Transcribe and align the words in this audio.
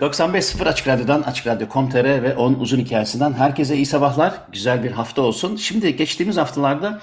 95.0 0.00 0.68
Açık 0.68 0.88
Radyo'dan, 0.88 1.22
Açık 1.22 1.46
Radyo.com.tr 1.46 2.22
ve 2.22 2.36
10 2.36 2.54
uzun 2.54 2.78
hikayesinden 2.78 3.32
herkese 3.32 3.76
iyi 3.76 3.86
sabahlar. 3.86 4.34
Güzel 4.52 4.84
bir 4.84 4.90
hafta 4.90 5.22
olsun. 5.22 5.56
Şimdi 5.56 5.96
geçtiğimiz 5.96 6.36
haftalarda 6.36 7.00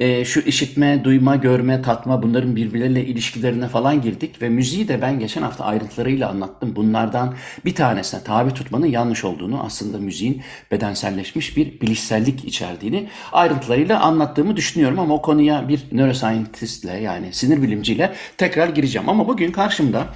e, 0.00 0.24
şu 0.24 0.40
işitme, 0.40 1.04
duyma, 1.04 1.36
görme, 1.36 1.82
tatma 1.82 2.22
bunların 2.22 2.56
birbirleriyle 2.56 3.06
ilişkilerine 3.06 3.68
falan 3.68 4.02
girdik. 4.02 4.42
Ve 4.42 4.48
müziği 4.48 4.88
de 4.88 5.02
ben 5.02 5.18
geçen 5.18 5.42
hafta 5.42 5.64
ayrıntılarıyla 5.64 6.28
anlattım. 6.28 6.76
Bunlardan 6.76 7.34
bir 7.64 7.74
tanesine 7.74 8.22
tabi 8.22 8.54
tutmanın 8.54 8.86
yanlış 8.86 9.24
olduğunu, 9.24 9.62
aslında 9.62 9.98
müziğin 9.98 10.42
bedenselleşmiş 10.70 11.56
bir 11.56 11.80
bilişsellik 11.80 12.44
içerdiğini 12.44 13.08
ayrıntılarıyla 13.32 14.00
anlattığımı 14.00 14.56
düşünüyorum. 14.56 14.98
Ama 14.98 15.14
o 15.14 15.22
konuya 15.22 15.68
bir 15.68 15.82
neuroscientistle 15.92 16.92
yani 16.92 17.32
sinir 17.32 17.62
bilimciyle 17.62 18.12
tekrar 18.38 18.68
gireceğim. 18.68 19.08
Ama 19.08 19.28
bugün 19.28 19.52
karşımda 19.52 20.06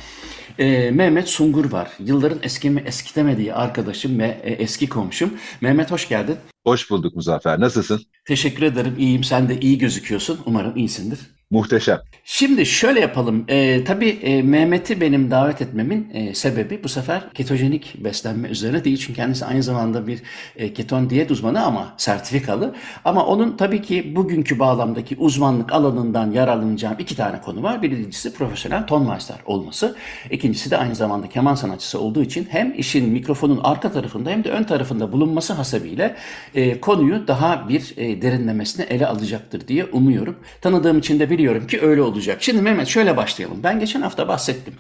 e, 0.61 0.91
Mehmet 0.91 1.29
Sungur 1.29 1.73
var. 1.73 1.91
Yılların 1.99 2.39
eskimi 2.43 2.81
eskitemediği 2.81 3.55
arkadaşım 3.55 4.19
ve 4.19 4.41
e, 4.43 4.53
eski 4.53 4.89
komşum. 4.89 5.35
Mehmet 5.61 5.91
hoş 5.91 6.09
geldin. 6.09 6.37
Hoş 6.65 6.91
bulduk 6.91 7.17
Muzaffer. 7.17 7.61
Nasılsın? 7.61 8.03
Teşekkür 8.25 8.63
ederim. 8.63 8.95
İyiyim. 8.99 9.25
Sen 9.25 9.49
de 9.49 9.61
iyi 9.61 9.79
gözüküyorsun. 9.79 10.41
Umarım 10.47 10.77
iyisindir. 10.77 11.19
Muhteşem. 11.51 12.01
Şimdi 12.25 12.67
şöyle 12.67 13.01
yapalım. 13.01 13.45
E, 13.49 13.85
tabii 13.85 14.09
e, 14.09 14.43
Mehmet'i 14.43 15.01
benim 15.01 15.31
davet 15.31 15.63
etmemin 15.63 16.11
e, 16.13 16.35
sebebi 16.35 16.85
bu 16.85 16.89
sefer 16.89 17.31
ketojenik 17.35 18.05
beslenme 18.05 18.49
üzerine 18.49 18.85
değil. 18.85 18.99
Çünkü 18.99 19.15
kendisi 19.15 19.45
aynı 19.45 19.63
zamanda 19.63 20.07
bir 20.07 20.23
e, 20.57 20.73
keton 20.73 21.11
diyet 21.11 21.31
uzmanı 21.31 21.65
ama 21.65 21.95
sertifikalı. 21.97 22.75
Ama 23.05 23.27
onun 23.27 23.57
tabii 23.57 23.83
ki 23.83 24.17
bugünkü 24.17 24.59
bağlamdaki 24.59 25.17
uzmanlık 25.19 25.73
alanından 25.73 26.31
yararlanacağım 26.31 26.97
iki 26.99 27.17
tane 27.17 27.41
konu 27.41 27.63
var. 27.63 27.83
Birincisi 27.83 28.35
profesyonel 28.35 28.87
tonmeister 28.87 29.37
olması. 29.47 29.97
İkincisi 30.31 30.71
de 30.71 30.77
aynı 30.77 30.95
zamanda 30.95 31.29
keman 31.29 31.55
sanatçısı 31.55 32.01
olduğu 32.01 32.23
için 32.23 32.47
hem 32.51 32.75
işin 32.79 33.11
mikrofonun 33.11 33.61
arka 33.65 33.93
tarafında 33.93 34.31
hem 34.31 34.45
de 34.45 34.51
ön 34.51 34.65
tarafında 34.65 35.13
bulunması 35.13 35.53
hasebiyle 35.53 36.17
e, 36.55 36.81
konuyu 36.81 37.29
daha 37.29 37.69
bir 37.69 37.95
e, 37.97 38.23
derinlemesine 38.23 38.87
ele 38.91 39.07
alacaktır 39.07 39.69
diye 39.69 39.85
umuyorum. 39.85 40.37
Tanıdığım 40.61 40.99
için 40.99 41.21
de 41.21 41.31
bir 41.31 41.40
biliyorum 41.41 41.67
ki 41.67 41.81
öyle 41.81 42.03
olacak. 42.03 42.43
Şimdi 42.43 42.63
Mehmet 42.63 42.89
şöyle 42.89 43.17
başlayalım. 43.17 43.61
Ben 43.63 43.81
geçen 43.81 44.01
hafta 44.01 44.29
bahsettim. 44.29 44.75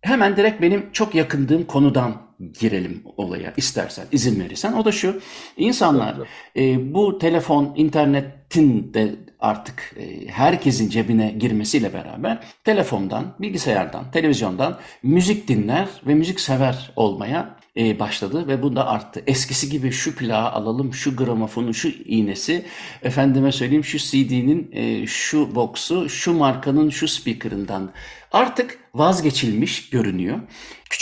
Hemen 0.00 0.36
direkt 0.36 0.62
benim 0.62 0.92
çok 0.92 1.14
yakındığım 1.14 1.64
konudan 1.64 2.22
girelim 2.60 3.02
olaya 3.16 3.52
istersen, 3.56 4.06
izin 4.12 4.40
verirsen. 4.40 4.72
O 4.72 4.84
da 4.84 4.92
şu, 4.92 5.20
insanlar 5.56 6.16
e, 6.56 6.94
bu 6.94 7.18
telefon, 7.18 7.74
internetin 7.76 8.94
de 8.94 9.14
artık 9.40 9.94
e, 9.96 10.26
herkesin 10.28 10.88
cebine 10.90 11.30
girmesiyle 11.38 11.92
beraber 11.92 12.38
telefondan, 12.64 13.34
bilgisayardan, 13.40 14.10
televizyondan 14.10 14.78
müzik 15.02 15.48
dinler 15.48 15.88
ve 16.06 16.14
müzik 16.14 16.40
sever 16.40 16.92
olmaya 16.96 17.56
e, 17.76 17.98
başladı 17.98 18.48
ve 18.48 18.62
bu 18.62 18.76
da 18.76 18.86
arttı. 18.86 19.22
Eskisi 19.26 19.70
gibi 19.70 19.92
şu 19.92 20.16
plağı 20.16 20.50
alalım, 20.50 20.94
şu 20.94 21.16
gramofonu, 21.16 21.74
şu 21.74 21.88
iğnesi, 21.88 22.66
efendime 23.02 23.52
söyleyeyim 23.52 23.84
şu 23.84 23.98
CD'nin 23.98 24.70
e, 24.72 25.06
şu 25.06 25.54
box'u, 25.54 26.08
şu 26.08 26.32
markanın 26.32 26.90
şu 26.90 27.08
speaker'ından 27.08 27.92
artık 28.32 28.78
vazgeçilmiş 28.94 29.90
görünüyor. 29.90 30.38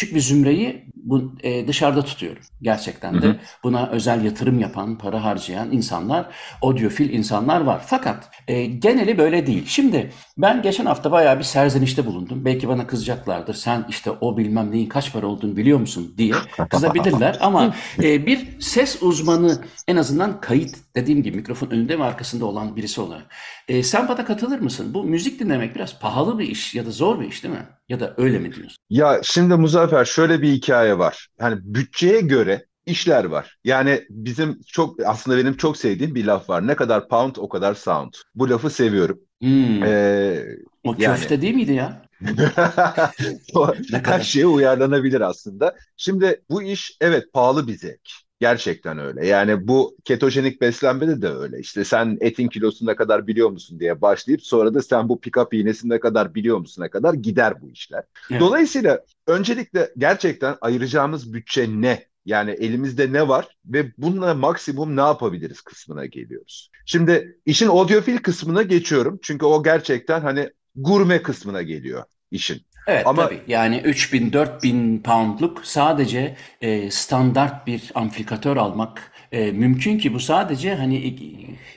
Küçük 0.00 0.15
bir 0.15 0.21
zümreyi 0.21 0.84
bu, 0.94 1.33
e, 1.43 1.69
dışarıda 1.69 2.05
tutuyorum. 2.05 2.43
Gerçekten 2.62 3.22
de 3.22 3.27
hı 3.27 3.31
hı. 3.31 3.37
buna 3.65 3.88
özel 3.88 4.25
yatırım 4.25 4.61
yapan, 4.61 4.99
para 4.99 5.25
harcayan 5.25 5.72
insanlar, 5.72 6.27
audiofil 6.62 7.11
insanlar 7.11 7.61
var. 7.61 7.83
Fakat 7.87 8.31
e, 8.49 8.65
geneli 8.65 9.19
böyle 9.19 9.47
değil. 9.47 9.65
Şimdi 9.66 10.12
ben 10.38 10.62
geçen 10.62 10.87
hafta 10.87 11.12
bayağı 11.12 11.38
bir 11.38 11.44
serzenişte 11.44 12.06
bulundum. 12.06 12.44
Belki 12.44 12.69
bana 12.69 12.87
kızacaklardır. 12.87 13.55
Sen 13.55 13.87
işte 13.88 14.11
o 14.11 14.37
bilmem 14.37 14.71
neyin 14.71 14.87
kaç 14.87 15.12
para 15.12 15.27
olduğunu 15.27 15.56
biliyor 15.56 15.81
musun 15.81 16.15
diye 16.19 16.34
kızabilirler. 16.71 17.38
Ama 17.41 17.75
e, 18.03 18.27
bir 18.27 18.61
ses 18.61 19.03
uzmanı 19.03 19.59
en 19.88 19.97
azından 19.97 20.41
kayıt 20.41 20.77
dediğim 20.97 21.22
gibi 21.22 21.37
mikrofon 21.37 21.71
önünde 21.71 21.99
ve 21.99 22.05
arkasında 22.05 22.44
olan 22.44 22.77
birisi 22.77 23.00
olarak. 23.00 23.27
E, 23.69 23.82
sen 23.82 24.09
bana 24.09 24.25
katılır 24.25 24.59
mısın? 24.59 24.94
Bu 24.94 25.05
müzik 25.05 25.41
dinlemek 25.41 25.75
biraz 25.75 25.99
pahalı 25.99 26.38
bir 26.38 26.49
iş 26.49 26.75
ya 26.75 26.87
da 26.87 26.91
zor 26.91 27.21
bir 27.21 27.28
iş 27.28 27.44
değil 27.44 27.55
mi? 27.55 27.67
Ya 27.88 28.00
da 28.00 28.15
öyle 28.17 28.38
mi 28.38 28.55
diyorsun? 28.55 28.78
Ya 28.91 29.21
şimdi 29.22 29.55
Muzaffer 29.55 29.89
şöyle 30.04 30.42
bir 30.42 30.52
hikaye 30.52 30.98
var. 30.98 31.28
Yani 31.40 31.58
bütçeye 31.62 32.20
göre 32.20 32.66
işler 32.86 33.24
var. 33.24 33.56
Yani 33.64 34.04
bizim 34.10 34.60
çok 34.66 35.06
aslında 35.06 35.36
benim 35.36 35.56
çok 35.56 35.76
sevdiğim 35.76 36.14
bir 36.14 36.24
laf 36.24 36.48
var. 36.48 36.66
Ne 36.66 36.76
kadar 36.76 37.08
pound 37.08 37.36
o 37.38 37.48
kadar 37.48 37.74
sound. 37.74 38.12
Bu 38.34 38.50
lafı 38.50 38.70
seviyorum. 38.70 39.20
Hmm. 39.40 39.84
Ee, 39.84 40.44
o 40.84 40.96
köfte 40.96 41.34
yani... 41.34 41.42
değil 41.42 41.54
miydi 41.54 41.72
ya? 41.72 42.02
Her 44.04 44.20
şeye 44.20 44.46
uyarlanabilir 44.46 45.20
aslında. 45.20 45.76
Şimdi 45.96 46.42
bu 46.50 46.62
iş 46.62 46.96
evet 47.00 47.24
pahalı 47.32 47.68
bir 47.68 47.78
zevk. 47.78 48.10
Gerçekten 48.40 48.98
öyle. 48.98 49.26
Yani 49.26 49.68
bu 49.68 49.96
ketojenik 50.04 50.60
beslenmede 50.60 51.22
de 51.22 51.28
öyle. 51.28 51.58
İşte 51.60 51.84
sen 51.84 52.18
etin 52.20 52.48
kilosunu 52.48 52.90
ne 52.90 52.96
kadar 52.96 53.26
biliyor 53.26 53.50
musun 53.50 53.80
diye 53.80 54.00
başlayıp 54.00 54.42
sonra 54.42 54.74
da 54.74 54.82
sen 54.82 55.08
bu 55.08 55.14
pick-up 55.14 55.56
iğnesini 55.56 55.90
ne 55.92 56.00
kadar 56.00 56.34
biliyor 56.34 56.58
musun 56.58 56.82
ne 56.82 56.90
kadar 56.90 57.14
gider 57.14 57.60
bu 57.60 57.70
işler. 57.70 58.04
Evet. 58.30 58.40
Dolayısıyla 58.40 59.00
öncelikle 59.26 59.90
gerçekten 59.98 60.56
ayıracağımız 60.60 61.32
bütçe 61.32 61.68
ne? 61.68 62.10
Yani 62.24 62.50
elimizde 62.50 63.12
ne 63.12 63.28
var 63.28 63.56
ve 63.64 63.92
bununla 63.98 64.34
maksimum 64.34 64.96
ne 64.96 65.00
yapabiliriz 65.00 65.60
kısmına 65.60 66.06
geliyoruz. 66.06 66.70
Şimdi 66.86 67.38
işin 67.46 67.68
audiofil 67.68 68.18
kısmına 68.18 68.62
geçiyorum. 68.62 69.18
Çünkü 69.22 69.46
o 69.46 69.62
gerçekten 69.62 70.20
hani 70.20 70.50
gurme 70.74 71.22
kısmına 71.22 71.62
geliyor 71.62 72.04
işin. 72.30 72.62
Evet 72.90 73.06
Ama, 73.06 73.24
tabii 73.24 73.40
yani 73.46 73.76
3000-4000 73.76 75.02
poundluk 75.02 75.66
sadece 75.66 76.36
e, 76.60 76.90
standart 76.90 77.66
bir 77.66 77.92
amplifikatör 77.94 78.56
almak 78.56 79.12
e, 79.32 79.52
mümkün 79.52 79.98
ki 79.98 80.14
bu 80.14 80.20
sadece 80.20 80.74
hani 80.74 81.16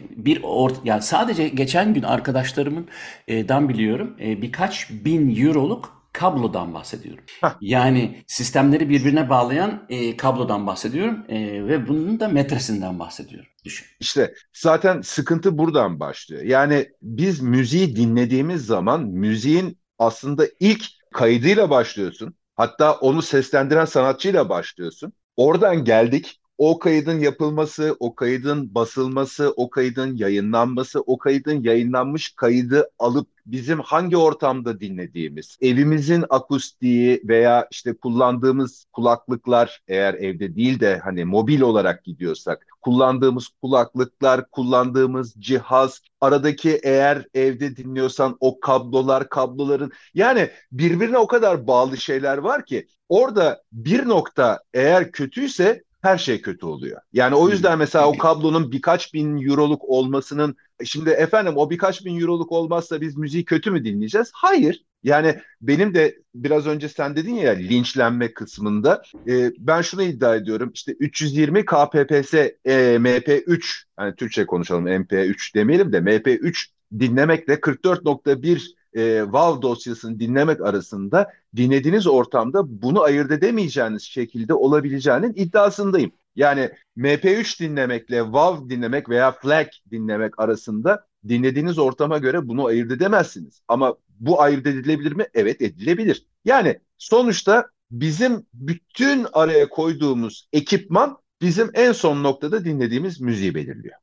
bir 0.09 0.43
or 0.43 0.71
yani 0.83 1.01
sadece 1.01 1.47
geçen 1.47 1.93
gün 1.93 2.03
arkadaşlarımın 2.03 2.87
e, 3.27 3.49
dan 3.49 3.69
biliyorum 3.69 4.17
e, 4.21 4.41
birkaç 4.41 4.89
bin 4.89 5.45
euroluk 5.45 6.03
kablodan 6.13 6.73
bahsediyorum. 6.73 7.23
Heh. 7.41 7.49
Yani 7.61 8.23
sistemleri 8.27 8.89
birbirine 8.89 9.29
bağlayan 9.29 9.85
e, 9.89 10.17
kablodan 10.17 10.67
bahsediyorum 10.67 11.25
e, 11.29 11.67
ve 11.67 11.87
bunun 11.87 12.19
da 12.19 12.27
metresinden 12.27 12.99
bahsediyorum. 12.99 13.49
Düşün. 13.65 13.87
İşte 13.99 14.33
zaten 14.53 15.01
sıkıntı 15.01 15.57
buradan 15.57 15.99
başlıyor. 15.99 16.43
Yani 16.43 16.87
biz 17.01 17.41
müziği 17.41 17.95
dinlediğimiz 17.95 18.65
zaman 18.65 19.01
müziğin 19.03 19.77
aslında 19.99 20.47
ilk 20.59 20.85
kaydıyla 21.13 21.71
başlıyorsun. 21.71 22.35
Hatta 22.55 22.93
onu 22.93 23.23
seslendiren 23.23 23.85
sanatçıyla 23.85 24.49
başlıyorsun. 24.49 25.13
Oradan 25.37 25.85
geldik. 25.85 26.41
O 26.57 26.79
kaydın 26.79 27.19
yapılması, 27.19 27.95
o 27.99 28.15
kaydın 28.15 28.75
basılması, 28.75 29.53
o 29.55 29.69
kaydın 29.69 30.15
yayınlanması, 30.15 31.01
o 31.01 31.17
kaydın 31.17 31.63
yayınlanmış 31.63 32.35
kaydı 32.35 32.89
alıp 32.99 33.27
bizim 33.45 33.79
hangi 33.79 34.17
ortamda 34.17 34.79
dinlediğimiz, 34.79 35.57
evimizin 35.61 36.25
akustiği 36.29 37.21
veya 37.27 37.67
işte 37.71 37.93
kullandığımız 37.97 38.85
kulaklıklar 38.93 39.81
eğer 39.87 40.13
evde 40.13 40.55
değil 40.55 40.79
de 40.79 40.97
hani 41.03 41.25
mobil 41.25 41.61
olarak 41.61 42.03
gidiyorsak 42.03 42.67
kullandığımız 42.81 43.47
kulaklıklar, 43.47 44.49
kullandığımız 44.49 45.33
cihaz, 45.39 46.01
aradaki 46.21 46.79
eğer 46.83 47.27
evde 47.33 47.75
dinliyorsan 47.75 48.37
o 48.39 48.59
kablolar, 48.59 49.29
kabloların 49.29 49.91
yani 50.13 50.49
birbirine 50.71 51.17
o 51.17 51.27
kadar 51.27 51.67
bağlı 51.67 51.97
şeyler 51.97 52.37
var 52.37 52.65
ki 52.65 52.87
orada 53.09 53.63
bir 53.71 54.07
nokta 54.07 54.59
eğer 54.73 55.11
kötüyse 55.11 55.83
her 56.03 56.17
şey 56.17 56.41
kötü 56.41 56.65
oluyor. 56.65 57.01
Yani 57.13 57.35
o 57.35 57.49
yüzden 57.49 57.77
mesela 57.77 58.07
o 58.07 58.17
kablonun 58.17 58.71
birkaç 58.71 59.13
bin 59.13 59.49
euroluk 59.49 59.83
olmasının 59.85 60.55
şimdi 60.85 61.09
efendim 61.09 61.53
o 61.57 61.69
birkaç 61.69 62.05
bin 62.05 62.21
euroluk 62.21 62.51
olmazsa 62.51 63.01
biz 63.01 63.17
müziği 63.17 63.45
kötü 63.45 63.71
mü 63.71 63.85
dinleyeceğiz? 63.85 64.31
Hayır. 64.33 64.83
Yani 65.03 65.39
benim 65.61 65.93
de 65.93 66.19
biraz 66.35 66.67
önce 66.67 66.89
sen 66.89 67.15
dedin 67.15 67.35
ya 67.35 67.51
linçlenme 67.51 68.33
kısmında 68.33 69.01
e, 69.27 69.51
ben 69.57 69.81
şunu 69.81 70.03
iddia 70.03 70.35
ediyorum 70.35 70.71
işte 70.73 70.91
320 70.99 71.65
kpps 71.65 72.33
e, 72.33 72.53
mp3 72.99 73.83
hani 73.95 74.15
Türkçe 74.15 74.45
konuşalım 74.45 74.87
mp3 74.87 75.55
demeyelim 75.55 75.93
de 75.93 75.97
mp3 75.97 76.67
dinlemekle 76.99 77.53
44.1 77.53 78.75
e, 78.95 79.21
WAV 79.23 79.61
dosyasını 79.61 80.19
dinlemek 80.19 80.61
arasında 80.61 81.31
dinlediğiniz 81.55 82.07
ortamda 82.07 82.81
bunu 82.81 83.01
ayırt 83.01 83.31
edemeyeceğiniz 83.31 84.03
şekilde 84.03 84.53
olabileceğinin 84.53 85.33
iddiasındayım. 85.35 86.11
Yani 86.35 86.69
MP3 86.97 87.59
dinlemekle 87.59 88.17
WAV 88.23 88.69
dinlemek 88.69 89.09
veya 89.09 89.31
FLAC 89.31 89.67
dinlemek 89.91 90.39
arasında 90.39 91.05
dinlediğiniz 91.27 91.79
ortama 91.79 92.17
göre 92.17 92.47
bunu 92.47 92.65
ayırt 92.65 92.91
edemezsiniz. 92.91 93.61
Ama 93.67 93.95
bu 94.19 94.41
ayırt 94.41 94.67
edilebilir 94.67 95.11
mi? 95.11 95.25
Evet 95.33 95.61
edilebilir. 95.61 96.25
Yani 96.45 96.79
sonuçta 96.97 97.67
bizim 97.91 98.45
bütün 98.53 99.27
araya 99.33 99.69
koyduğumuz 99.69 100.47
ekipman 100.53 101.17
bizim 101.41 101.71
en 101.73 101.91
son 101.91 102.23
noktada 102.23 102.65
dinlediğimiz 102.65 103.21
müziği 103.21 103.55
belirliyor. 103.55 103.95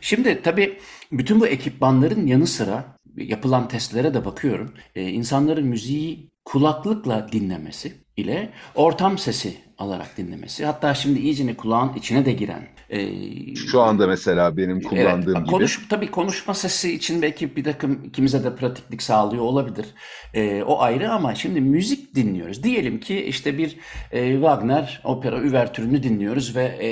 Şimdi 0.00 0.40
tabii 0.42 0.78
bütün 1.12 1.40
bu 1.40 1.46
ekipmanların 1.46 2.26
yanı 2.26 2.46
sıra 2.46 2.96
yapılan 3.16 3.68
testlere 3.68 4.14
de 4.14 4.24
bakıyorum. 4.24 4.74
Ee, 4.94 5.08
insanların 5.08 5.66
müziği 5.66 6.30
kulaklıkla 6.44 7.28
dinlemesi 7.32 7.92
ile 8.16 8.50
ortam 8.74 9.18
sesi 9.18 9.56
alarak 9.78 10.16
dinlemesi. 10.16 10.64
Hatta 10.64 10.94
şimdi 10.94 11.20
iyicene 11.20 11.56
kulağın 11.56 11.94
içine 11.94 12.24
de 12.24 12.32
giren. 12.32 12.68
E, 12.92 13.54
Şu 13.54 13.80
anda 13.80 14.06
mesela 14.06 14.56
benim 14.56 14.80
kullandığım 14.82 15.36
evet, 15.36 15.46
gibi. 15.46 15.50
Konuş, 15.50 15.86
tabii 15.88 16.10
konuşma 16.10 16.54
sesi 16.54 16.94
için 16.94 17.22
belki 17.22 17.56
bir 17.56 17.64
takım 17.64 18.04
ikimize 18.04 18.44
de 18.44 18.56
pratiklik 18.56 19.02
sağlıyor 19.02 19.42
olabilir. 19.42 19.86
E, 20.34 20.62
o 20.62 20.80
ayrı 20.80 21.10
ama 21.10 21.34
şimdi 21.34 21.60
müzik 21.60 22.14
dinliyoruz. 22.14 22.62
Diyelim 22.62 23.00
ki 23.00 23.24
işte 23.24 23.58
bir 23.58 23.76
e, 24.12 24.32
Wagner 24.32 25.00
opera 25.04 25.40
üvertürünü 25.40 26.02
dinliyoruz 26.02 26.56
ve 26.56 26.64
e, 26.64 26.90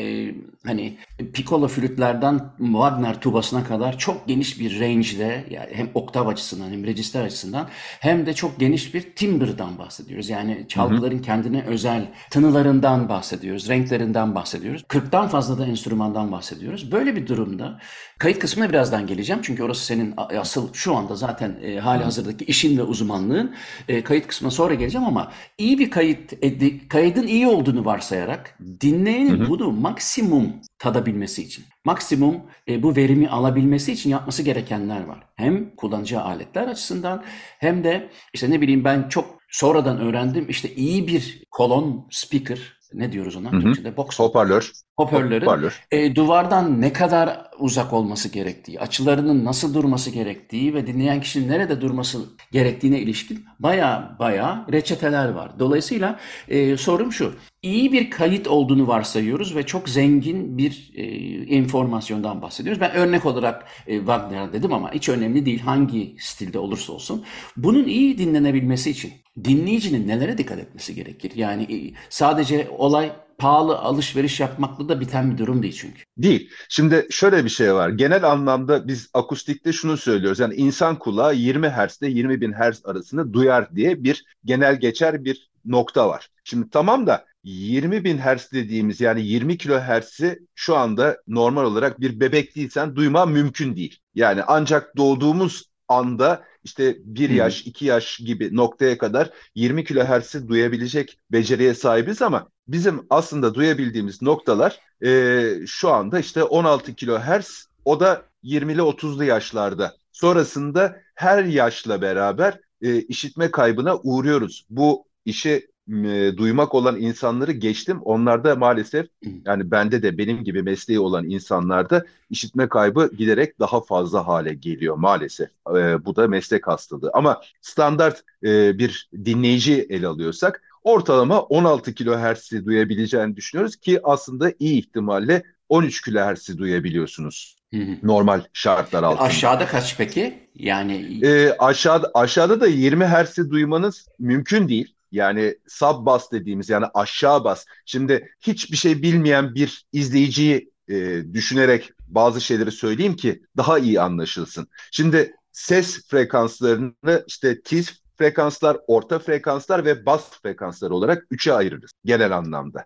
hani 0.66 0.98
piccolo 1.32 1.68
flütlerden 1.68 2.40
Wagner 2.58 3.20
tubasına 3.20 3.64
kadar 3.64 3.98
çok 3.98 4.28
geniş 4.28 4.60
bir 4.60 4.80
range'de 4.80 5.44
yani 5.50 5.68
hem 5.72 5.88
oktav 5.94 6.26
açısından 6.26 6.70
hem 6.70 6.86
register 6.86 7.24
açısından 7.24 7.68
hem 8.00 8.26
de 8.26 8.34
çok 8.34 8.60
geniş 8.60 8.94
bir 8.94 9.02
timber'dan 9.16 9.78
bahsediyoruz. 9.78 10.28
Yani 10.28 10.64
çalgıların 10.68 11.16
hı 11.16 11.18
hı. 11.18 11.22
kendine 11.22 11.62
özel 11.62 12.06
tınılarından 12.30 13.08
bahsediyoruz, 13.08 13.68
renklerinden 13.68 14.34
bahsediyoruz. 14.34 14.82
40'tan 14.82 15.28
fazla 15.28 15.58
da 15.58 15.66
enstrümandan 15.90 16.32
bahsediyoruz. 16.32 16.92
Böyle 16.92 17.16
bir 17.16 17.26
durumda 17.26 17.78
kayıt 18.18 18.38
kısmına 18.38 18.68
birazdan 18.68 19.06
geleceğim. 19.06 19.42
Çünkü 19.44 19.62
orası 19.62 19.84
senin 19.84 20.14
asıl 20.16 20.72
şu 20.72 20.94
anda 20.96 21.16
zaten 21.16 21.58
e, 21.62 21.78
hali 21.78 22.04
hazırdaki 22.04 22.44
işin 22.44 22.78
ve 22.78 22.82
uzmanlığın. 22.82 23.54
E, 23.88 24.02
kayıt 24.04 24.26
kısmına 24.26 24.50
sonra 24.50 24.74
geleceğim 24.74 25.06
ama 25.06 25.32
iyi 25.58 25.78
bir 25.78 25.90
kayıt, 25.90 26.32
e, 26.42 26.88
kaydın 26.88 27.26
iyi 27.26 27.46
olduğunu 27.46 27.84
varsayarak 27.84 28.58
dinleyenin 28.80 29.38
hı 29.38 29.44
hı. 29.44 29.48
bunu 29.48 29.72
maksimum 29.72 30.52
tadabilmesi 30.78 31.42
için, 31.42 31.64
maksimum 31.84 32.36
e, 32.68 32.82
bu 32.82 32.96
verimi 32.96 33.28
alabilmesi 33.28 33.92
için 33.92 34.10
yapması 34.10 34.42
gerekenler 34.42 35.04
var. 35.04 35.18
Hem 35.34 35.76
kullanıcı 35.76 36.20
aletler 36.20 36.68
açısından 36.68 37.24
hem 37.58 37.84
de 37.84 38.10
işte 38.34 38.50
ne 38.50 38.60
bileyim 38.60 38.84
ben 38.84 39.08
çok 39.08 39.38
sonradan 39.48 39.98
öğrendim 39.98 40.46
işte 40.48 40.74
iyi 40.74 41.06
bir 41.06 41.44
kolon 41.50 42.06
speaker 42.10 42.80
ne 42.92 43.12
diyoruz 43.12 43.36
ona? 43.36 43.52
Hı 43.52 43.60
Türkçe'de 43.60 43.96
box 43.96 44.18
hoparlör. 44.18 44.72
Hoparlörün 45.00 45.46
hoparlör. 45.46 45.80
E, 45.90 46.16
duvardan 46.16 46.80
ne 46.80 46.92
kadar 46.92 47.50
uzak 47.58 47.92
olması 47.92 48.28
gerektiği, 48.28 48.80
açılarının 48.80 49.44
nasıl 49.44 49.74
durması 49.74 50.10
gerektiği 50.10 50.74
ve 50.74 50.86
dinleyen 50.86 51.20
kişinin 51.20 51.48
nerede 51.48 51.80
durması 51.80 52.18
gerektiğine 52.52 52.98
ilişkin 53.00 53.44
baya 53.58 54.16
baya 54.18 54.66
reçeteler 54.72 55.28
var. 55.28 55.58
Dolayısıyla 55.58 56.18
e, 56.48 56.76
sorum 56.76 57.12
şu. 57.12 57.34
İyi 57.62 57.92
bir 57.92 58.10
kayıt 58.10 58.48
olduğunu 58.48 58.88
varsayıyoruz 58.88 59.56
ve 59.56 59.62
çok 59.62 59.88
zengin 59.88 60.58
bir 60.58 60.92
e, 60.94 61.04
informasyondan 61.46 62.42
bahsediyoruz. 62.42 62.80
Ben 62.80 62.92
örnek 62.92 63.26
olarak 63.26 63.64
e, 63.86 63.96
Wagner 63.96 64.52
dedim 64.52 64.72
ama 64.72 64.92
hiç 64.92 65.08
önemli 65.08 65.46
değil 65.46 65.60
hangi 65.60 66.16
stilde 66.18 66.58
olursa 66.58 66.92
olsun. 66.92 67.24
Bunun 67.56 67.84
iyi 67.84 68.18
dinlenebilmesi 68.18 68.90
için 68.90 69.12
dinleyicinin 69.44 70.08
nelere 70.08 70.38
dikkat 70.38 70.58
etmesi 70.58 70.94
gerekir? 70.94 71.32
Yani 71.34 71.62
e, 71.62 71.94
sadece 72.08 72.68
olay 72.78 73.12
pahalı 73.40 73.78
alışveriş 73.78 74.40
yapmakla 74.40 74.88
da 74.88 75.00
biten 75.00 75.32
bir 75.32 75.38
durum 75.38 75.62
değil 75.62 75.76
çünkü. 75.80 76.02
Değil. 76.18 76.50
Şimdi 76.68 77.06
şöyle 77.10 77.44
bir 77.44 77.50
şey 77.50 77.74
var. 77.74 77.88
Genel 77.88 78.24
anlamda 78.24 78.88
biz 78.88 79.10
akustikte 79.14 79.72
şunu 79.72 79.96
söylüyoruz. 79.96 80.38
Yani 80.38 80.54
insan 80.54 80.98
kulağı 80.98 81.34
20 81.34 81.68
Hz 81.68 82.02
ile 82.02 82.10
20 82.10 82.40
bin 82.40 82.52
Hz 82.52 82.86
arasını 82.86 83.32
duyar 83.32 83.76
diye 83.76 84.04
bir 84.04 84.24
genel 84.44 84.80
geçer 84.80 85.24
bir 85.24 85.50
nokta 85.64 86.08
var. 86.08 86.28
Şimdi 86.44 86.70
tamam 86.70 87.06
da 87.06 87.24
20 87.44 88.04
bin 88.04 88.18
Hz 88.18 88.52
dediğimiz 88.52 89.00
yani 89.00 89.26
20 89.26 89.58
kilohertz'i 89.58 90.38
şu 90.54 90.76
anda 90.76 91.16
normal 91.28 91.64
olarak 91.64 92.00
bir 92.00 92.20
bebek 92.20 92.56
değilsen 92.56 92.96
duyma 92.96 93.26
mümkün 93.26 93.76
değil. 93.76 93.98
Yani 94.14 94.42
ancak 94.46 94.96
doğduğumuz 94.96 95.70
anda 95.88 96.44
işte 96.64 96.96
bir 97.04 97.30
yaş, 97.30 97.66
iki 97.66 97.84
yaş 97.84 98.16
gibi 98.16 98.56
noktaya 98.56 98.98
kadar 98.98 99.30
20 99.54 99.84
kilohertz'i 99.84 100.48
duyabilecek 100.48 101.18
beceriye 101.32 101.74
sahibiz 101.74 102.22
ama 102.22 102.48
bizim 102.72 103.06
aslında 103.10 103.54
duyabildiğimiz 103.54 104.22
noktalar 104.22 104.80
e, 105.04 105.52
şu 105.66 105.90
anda 105.90 106.18
işte 106.18 106.44
16 106.44 106.94
kilohertz 106.94 107.66
o 107.84 108.00
da 108.00 108.22
20'li 108.44 108.80
30'lu 108.80 109.24
yaşlarda. 109.24 109.94
Sonrasında 110.12 110.96
her 111.14 111.44
yaşla 111.44 112.02
beraber 112.02 112.60
e, 112.82 113.00
işitme 113.02 113.50
kaybına 113.50 113.96
uğruyoruz. 113.96 114.66
Bu 114.70 115.04
işi 115.24 115.70
e, 115.88 116.36
duymak 116.36 116.74
olan 116.74 117.00
insanları 117.00 117.52
geçtim. 117.52 118.00
Onlarda 118.02 118.56
maalesef 118.56 119.06
yani 119.46 119.70
bende 119.70 120.02
de 120.02 120.18
benim 120.18 120.44
gibi 120.44 120.62
mesleği 120.62 121.00
olan 121.00 121.24
insanlarda 121.24 122.04
işitme 122.30 122.68
kaybı 122.68 123.10
giderek 123.18 123.60
daha 123.60 123.80
fazla 123.80 124.26
hale 124.26 124.54
geliyor 124.54 124.96
maalesef. 124.96 125.50
E, 125.76 126.04
bu 126.04 126.16
da 126.16 126.28
meslek 126.28 126.66
hastalığı. 126.66 127.10
Ama 127.14 127.40
standart 127.60 128.24
e, 128.44 128.78
bir 128.78 129.10
dinleyici 129.24 129.86
ele 129.90 130.06
alıyorsak 130.06 130.62
ortalama 130.82 131.40
16 131.40 131.94
kilohertz'i 131.94 132.64
duyabileceğini 132.64 133.36
düşünüyoruz 133.36 133.76
ki 133.76 134.00
aslında 134.02 134.52
iyi 134.58 134.78
ihtimalle 134.78 135.42
13 135.68 136.02
kilohertz'i 136.02 136.58
duyabiliyorsunuz. 136.58 137.56
Normal 138.02 138.42
şartlar 138.52 139.02
altında. 139.02 139.22
Aşağıda 139.22 139.66
kaç 139.66 139.96
peki? 139.96 140.48
Yani 140.54 141.20
e, 141.26 141.50
aşağıda 141.58 142.10
aşağıda 142.14 142.60
da 142.60 142.66
20 142.66 143.04
Hz'i 143.04 143.50
duymanız 143.50 144.06
mümkün 144.18 144.68
değil. 144.68 144.94
Yani 145.12 145.58
sub 145.68 146.06
bas 146.06 146.32
dediğimiz 146.32 146.68
yani 146.68 146.86
aşağı 146.94 147.44
bas. 147.44 147.66
Şimdi 147.86 148.28
hiçbir 148.40 148.76
şey 148.76 149.02
bilmeyen 149.02 149.54
bir 149.54 149.84
izleyiciyi 149.92 150.70
e, 150.88 151.22
düşünerek 151.32 151.90
bazı 152.08 152.40
şeyleri 152.40 152.72
söyleyeyim 152.72 153.16
ki 153.16 153.42
daha 153.56 153.78
iyi 153.78 154.00
anlaşılsın. 154.00 154.68
Şimdi 154.92 155.34
ses 155.52 156.08
frekanslarını 156.08 157.24
işte 157.26 157.60
tiz 157.62 158.02
frekanslar, 158.20 158.76
orta 158.86 159.18
frekanslar 159.18 159.84
ve 159.84 160.06
bas 160.06 160.30
frekanslar 160.42 160.90
olarak 160.90 161.26
üçe 161.30 161.52
ayırırız 161.52 161.90
genel 162.04 162.36
anlamda. 162.36 162.84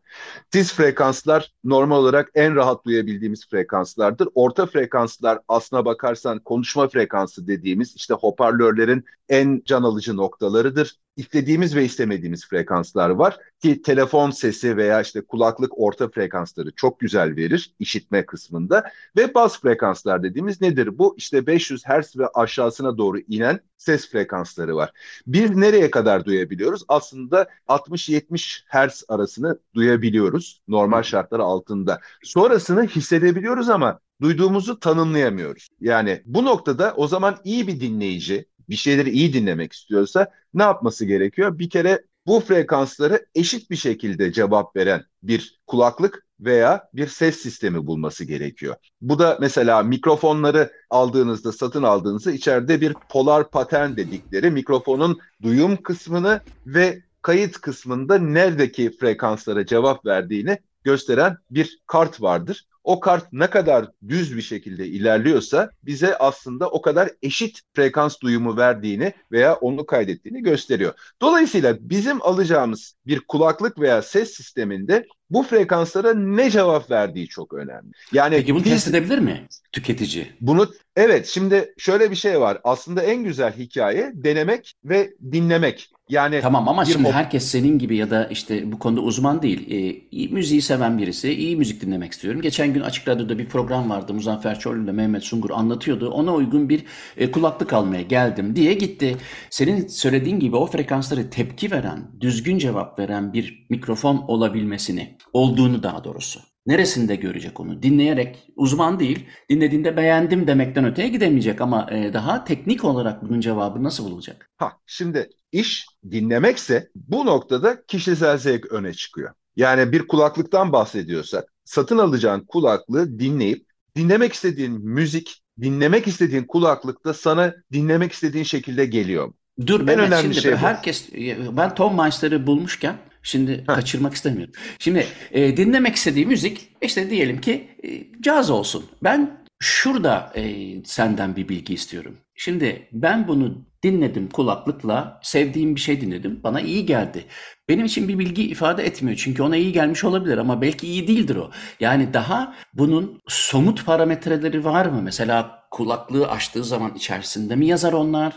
Tiz 0.50 0.72
frekanslar 0.72 1.52
normal 1.64 1.96
olarak 1.96 2.30
en 2.34 2.54
rahat 2.54 2.84
duyabildiğimiz 2.84 3.48
frekanslardır. 3.48 4.28
Orta 4.34 4.66
frekanslar 4.66 5.38
aslına 5.48 5.84
bakarsan 5.84 6.38
konuşma 6.38 6.88
frekansı 6.88 7.46
dediğimiz 7.46 7.96
işte 7.96 8.14
hoparlörlerin 8.14 9.04
en 9.28 9.62
can 9.64 9.82
alıcı 9.82 10.16
noktalarıdır 10.16 10.98
istediğimiz 11.16 11.76
ve 11.76 11.84
istemediğimiz 11.84 12.46
frekanslar 12.46 13.10
var 13.10 13.38
ki 13.60 13.82
telefon 13.82 14.30
sesi 14.30 14.76
veya 14.76 15.00
işte 15.00 15.20
kulaklık 15.20 15.78
orta 15.78 16.08
frekansları 16.08 16.70
çok 16.76 17.00
güzel 17.00 17.36
verir 17.36 17.74
işitme 17.78 18.26
kısmında 18.26 18.84
ve 19.16 19.34
bas 19.34 19.60
frekanslar 19.60 20.22
dediğimiz 20.22 20.60
nedir 20.60 20.98
bu? 20.98 21.14
İşte 21.18 21.46
500 21.46 21.84
Hz 21.84 22.18
ve 22.18 22.28
aşağısına 22.34 22.98
doğru 22.98 23.18
inen 23.18 23.60
ses 23.76 24.10
frekansları 24.10 24.76
var. 24.76 24.92
Biz 25.26 25.50
nereye 25.50 25.90
kadar 25.90 26.24
duyabiliyoruz? 26.24 26.84
Aslında 26.88 27.48
60-70 27.68 28.64
Hz 28.68 29.04
arasını 29.08 29.58
duyabiliyoruz 29.74 30.62
normal 30.68 31.02
şartlar 31.02 31.40
altında. 31.40 32.00
Sonrasını 32.22 32.86
hissedebiliyoruz 32.86 33.68
ama 33.68 34.00
duyduğumuzu 34.20 34.80
tanımlayamıyoruz. 34.80 35.68
Yani 35.80 36.22
bu 36.24 36.44
noktada 36.44 36.94
o 36.96 37.08
zaman 37.08 37.36
iyi 37.44 37.66
bir 37.68 37.80
dinleyici 37.80 38.46
bir 38.68 38.76
şeyleri 38.76 39.10
iyi 39.10 39.32
dinlemek 39.32 39.72
istiyorsa 39.72 40.30
ne 40.54 40.62
yapması 40.62 41.04
gerekiyor? 41.04 41.58
Bir 41.58 41.70
kere 41.70 42.04
bu 42.26 42.40
frekansları 42.40 43.26
eşit 43.34 43.70
bir 43.70 43.76
şekilde 43.76 44.32
cevap 44.32 44.76
veren 44.76 45.04
bir 45.22 45.60
kulaklık 45.66 46.26
veya 46.40 46.88
bir 46.94 47.06
ses 47.06 47.36
sistemi 47.36 47.86
bulması 47.86 48.24
gerekiyor. 48.24 48.76
Bu 49.00 49.18
da 49.18 49.38
mesela 49.40 49.82
mikrofonları 49.82 50.72
aldığınızda, 50.90 51.52
satın 51.52 51.82
aldığınızda 51.82 52.32
içeride 52.32 52.80
bir 52.80 52.94
polar 53.08 53.50
patern 53.50 53.96
dedikleri 53.96 54.50
mikrofonun 54.50 55.18
duyum 55.42 55.76
kısmını 55.76 56.40
ve 56.66 57.02
kayıt 57.22 57.60
kısmında 57.60 58.18
neredeki 58.18 58.96
frekanslara 58.96 59.66
cevap 59.66 60.06
verdiğini 60.06 60.58
gösteren 60.84 61.36
bir 61.50 61.82
kart 61.86 62.22
vardır. 62.22 62.66
O 62.84 63.00
kart 63.00 63.32
ne 63.32 63.50
kadar 63.50 63.86
düz 64.08 64.36
bir 64.36 64.42
şekilde 64.42 64.86
ilerliyorsa 64.86 65.70
bize 65.82 66.18
aslında 66.18 66.70
o 66.70 66.82
kadar 66.82 67.10
eşit 67.22 67.60
frekans 67.72 68.20
duyumu 68.20 68.56
verdiğini 68.56 69.12
veya 69.32 69.54
onu 69.54 69.86
kaydettiğini 69.86 70.42
gösteriyor. 70.42 70.94
Dolayısıyla 71.20 71.76
bizim 71.80 72.22
alacağımız 72.22 72.94
bir 73.06 73.20
kulaklık 73.20 73.80
veya 73.80 74.02
ses 74.02 74.34
sisteminde 74.34 75.06
bu 75.30 75.42
frekanslara 75.42 76.14
ne 76.14 76.50
cevap 76.50 76.90
verdiği 76.90 77.28
çok 77.28 77.54
önemli. 77.54 77.92
Yani 78.12 78.36
Peki 78.36 78.54
bunu 78.54 78.64
biz, 78.64 78.70
test 78.70 78.88
edebilir 78.88 79.18
mi 79.18 79.46
tüketici? 79.72 80.32
Bunu 80.40 80.72
evet 80.96 81.26
şimdi 81.26 81.74
şöyle 81.78 82.10
bir 82.10 82.16
şey 82.16 82.40
var. 82.40 82.58
Aslında 82.64 83.02
en 83.02 83.24
güzel 83.24 83.52
hikaye 83.52 84.12
denemek 84.14 84.74
ve 84.84 85.14
dinlemek. 85.32 85.90
Yani 86.08 86.40
Tamam 86.40 86.68
ama 86.68 86.84
şimdi 86.84 87.12
herkes 87.12 87.44
senin 87.44 87.78
gibi 87.78 87.96
ya 87.96 88.10
da 88.10 88.26
işte 88.26 88.72
bu 88.72 88.78
konuda 88.78 89.00
uzman 89.00 89.42
değil. 89.42 89.70
E, 90.12 90.28
müziği 90.28 90.62
seven 90.62 90.98
birisi, 90.98 91.34
iyi 91.34 91.56
müzik 91.56 91.80
dinlemek 91.80 92.12
istiyorum. 92.12 92.40
Geçen 92.40 92.72
gün 92.72 92.80
Açık 92.80 93.08
Radyo'da 93.08 93.38
bir 93.38 93.48
program 93.48 93.90
vardı. 93.90 94.14
Muzaffer 94.14 94.58
Çorlu 94.58 94.84
ile 94.84 94.92
Mehmet 94.92 95.24
Sungur 95.24 95.50
anlatıyordu. 95.50 96.10
Ona 96.10 96.34
uygun 96.34 96.68
bir 96.68 96.84
e, 97.16 97.30
kulaklık 97.30 97.72
almaya 97.72 98.02
geldim 98.02 98.56
diye 98.56 98.74
gitti. 98.74 99.16
Senin 99.50 99.86
söylediğin 99.86 100.40
gibi 100.40 100.56
o 100.56 100.66
frekansları 100.66 101.30
tepki 101.30 101.70
veren, 101.70 102.00
düzgün 102.20 102.58
cevap 102.58 102.98
veren 102.98 103.32
bir 103.32 103.66
mikrofon 103.70 104.16
olabilmesini, 104.28 105.16
olduğunu 105.32 105.82
daha 105.82 106.04
doğrusu. 106.04 106.40
Neresinde 106.66 107.16
görecek 107.16 107.60
onu? 107.60 107.82
Dinleyerek 107.82 108.48
uzman 108.56 109.00
değil, 109.00 109.26
dinlediğinde 109.50 109.96
beğendim 109.96 110.46
demekten 110.46 110.84
öteye 110.84 111.08
gidemeyecek 111.08 111.60
ama 111.60 111.86
e, 111.90 112.12
daha 112.12 112.44
teknik 112.44 112.84
olarak 112.84 113.22
bunun 113.22 113.40
cevabı 113.40 113.82
nasıl 113.82 114.10
bulacak? 114.10 114.50
Ha, 114.56 114.72
şimdi 114.86 115.28
iş 115.54 115.86
dinlemekse 116.10 116.88
bu 116.94 117.26
noktada 117.26 117.84
kişisel 117.86 118.38
zevk 118.38 118.72
öne 118.72 118.94
çıkıyor. 118.94 119.30
Yani 119.56 119.92
bir 119.92 120.08
kulaklıktan 120.08 120.72
bahsediyorsak 120.72 121.52
satın 121.64 121.98
alacağın 121.98 122.40
kulaklığı 122.40 123.18
dinleyip 123.18 123.66
dinlemek 123.96 124.32
istediğin 124.32 124.72
müzik, 124.72 125.42
dinlemek 125.60 126.06
istediğin 126.06 126.44
kulaklıkta 126.44 127.14
sana 127.14 127.54
dinlemek 127.72 128.12
istediğin 128.12 128.44
şekilde 128.44 128.86
geliyor. 128.86 129.32
Dur 129.66 129.80
en 129.80 129.86
Mehmet, 129.86 130.06
önemli 130.06 130.22
şimdi 130.22 130.40
şey 130.40 130.56
herkes 130.56 131.08
ben 131.52 131.74
Tom 131.74 131.96
Meister'ı 131.96 132.46
bulmuşken 132.46 132.98
Şimdi 133.24 133.58
Heh. 133.58 133.74
kaçırmak 133.74 134.14
istemiyorum. 134.14 134.54
Şimdi 134.78 135.06
e, 135.32 135.56
dinlemek 135.56 135.94
istediği 135.94 136.26
müzik 136.26 136.68
işte 136.82 137.10
diyelim 137.10 137.40
ki 137.40 137.68
e, 137.84 137.88
caz 138.22 138.50
olsun. 138.50 138.84
Ben 139.02 139.44
şurada 139.60 140.32
e, 140.36 140.74
senden 140.84 141.36
bir 141.36 141.48
bilgi 141.48 141.74
istiyorum. 141.74 142.16
Şimdi 142.34 142.88
ben 142.92 143.28
bunu 143.28 143.64
dinledim 143.84 144.28
kulaklıkla, 144.28 145.20
sevdiğim 145.22 145.74
bir 145.74 145.80
şey 145.80 146.00
dinledim. 146.00 146.40
Bana 146.44 146.60
iyi 146.60 146.86
geldi. 146.86 147.24
Benim 147.68 147.84
için 147.84 148.08
bir 148.08 148.18
bilgi 148.18 148.42
ifade 148.50 148.86
etmiyor. 148.86 149.18
Çünkü 149.24 149.42
ona 149.42 149.56
iyi 149.56 149.72
gelmiş 149.72 150.04
olabilir 150.04 150.38
ama 150.38 150.62
belki 150.62 150.86
iyi 150.86 151.08
değildir 151.08 151.36
o. 151.36 151.50
Yani 151.80 152.14
daha 152.14 152.54
bunun 152.74 153.22
somut 153.28 153.86
parametreleri 153.86 154.64
var 154.64 154.86
mı? 154.86 155.02
Mesela 155.02 155.63
kulaklığı 155.74 156.28
açtığı 156.28 156.64
zaman 156.64 156.94
içerisinde 156.94 157.56
mi 157.56 157.66
yazar 157.66 157.92
onlar? 157.92 158.32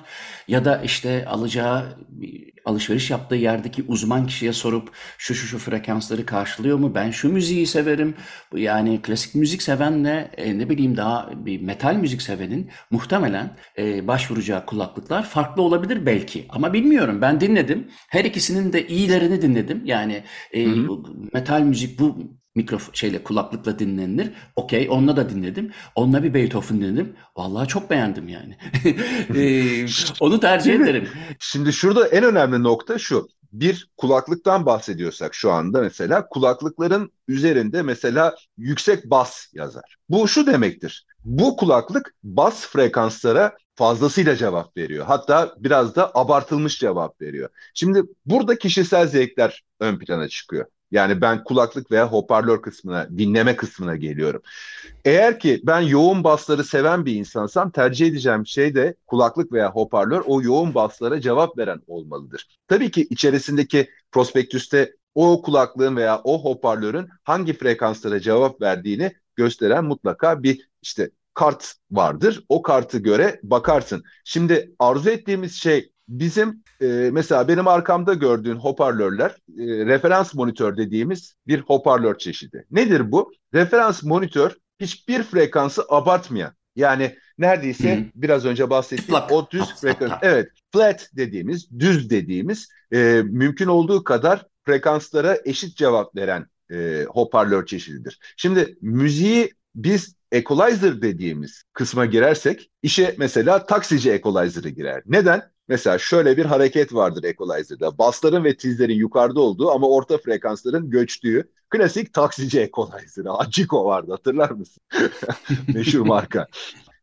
Ya 0.48 0.66
da 0.66 0.82
işte 0.82 1.26
alacağı 1.26 1.98
alışveriş 2.66 3.10
yaptığı 3.10 3.36
yerdeki 3.36 3.84
uzman 3.88 4.28
kişiye 4.28 4.54
sorup 4.54 4.92
şu 5.18 5.36
şu 5.36 5.48
şu 5.48 5.58
frekansları 5.58 6.26
karşılıyor 6.26 6.78
mu? 6.78 6.96
Ben 6.96 7.12
şu 7.12 7.30
müziği 7.30 7.68
severim. 7.68 8.16
Yani 8.56 9.02
klasik 9.02 9.36
müzik 9.36 9.62
sevenle 9.62 10.32
e, 10.38 10.60
ne 10.60 10.70
bileyim 10.70 10.98
daha 10.98 11.30
bir 11.46 11.62
metal 11.62 11.96
müzik 11.96 12.22
sevenin 12.22 12.72
muhtemelen 12.92 13.58
e, 13.78 14.08
başvuracağı 14.08 14.66
kulaklıklar 14.66 15.24
farklı 15.24 15.62
olabilir 15.62 16.06
belki. 16.06 16.46
Ama 16.50 16.74
bilmiyorum. 16.74 17.22
Ben 17.22 17.42
dinledim. 17.42 17.88
Her 18.10 18.26
ikisinin 18.26 18.74
de 18.74 18.88
iyilerini 18.88 19.42
dinledim. 19.42 19.82
Yani 19.86 20.24
e, 20.54 20.66
hı 20.66 20.70
hı. 20.70 20.98
metal 21.34 21.62
müzik 21.62 22.00
bu 22.00 22.18
mikrofon 22.58 22.94
şeyle 22.94 23.24
kulaklıkla 23.24 23.80
dinlenilir. 23.80 24.32
Okey 24.56 24.88
onunla 24.90 25.16
da 25.16 25.30
dinledim. 25.30 25.72
Onunla 25.96 26.24
bir 26.24 26.34
Beethoven 26.34 26.82
dinledim. 26.82 27.16
Vallahi 27.38 27.68
çok 27.68 27.90
beğendim 27.90 28.28
yani. 28.28 28.58
ee, 29.36 29.86
onu 30.20 30.40
tercih 30.40 30.72
şimdi, 30.72 30.90
ederim. 30.90 31.10
Şimdi 31.40 31.74
şurada 31.74 32.08
en 32.08 32.24
önemli 32.24 32.64
nokta 32.64 33.00
şu. 33.00 33.28
Bir 33.52 33.90
kulaklıktan 33.98 34.66
bahsediyorsak 34.66 35.36
şu 35.36 35.52
anda 35.52 35.82
mesela 35.82 36.28
kulaklıkların 36.28 37.12
üzerinde 37.28 37.82
mesela 37.82 38.36
yüksek 38.58 39.06
bas 39.06 39.48
yazar. 39.54 39.96
Bu 40.10 40.28
şu 40.28 40.48
demektir. 40.48 41.06
Bu 41.26 41.58
kulaklık 41.58 42.16
bas 42.24 42.68
frekanslara 42.68 43.58
fazlasıyla 43.76 44.36
cevap 44.36 44.78
veriyor. 44.78 45.06
Hatta 45.06 45.56
biraz 45.58 45.96
da 45.96 46.12
abartılmış 46.14 46.80
cevap 46.80 47.22
veriyor. 47.22 47.50
Şimdi 47.74 48.02
burada 48.26 48.58
kişisel 48.58 49.08
zevkler 49.08 49.64
ön 49.80 50.00
plana 50.00 50.28
çıkıyor. 50.28 50.66
Yani 50.92 51.22
ben 51.22 51.44
kulaklık 51.44 51.92
veya 51.92 52.12
hoparlör 52.12 52.62
kısmına, 52.62 53.10
dinleme 53.18 53.56
kısmına 53.56 53.96
geliyorum. 53.96 54.42
Eğer 55.06 55.40
ki 55.40 55.62
ben 55.64 55.82
yoğun 55.82 56.24
basları 56.24 56.64
seven 56.64 57.06
bir 57.06 57.16
insansam 57.16 57.72
tercih 57.72 58.08
edeceğim 58.08 58.48
şey 58.48 58.76
de 58.76 58.96
kulaklık 59.08 59.52
veya 59.52 59.72
hoparlör 59.72 60.24
o 60.26 60.42
yoğun 60.42 60.76
baslara 60.76 61.22
cevap 61.22 61.58
veren 61.58 61.82
olmalıdır. 61.88 62.48
Tabii 62.68 62.92
ki 62.92 63.08
içerisindeki 63.10 63.90
prospektüste 64.12 64.94
o 65.16 65.42
kulaklığın 65.42 65.96
veya 65.96 66.22
o 66.24 66.44
hoparlörün 66.44 67.10
hangi 67.24 67.54
frekanslara 67.54 68.20
cevap 68.20 68.62
verdiğini 68.62 69.12
gösteren 69.36 69.86
mutlaka 69.86 70.44
bir 70.44 70.70
işte 70.82 71.10
kart 71.34 71.74
vardır. 71.92 72.44
O 72.50 72.62
kartı 72.62 72.98
göre 72.98 73.40
bakarsın. 73.44 74.04
Şimdi 74.24 74.72
arzu 74.80 75.10
ettiğimiz 75.10 75.56
şey 75.56 75.92
bizim 76.08 76.64
e, 76.82 76.86
mesela 77.14 77.48
benim 77.48 77.68
arkamda 77.68 78.14
gördüğün 78.14 78.56
hoparlörler 78.56 79.32
e, 79.32 79.36
referans 79.86 80.34
monitör 80.34 80.78
dediğimiz 80.78 81.36
bir 81.48 81.60
hoparlör 81.60 82.18
çeşidi. 82.18 82.66
Nedir 82.72 83.12
bu? 83.12 83.32
Referans 83.54 84.04
monitör 84.04 84.52
hiçbir 84.80 85.24
frekansı 85.24 85.84
abartmayan 85.90 86.54
yani 86.76 87.16
neredeyse 87.38 87.96
Hı-hı. 87.96 88.06
biraz 88.16 88.46
önce 88.46 88.70
bahsettiğim 88.70 89.22
o 89.32 89.50
düz 89.52 89.76
frekans 89.82 90.12
evet 90.22 90.50
flat 90.74 91.10
dediğimiz 91.14 91.80
düz 91.80 92.10
dediğimiz 92.10 92.70
e, 92.94 93.22
mümkün 93.26 93.68
olduğu 93.68 94.04
kadar 94.04 94.46
frekanslara 94.66 95.38
eşit 95.46 95.78
cevap 95.78 96.16
veren 96.16 96.46
e, 96.72 97.06
hoparlör 97.10 97.66
çeşididir. 97.66 98.20
Şimdi 98.38 98.78
müziği 98.82 99.54
biz 99.76 100.16
equalizer 100.32 101.02
dediğimiz 101.02 101.64
kısma 101.74 102.06
girersek 102.06 102.72
işe 102.84 103.16
mesela 103.18 103.66
taksici 103.66 104.12
equalizer'ı 104.12 104.70
girer. 104.70 105.04
Neden? 105.06 105.52
Mesela 105.68 105.98
şöyle 105.98 106.38
bir 106.38 106.46
hareket 106.46 106.94
vardır 106.94 107.24
equalizer'da. 107.24 107.98
Basların 107.98 108.44
ve 108.44 108.58
tizlerin 108.58 108.96
yukarıda 108.96 109.40
olduğu 109.40 109.72
ama 109.72 109.90
orta 109.90 110.18
frekansların 110.18 110.90
göçtüğü 110.90 111.50
klasik 111.70 112.14
taksici 112.14 112.60
equalizer'ı. 112.60 113.34
Aciko 113.34 113.86
vardı 113.86 114.12
hatırlar 114.12 114.50
mısın? 114.50 114.84
Meşhur 115.74 116.06
marka. 116.06 116.48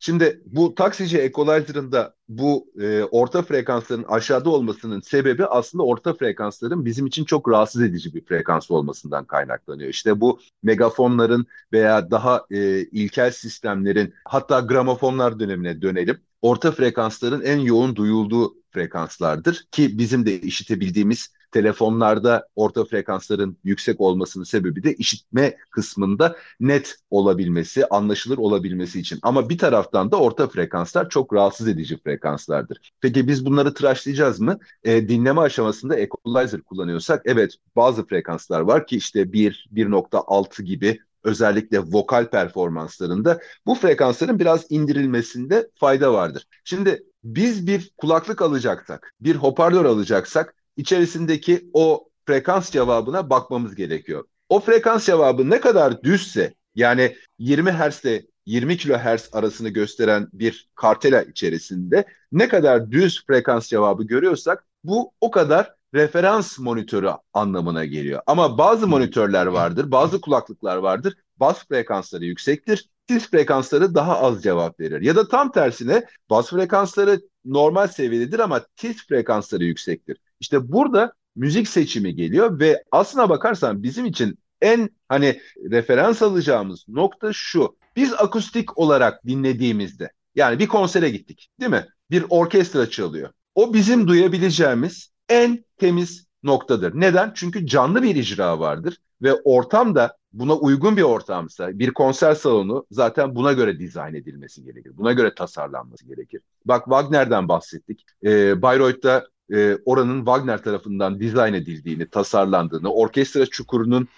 Şimdi 0.05 0.43
bu 0.47 0.75
taksici 0.75 1.19
equalizer'ın 1.19 1.93
da 1.93 2.15
bu 2.29 2.67
e, 2.81 3.03
orta 3.03 3.43
frekansların 3.43 4.05
aşağıda 4.09 4.51
olmasının 4.51 5.01
sebebi 5.01 5.47
aslında 5.47 5.85
orta 5.85 6.15
frekansların 6.15 6.85
bizim 6.85 7.07
için 7.07 7.25
çok 7.25 7.49
rahatsız 7.49 7.83
edici 7.83 8.15
bir 8.15 8.25
frekans 8.25 8.71
olmasından 8.71 9.25
kaynaklanıyor. 9.25 9.91
İşte 9.91 10.21
bu 10.21 10.41
megafonların 10.63 11.47
veya 11.73 12.11
daha 12.11 12.47
e, 12.51 12.81
ilkel 12.81 13.31
sistemlerin 13.31 14.15
hatta 14.25 14.61
gramofonlar 14.61 15.41
dönemine 15.41 15.83
dönelim. 15.83 16.21
Orta 16.45 16.73
frekansların 16.73 17.43
en 17.43 17.59
yoğun 17.59 17.97
duyulduğu 17.97 18.55
frekanslardır 18.71 19.65
ki 19.71 19.99
bizim 19.99 20.27
de 20.27 20.41
işitebildiğimiz 20.41 21.29
telefonlarda 21.51 22.49
orta 22.57 22.85
frekansların 22.85 23.59
yüksek 23.65 24.01
olmasının 24.01 24.45
sebebi 24.45 24.83
de 24.83 24.95
işitme 24.95 25.57
kısmında 25.71 26.37
net 26.61 26.97
olabilmesi, 27.11 27.87
anlaşılır 27.87 28.39
olabilmesi 28.39 29.01
için. 29.01 29.19
Ama 29.23 29.49
bir 29.49 29.59
taraftan 29.59 30.11
da 30.11 30.17
orta 30.17 30.49
frekanslar 30.49 31.09
çok 31.09 31.35
rahatsız 31.35 31.69
edici 31.69 31.99
frekanslardır. 31.99 32.93
Peki 33.01 33.29
biz 33.29 33.47
bunları 33.47 33.75
tıraşlayacağız 33.75 34.41
mı? 34.41 34.59
E, 34.85 35.09
dinleme 35.09 35.41
aşamasında 35.41 35.97
equalizer 35.97 36.61
kullanıyorsak 36.61 37.23
evet 37.25 37.55
bazı 37.77 38.07
frekanslar 38.07 38.61
var 38.61 38.87
ki 38.87 38.97
işte 38.97 39.33
1, 39.33 39.69
1.6 39.73 40.63
gibi 40.63 41.01
özellikle 41.25 41.79
vokal 41.79 42.31
performanslarında 42.31 43.41
bu 43.67 43.75
frekansların 43.75 44.39
biraz 44.39 44.67
indirilmesinde 44.71 45.71
fayda 45.81 46.13
vardır. 46.13 46.47
Şimdi 46.65 47.03
biz 47.25 47.67
bir 47.67 47.93
kulaklık 47.97 48.43
alacaksak, 48.43 49.15
bir 49.21 49.37
hoparlör 49.37 49.85
alacaksak 49.85 50.55
içerisindeki 50.77 51.71
o 51.73 52.09
frekans 52.27 52.71
cevabına 52.71 53.31
bakmamız 53.31 53.75
gerekiyor. 53.75 54.25
O 54.49 54.61
frekans 54.61 55.07
cevabı 55.07 55.51
ne 55.51 55.61
kadar 55.61 56.03
düzse 56.03 56.55
yani 56.75 57.17
20 57.39 57.73
Hz 57.73 58.05
ile 58.05 58.27
20 58.47 58.77
kHz 58.77 59.29
arasını 59.33 59.69
gösteren 59.69 60.29
bir 60.33 60.69
kartela 60.75 61.23
içerisinde 61.23 62.05
ne 62.33 62.49
kadar 62.49 62.91
düz 62.91 63.25
frekans 63.27 63.69
cevabı 63.69 64.05
görüyorsak 64.05 64.65
bu 64.85 65.13
o 65.21 65.31
kadar 65.31 65.75
referans 65.95 66.59
monitörü 66.59 67.11
anlamına 67.33 67.85
geliyor. 67.85 68.23
Ama 68.27 68.59
bazı 68.59 68.87
monitörler 68.87 69.47
vardır, 69.47 69.91
bazı 69.91 70.21
kulaklıklar 70.21 70.77
vardır. 70.77 71.15
Bas 71.37 71.65
frekansları 71.69 72.25
yüksektir, 72.25 72.89
tiz 73.07 73.31
frekansları 73.31 73.95
daha 73.95 74.21
az 74.21 74.43
cevap 74.43 74.81
verir. 74.81 75.01
Ya 75.01 75.17
da 75.17 75.29
tam 75.29 75.53
tersine 75.53 76.05
bas 76.31 76.51
frekansları 76.51 77.21
normal 77.45 77.89
seviyededir 77.89 78.39
ama 78.39 78.61
tiz 78.77 79.07
frekansları 79.07 79.65
yüksektir. 79.65 80.17
İşte 80.41 80.73
burada 80.73 81.13
müzik 81.37 81.69
seçimi 81.69 82.15
geliyor 82.15 82.61
ve 82.61 82.85
aslına 82.93 83.29
bakarsan 83.29 83.83
bizim 83.83 84.07
için 84.07 84.39
en 84.63 84.91
hani 85.09 85.41
referans 85.71 86.23
alacağımız 86.23 86.85
nokta 86.89 87.33
şu. 87.33 87.77
Biz 87.97 88.13
akustik 88.13 88.79
olarak 88.79 89.27
dinlediğimizde 89.27 90.11
yani 90.35 90.59
bir 90.59 90.67
konsere 90.67 91.11
gittik 91.11 91.49
değil 91.61 91.71
mi? 91.71 91.87
Bir 92.11 92.25
orkestra 92.29 92.91
çalıyor. 92.91 93.31
O 93.55 93.75
bizim 93.75 94.09
duyabileceğimiz 94.09 95.14
en 95.29 95.65
temiz 95.79 96.27
noktadır. 96.43 97.01
Neden? 97.01 97.33
Çünkü 97.35 97.67
canlı 97.67 98.03
bir 98.03 98.15
icra 98.15 98.61
vardır 98.61 98.99
ve 99.23 99.35
ortam 99.35 99.95
da 99.95 100.17
buna 100.33 100.55
uygun 100.55 100.97
bir 100.97 101.03
ortamsa 101.03 101.79
bir 101.79 101.91
konser 101.91 102.35
salonu 102.35 102.87
zaten 102.91 103.35
buna 103.35 103.53
göre 103.53 103.79
dizayn 103.79 104.15
edilmesi 104.15 104.65
gerekir. 104.65 104.93
Buna 104.97 105.13
göre 105.13 105.35
tasarlanması 105.35 106.07
gerekir. 106.07 106.41
Bak 106.65 106.85
Wagner'den 106.85 107.49
bahsettik. 107.49 108.05
Ee, 108.25 108.63
Bayreuth'ta 108.63 109.27
e, 109.53 109.79
oranın 109.85 110.19
Wagner 110.19 110.63
tarafından 110.63 111.21
dizayn 111.21 111.55
edildiğini, 111.55 112.11
tasarlandığını, 112.11 112.93
orkestra 112.93 113.47
çukurunun 113.47 114.09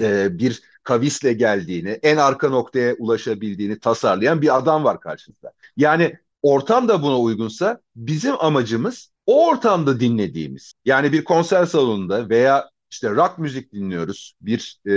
e, 0.00 0.38
bir 0.38 0.62
kavisle 0.82 1.32
geldiğini, 1.32 1.88
en 1.88 2.16
arka 2.16 2.48
noktaya 2.48 2.94
ulaşabildiğini 2.94 3.78
tasarlayan 3.78 4.42
bir 4.42 4.56
adam 4.56 4.84
var 4.84 5.00
karşınızda. 5.00 5.52
Yani 5.76 6.18
ortam 6.42 6.88
da 6.88 7.02
buna 7.02 7.18
uygunsa 7.18 7.80
bizim 7.96 8.34
amacımız 8.40 9.10
o 9.26 9.48
ortamda 9.48 10.00
dinlediğimiz. 10.00 10.72
Yani 10.84 11.12
bir 11.12 11.24
konser 11.24 11.66
salonunda 11.66 12.28
veya 12.28 12.70
işte 12.90 13.10
rock 13.10 13.38
müzik 13.38 13.72
dinliyoruz, 13.72 14.34
bir 14.40 14.80
e, 14.86 14.92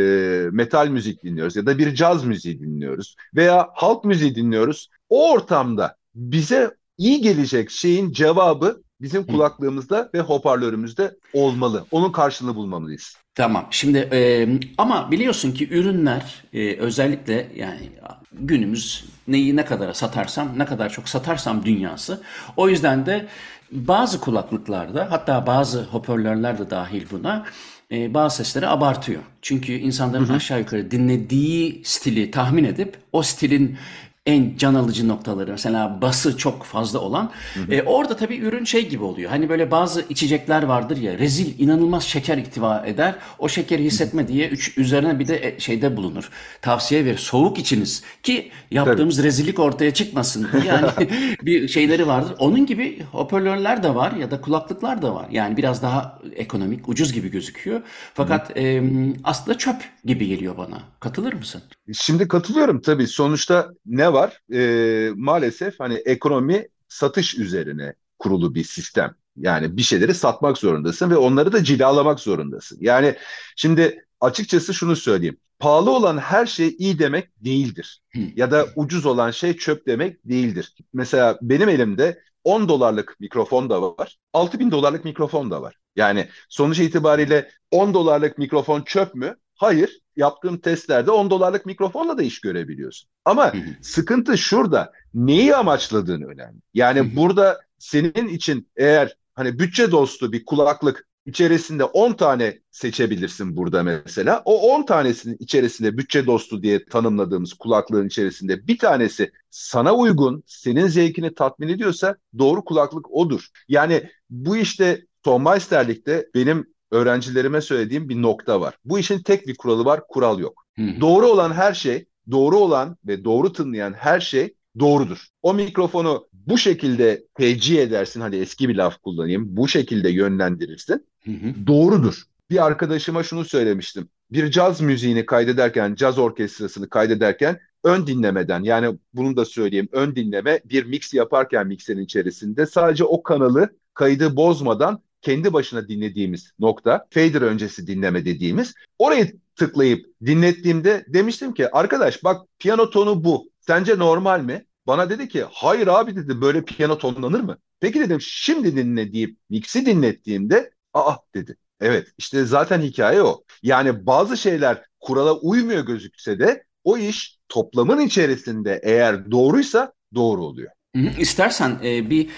metal 0.52 0.88
müzik 0.88 1.24
dinliyoruz 1.24 1.56
ya 1.56 1.66
da 1.66 1.78
bir 1.78 1.96
caz 1.96 2.26
müziği 2.26 2.60
dinliyoruz 2.60 3.16
veya 3.36 3.70
halk 3.74 4.06
müziği 4.06 4.36
dinliyoruz. 4.36 4.90
O 5.10 5.32
ortamda 5.32 5.98
bize 6.16 6.78
iyi 6.98 7.22
gelecek 7.22 7.70
şeyin 7.72 8.12
cevabı 8.12 8.84
bizim 9.04 9.28
kulaklığımızda 9.28 10.10
ve 10.14 10.20
hoparlörümüzde 10.20 11.16
olmalı. 11.34 11.86
Onun 11.92 12.12
karşılığını 12.12 12.56
bulmamalıyız. 12.56 13.16
Tamam. 13.36 13.68
Şimdi 13.72 13.98
e, 13.98 14.48
ama 14.78 15.12
biliyorsun 15.12 15.52
ki 15.52 15.70
ürünler 15.70 16.44
e, 16.54 16.76
özellikle 16.76 17.52
yani 17.56 17.90
günümüz 18.34 19.06
neyi 19.28 19.56
ne 19.56 19.66
kadar 19.66 19.94
satarsam, 19.94 20.60
ne 20.60 20.66
kadar 20.66 20.90
çok 20.90 21.10
satarsam 21.10 21.66
dünyası. 21.66 22.22
O 22.58 22.70
yüzden 22.70 23.06
de 23.06 23.28
bazı 23.72 24.20
kulaklıklarda 24.20 25.08
hatta 25.12 25.48
bazı 25.48 25.84
hoparlörler 25.84 26.58
de 26.58 26.70
dahil 26.70 27.06
buna 27.12 27.46
e, 27.92 28.14
bazı 28.14 28.36
sesleri 28.36 28.68
abartıyor. 28.68 29.22
Çünkü 29.42 29.74
insanların 29.74 30.26
hı 30.26 30.30
hı. 30.30 30.36
aşağı 30.36 30.60
yukarı 30.60 30.92
dinlediği 30.92 31.82
stili 31.86 32.32
tahmin 32.32 32.64
edip 32.64 32.98
o 33.12 33.22
stilin 33.24 33.78
en 34.26 34.58
can 34.58 34.74
alıcı 34.74 35.08
noktaları 35.08 35.52
mesela 35.52 36.02
bası 36.02 36.38
çok 36.38 36.64
fazla 36.64 37.00
olan 37.00 37.32
hı 37.54 37.60
hı. 37.60 37.74
E, 37.74 37.84
orada 37.84 38.18
tabii 38.18 38.38
ürün 38.38 38.64
şey 38.64 38.90
gibi 38.90 39.04
oluyor. 39.04 39.30
Hani 39.30 39.50
böyle 39.50 39.72
bazı 39.72 40.06
içecekler 40.10 40.64
vardır 40.64 40.98
ya 40.98 41.18
rezil 41.18 41.60
inanılmaz 41.60 42.04
şeker 42.04 42.38
ihtiva 42.38 42.84
eder. 42.86 43.16
O 43.40 43.50
şekeri 43.50 43.84
hissetme 43.84 44.22
hı 44.22 44.26
hı. 44.26 44.30
diye 44.30 44.48
üç, 44.48 44.78
üzerine 44.78 45.20
bir 45.20 45.28
de 45.28 45.48
e, 45.48 45.60
şeyde 45.60 45.98
bulunur. 45.98 46.30
Tavsiye 46.62 47.06
ver 47.06 47.16
soğuk 47.16 47.60
içiniz 47.60 48.04
ki 48.24 48.52
yaptığımız 48.72 49.18
tabii. 49.18 49.28
rezillik 49.28 49.60
ortaya 49.60 49.94
çıkmasın. 49.94 50.48
Yani 50.68 50.88
bir 51.42 51.68
şeyleri 51.68 52.08
vardır. 52.08 52.36
Onun 52.40 52.66
gibi 52.66 53.04
hoparlörler 53.12 53.84
de 53.84 53.96
var 53.96 54.12
ya 54.12 54.32
da 54.32 54.42
kulaklıklar 54.42 55.02
da 55.02 55.16
var. 55.16 55.28
Yani 55.32 55.58
biraz 55.58 55.82
daha 55.82 56.20
ekonomik, 56.36 56.90
ucuz 56.90 57.14
gibi 57.14 57.32
gözüküyor. 57.32 57.82
Fakat 58.14 58.58
e, 58.58 58.84
aslında 59.24 59.58
çöp 59.58 59.76
gibi 60.06 60.28
geliyor 60.28 60.58
bana. 60.58 60.82
Katılır 61.00 61.34
mısın? 61.34 61.62
Şimdi 61.94 62.28
katılıyorum 62.28 62.82
tabii. 62.82 63.08
Sonuçta 63.08 63.72
ne 63.86 64.14
var? 64.14 64.40
E, 64.54 65.12
maalesef 65.16 65.80
hani 65.80 65.94
ekonomi 65.94 66.68
satış 66.88 67.38
üzerine 67.38 67.94
kurulu 68.20 68.56
bir 68.56 68.64
sistem. 68.64 69.16
Yani 69.38 69.78
bir 69.78 69.82
şeyleri 69.82 70.14
satmak 70.14 70.58
zorundasın 70.58 71.10
ve 71.10 71.18
onları 71.18 71.52
da 71.52 71.64
cilalamak 71.64 72.20
zorundasın. 72.20 72.78
Yani 72.82 73.16
şimdi 73.56 74.06
açıkçası 74.22 74.74
şunu 74.74 74.96
söyleyeyim. 74.96 75.38
Pahalı 75.60 75.92
olan 75.92 76.18
her 76.18 76.46
şey 76.46 76.76
iyi 76.80 77.00
demek 77.00 77.30
değildir. 77.46 78.02
Ya 78.36 78.52
da 78.52 78.66
ucuz 78.76 79.06
olan 79.06 79.32
şey 79.32 79.58
çöp 79.58 79.88
demek 79.88 80.30
değildir. 80.30 80.76
Mesela 80.94 81.38
benim 81.42 81.70
elimde 81.70 82.22
10 82.44 82.70
dolarlık 82.70 83.20
mikrofon 83.20 83.70
da 83.70 83.82
var. 83.82 84.18
6 84.34 84.60
bin 84.60 84.72
dolarlık 84.72 85.06
mikrofon 85.06 85.52
da 85.52 85.62
var. 85.62 85.76
Yani 85.96 86.28
sonuç 86.50 86.80
itibariyle 86.80 87.50
10 87.72 87.94
dolarlık 87.94 88.38
mikrofon 88.38 88.82
çöp 88.82 89.16
mü? 89.16 89.36
Hayır 89.56 90.00
yaptığım 90.16 90.58
testlerde 90.58 91.12
10 91.12 91.30
dolarlık 91.30 91.66
mikrofonla 91.66 92.18
da 92.18 92.24
iş 92.24 92.42
görebiliyorsun. 92.42 93.10
Ama 93.26 93.54
sıkıntı 93.82 94.38
şurada. 94.38 94.92
Neyi 95.14 95.56
amaçladığın 95.56 96.22
önemli. 96.22 96.62
Yani 96.74 97.16
burada 97.16 97.60
senin 97.80 98.28
için 98.28 98.70
eğer 98.76 99.18
hani 99.34 99.60
bütçe 99.60 99.92
dostu 99.92 100.32
bir 100.32 100.46
kulaklık 100.46 101.08
içerisinde 101.26 101.84
10 101.84 102.14
tane 102.14 102.60
seçebilirsin 102.72 103.58
burada 103.58 103.84
mesela. 103.84 104.42
O 104.46 104.74
10 104.76 104.86
tanesinin 104.86 105.38
içerisinde 105.40 105.98
bütçe 105.98 106.26
dostu 106.26 106.64
diye 106.64 106.86
tanımladığımız 106.86 107.54
kulaklığın 107.54 108.08
içerisinde 108.08 108.68
bir 108.68 108.78
tanesi 108.78 109.32
sana 109.50 109.96
uygun, 109.96 110.44
senin 110.48 110.88
zevkini 110.88 111.34
tatmin 111.36 111.68
ediyorsa 111.68 112.16
doğru 112.38 112.64
kulaklık 112.66 113.12
odur. 113.12 113.48
Yani 113.68 114.10
bu 114.30 114.58
işte 114.58 115.06
Tom 115.24 115.44
Meisterlik'te 115.44 116.28
benim 116.36 116.73
öğrencilerime 116.94 117.62
söylediğim 117.62 118.10
bir 118.10 118.22
nokta 118.22 118.62
var. 118.62 118.78
Bu 118.86 119.00
işin 119.00 119.20
tek 119.20 119.48
bir 119.48 119.56
kuralı 119.56 119.86
var, 119.86 120.08
kural 120.08 120.40
yok. 120.40 120.66
Hı. 120.78 121.02
Doğru 121.02 121.28
olan 121.28 121.52
her 121.52 121.74
şey, 121.74 122.06
doğru 122.32 122.58
olan 122.58 122.98
ve 123.08 123.24
doğru 123.24 123.54
tınlayan 123.54 123.94
her 123.94 124.20
şey 124.20 124.54
doğrudur. 124.80 125.26
O 125.42 125.54
mikrofonu 125.54 126.28
bu 126.34 126.58
şekilde 126.58 127.24
tecih 127.36 127.82
edersin, 127.82 128.22
hani 128.22 128.36
eski 128.36 128.70
bir 128.70 128.76
laf 128.76 129.02
kullanayım, 129.02 129.58
bu 129.58 129.68
şekilde 129.68 130.10
yönlendirirsin, 130.10 131.06
hı. 131.26 131.32
doğrudur. 131.68 132.24
Bir 132.50 132.66
arkadaşıma 132.66 133.24
şunu 133.24 133.46
söylemiştim. 133.46 134.10
Bir 134.32 134.52
caz 134.52 134.82
müziğini 134.82 135.26
kaydederken, 135.26 135.96
caz 135.96 136.20
orkestrasını 136.20 136.90
kaydederken 136.90 137.60
ön 137.84 138.08
dinlemeden 138.08 138.64
yani 138.64 138.98
bunu 139.14 139.38
da 139.38 139.46
söyleyeyim 139.46 139.90
ön 139.92 140.16
dinleme 140.16 140.62
bir 140.66 140.86
mix 140.86 141.14
yaparken 141.14 141.68
mikserin 141.68 142.04
içerisinde 142.04 142.66
sadece 142.66 143.04
o 143.04 143.24
kanalı 143.24 143.70
kaydı 143.94 144.36
bozmadan 144.36 145.02
kendi 145.24 145.54
başına 145.54 145.88
dinlediğimiz 145.88 146.52
nokta, 146.60 147.06
fader 147.10 147.42
öncesi 147.42 147.88
dinleme 147.88 148.26
dediğimiz. 148.26 148.74
Orayı 149.00 149.40
tıklayıp 149.56 150.06
dinlettiğimde 150.26 151.06
demiştim 151.08 151.54
ki 151.54 151.72
arkadaş 151.72 152.24
bak 152.24 152.48
piyano 152.60 152.90
tonu 152.90 153.24
bu. 153.24 153.50
Sence 153.60 154.00
normal 154.00 154.42
mi? 154.42 154.66
Bana 154.88 155.10
dedi 155.10 155.28
ki 155.28 155.46
hayır 155.52 155.88
abi 155.88 156.16
dedi 156.16 156.42
böyle 156.42 156.66
piyano 156.66 156.98
tonlanır 156.98 157.40
mı? 157.40 157.58
Peki 157.80 158.00
dedim 158.00 158.22
şimdi 158.22 158.76
dinle 158.76 159.14
deyip 159.14 159.38
mix'i 159.50 159.86
dinlettiğimde 159.86 160.72
aa 160.94 161.16
dedi. 161.34 161.58
Evet 161.80 162.08
işte 162.18 162.46
zaten 162.46 162.82
hikaye 162.82 163.22
o. 163.22 163.44
Yani 163.64 164.06
bazı 164.06 164.38
şeyler 164.38 164.84
kurala 165.00 165.40
uymuyor 165.40 165.86
gözükse 165.86 166.40
de 166.40 166.64
o 166.84 166.98
iş 166.98 167.38
toplamın 167.50 168.00
içerisinde 168.00 168.80
eğer 168.84 169.32
doğruysa 169.32 169.94
doğru 170.16 170.44
oluyor. 170.46 170.72
İstersen 171.20 171.78
e, 171.84 172.10
bir 172.10 172.30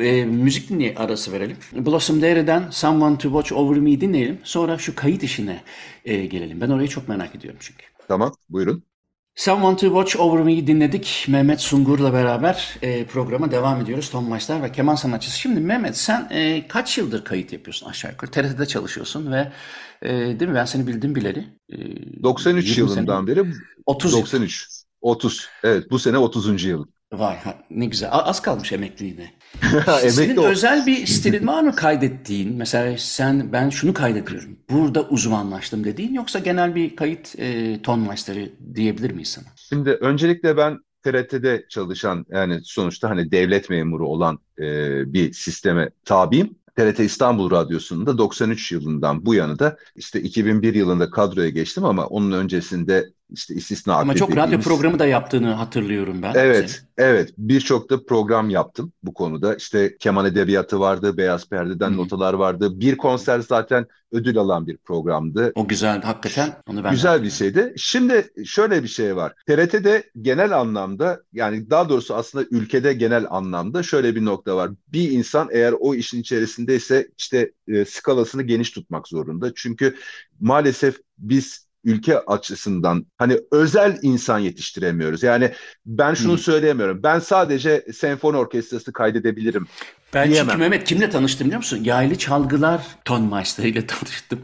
e, 0.00 0.24
müzik 0.24 0.68
dinley 0.68 0.94
arası 0.96 1.32
verelim. 1.32 1.56
Blossom 1.72 2.22
Dairy'den 2.22 2.70
Someone 2.70 3.18
to 3.18 3.28
Watch 3.28 3.52
Over 3.52 3.78
Me 3.78 4.00
dinleyelim. 4.00 4.38
Sonra 4.44 4.78
şu 4.78 4.94
kayıt 4.94 5.22
işine 5.22 5.62
e, 6.04 6.26
gelelim. 6.26 6.60
Ben 6.60 6.70
orayı 6.70 6.88
çok 6.88 7.08
merak 7.08 7.34
ediyorum 7.34 7.60
çünkü. 7.62 7.84
Tamam, 8.08 8.34
buyurun. 8.48 8.84
Someone 9.34 9.76
to 9.76 9.86
Watch 9.86 10.20
Over 10.20 10.42
Me'yi 10.42 10.66
dinledik. 10.66 11.26
Mehmet 11.28 11.60
Sungur'la 11.60 12.12
beraber 12.12 12.76
e, 12.82 13.04
programa 13.04 13.50
devam 13.50 13.80
ediyoruz. 13.80 14.10
Tom 14.10 14.28
Maçlar 14.28 14.62
ve 14.62 14.72
keman 14.72 14.94
sanatçısı. 14.94 15.38
Şimdi 15.38 15.60
Mehmet 15.60 15.96
sen 15.96 16.28
e, 16.30 16.68
kaç 16.68 16.98
yıldır 16.98 17.24
kayıt 17.24 17.52
yapıyorsun 17.52 17.86
aşağı 17.86 18.10
yukarı? 18.10 18.30
TRT'de 18.30 18.66
çalışıyorsun 18.66 19.32
ve 19.32 19.52
e, 20.02 20.10
değil 20.10 20.50
mi 20.50 20.54
ben 20.54 20.64
seni 20.64 20.86
bildim 20.86 21.14
bileli. 21.14 21.46
E, 21.72 22.22
93 22.22 22.78
yılından 22.78 23.26
sene. 23.26 23.36
beri. 23.36 23.52
30 23.86 24.12
93. 24.12 24.68
30. 25.00 25.48
Evet 25.64 25.90
bu 25.90 25.98
sene 25.98 26.18
30. 26.18 26.64
yıl. 26.64 26.86
Vay 27.12 27.36
ne 27.70 27.86
güzel. 27.86 28.08
Az 28.12 28.42
kalmış 28.42 28.72
emekliliğine. 28.72 29.32
Senin 30.08 30.36
özel 30.36 30.86
bir 30.86 31.06
stilin 31.06 31.46
var 31.46 31.62
mı 31.62 31.74
kaydettiğin? 31.76 32.56
Mesela 32.56 32.98
sen 32.98 33.52
ben 33.52 33.70
şunu 33.70 33.94
kaydediyorum. 33.94 34.58
Burada 34.70 35.02
uzmanlaştım 35.02 35.84
dediğin 35.84 36.14
yoksa 36.14 36.38
genel 36.38 36.74
bir 36.74 36.96
kayıt 36.96 37.38
e, 37.38 37.82
ton 37.82 38.00
maçları 38.00 38.52
diyebilir 38.74 39.10
miyiz 39.10 39.28
sana? 39.28 39.44
Şimdi 39.56 39.90
öncelikle 39.90 40.56
ben 40.56 40.78
TRT'de 41.02 41.66
çalışan 41.68 42.26
yani 42.30 42.60
sonuçta 42.64 43.10
hani 43.10 43.30
devlet 43.30 43.70
memuru 43.70 44.08
olan 44.08 44.38
e, 44.58 44.64
bir 45.12 45.32
sisteme 45.32 45.90
tabiyim. 46.04 46.56
TRT 46.76 47.00
İstanbul 47.00 47.50
Radyosu'nda 47.50 48.18
93 48.18 48.72
yılından 48.72 49.26
bu 49.26 49.34
yana 49.34 49.58
da 49.58 49.76
işte 49.96 50.20
2001 50.20 50.74
yılında 50.74 51.10
kadroya 51.10 51.48
geçtim 51.48 51.84
ama 51.84 52.06
onun 52.06 52.32
öncesinde 52.32 53.10
işte 53.34 53.54
istisna 53.54 53.94
Ama 53.94 54.14
çok 54.14 54.36
radyo 54.36 54.60
programı 54.60 54.98
da 54.98 55.06
yaptığını 55.06 55.52
hatırlıyorum 55.52 56.22
ben. 56.22 56.32
Evet, 56.36 56.70
senin. 56.70 57.08
evet. 57.08 57.34
Birçok 57.38 57.90
da 57.90 58.04
program 58.04 58.50
yaptım 58.50 58.92
bu 59.02 59.14
konuda. 59.14 59.54
İşte 59.54 59.96
keman 59.96 60.26
edebiyatı 60.26 60.80
vardı, 60.80 61.16
Beyaz 61.16 61.48
Perde'den 61.48 61.90
Hı. 61.90 61.96
notalar 61.96 62.34
vardı. 62.34 62.80
Bir 62.80 62.96
konser 62.96 63.40
zaten 63.40 63.86
ödül 64.12 64.38
alan 64.38 64.66
bir 64.66 64.76
programdı. 64.76 65.52
O 65.54 65.68
güzel, 65.68 66.02
hakikaten. 66.02 66.56
Onu 66.66 66.84
ben 66.84 66.90
güzel 66.90 67.22
bir 67.22 67.30
şeydi. 67.30 67.74
Şimdi 67.76 68.28
şöyle 68.44 68.82
bir 68.82 68.88
şey 68.88 69.16
var. 69.16 69.32
TRT'de 69.46 70.10
genel 70.22 70.60
anlamda 70.60 71.22
yani 71.32 71.70
daha 71.70 71.88
doğrusu 71.88 72.14
aslında 72.14 72.44
ülkede 72.50 72.92
genel 72.92 73.26
anlamda 73.30 73.82
şöyle 73.82 74.14
bir 74.14 74.24
nokta 74.24 74.56
var. 74.56 74.70
Bir 74.88 75.10
insan 75.10 75.48
eğer 75.52 75.74
o 75.80 75.94
işin 75.94 76.20
içerisindeyse 76.20 77.08
işte 77.18 77.52
e, 77.68 77.84
skalasını 77.84 78.42
geniş 78.42 78.70
tutmak 78.70 79.08
zorunda. 79.08 79.52
Çünkü 79.54 79.96
maalesef 80.40 80.96
biz 81.18 81.66
ülke 81.84 82.18
açısından 82.18 83.06
hani 83.18 83.38
özel 83.52 83.98
insan 84.02 84.38
yetiştiremiyoruz. 84.38 85.22
Yani 85.22 85.52
ben 85.86 86.14
şunu 86.14 86.32
hmm. 86.32 86.38
söyleyemiyorum. 86.38 87.02
Ben 87.02 87.18
sadece 87.18 87.86
senfoni 87.92 88.36
orkestrası 88.36 88.92
kaydedebilirim. 88.92 89.66
Ben 90.14 90.30
diyemem. 90.30 90.48
çünkü 90.48 90.60
Mehmet 90.60 90.84
kimle 90.84 91.10
tanıştım 91.10 91.46
biliyor 91.46 91.58
musun? 91.58 91.80
Yaylı 91.84 92.18
Çalgılar 92.18 92.86
Tonmeister 93.04 93.64
ile 93.68 93.86
tanıştım. 93.86 94.40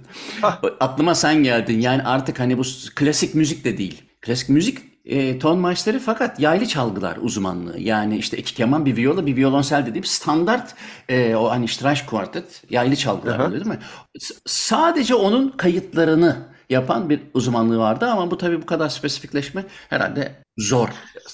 Aklıma 0.81 1.14
sen 1.14 1.42
geldin. 1.42 1.81
Yani 1.81 2.03
artık 2.03 2.40
hani 2.40 2.59
bu 2.59 2.62
klasik 2.94 3.35
müzik 3.35 3.64
de 3.64 3.79
değil. 3.79 4.03
Klasik 4.20 4.48
müzik 4.48 4.79
e, 5.09 5.38
ton 5.38 5.59
maçları 5.59 5.98
fakat 5.98 6.40
yaylı 6.40 6.66
çalgılar 6.66 7.18
uzmanlığı. 7.20 7.79
Yani 7.79 8.18
işte 8.18 8.37
iki 8.37 8.55
keman, 8.55 8.87
bir 8.87 8.96
viola, 8.96 9.27
bir 9.27 9.37
violonsel 9.37 9.87
dediğim 9.87 10.05
standart 10.05 10.74
e, 11.09 11.35
o 11.35 11.51
hani 11.51 11.68
Streich 11.68 12.07
Quartet 12.07 12.62
yaylı 12.70 12.96
çalgılar 12.96 13.38
oluyor 13.38 13.64
değil 13.64 13.77
mi? 13.77 13.79
S- 14.18 14.35
sadece 14.46 15.14
onun 15.14 15.48
kayıtlarını 15.48 16.37
yapan 16.70 17.11
bir 17.11 17.20
uzmanlığı 17.35 17.78
vardı 17.78 18.07
ama 18.07 18.31
bu 18.31 18.38
tabii 18.38 18.62
bu 18.62 18.66
kadar 18.66 18.88
spesifikleşme 18.88 19.64
herhalde 19.88 20.35
zor 20.59 20.88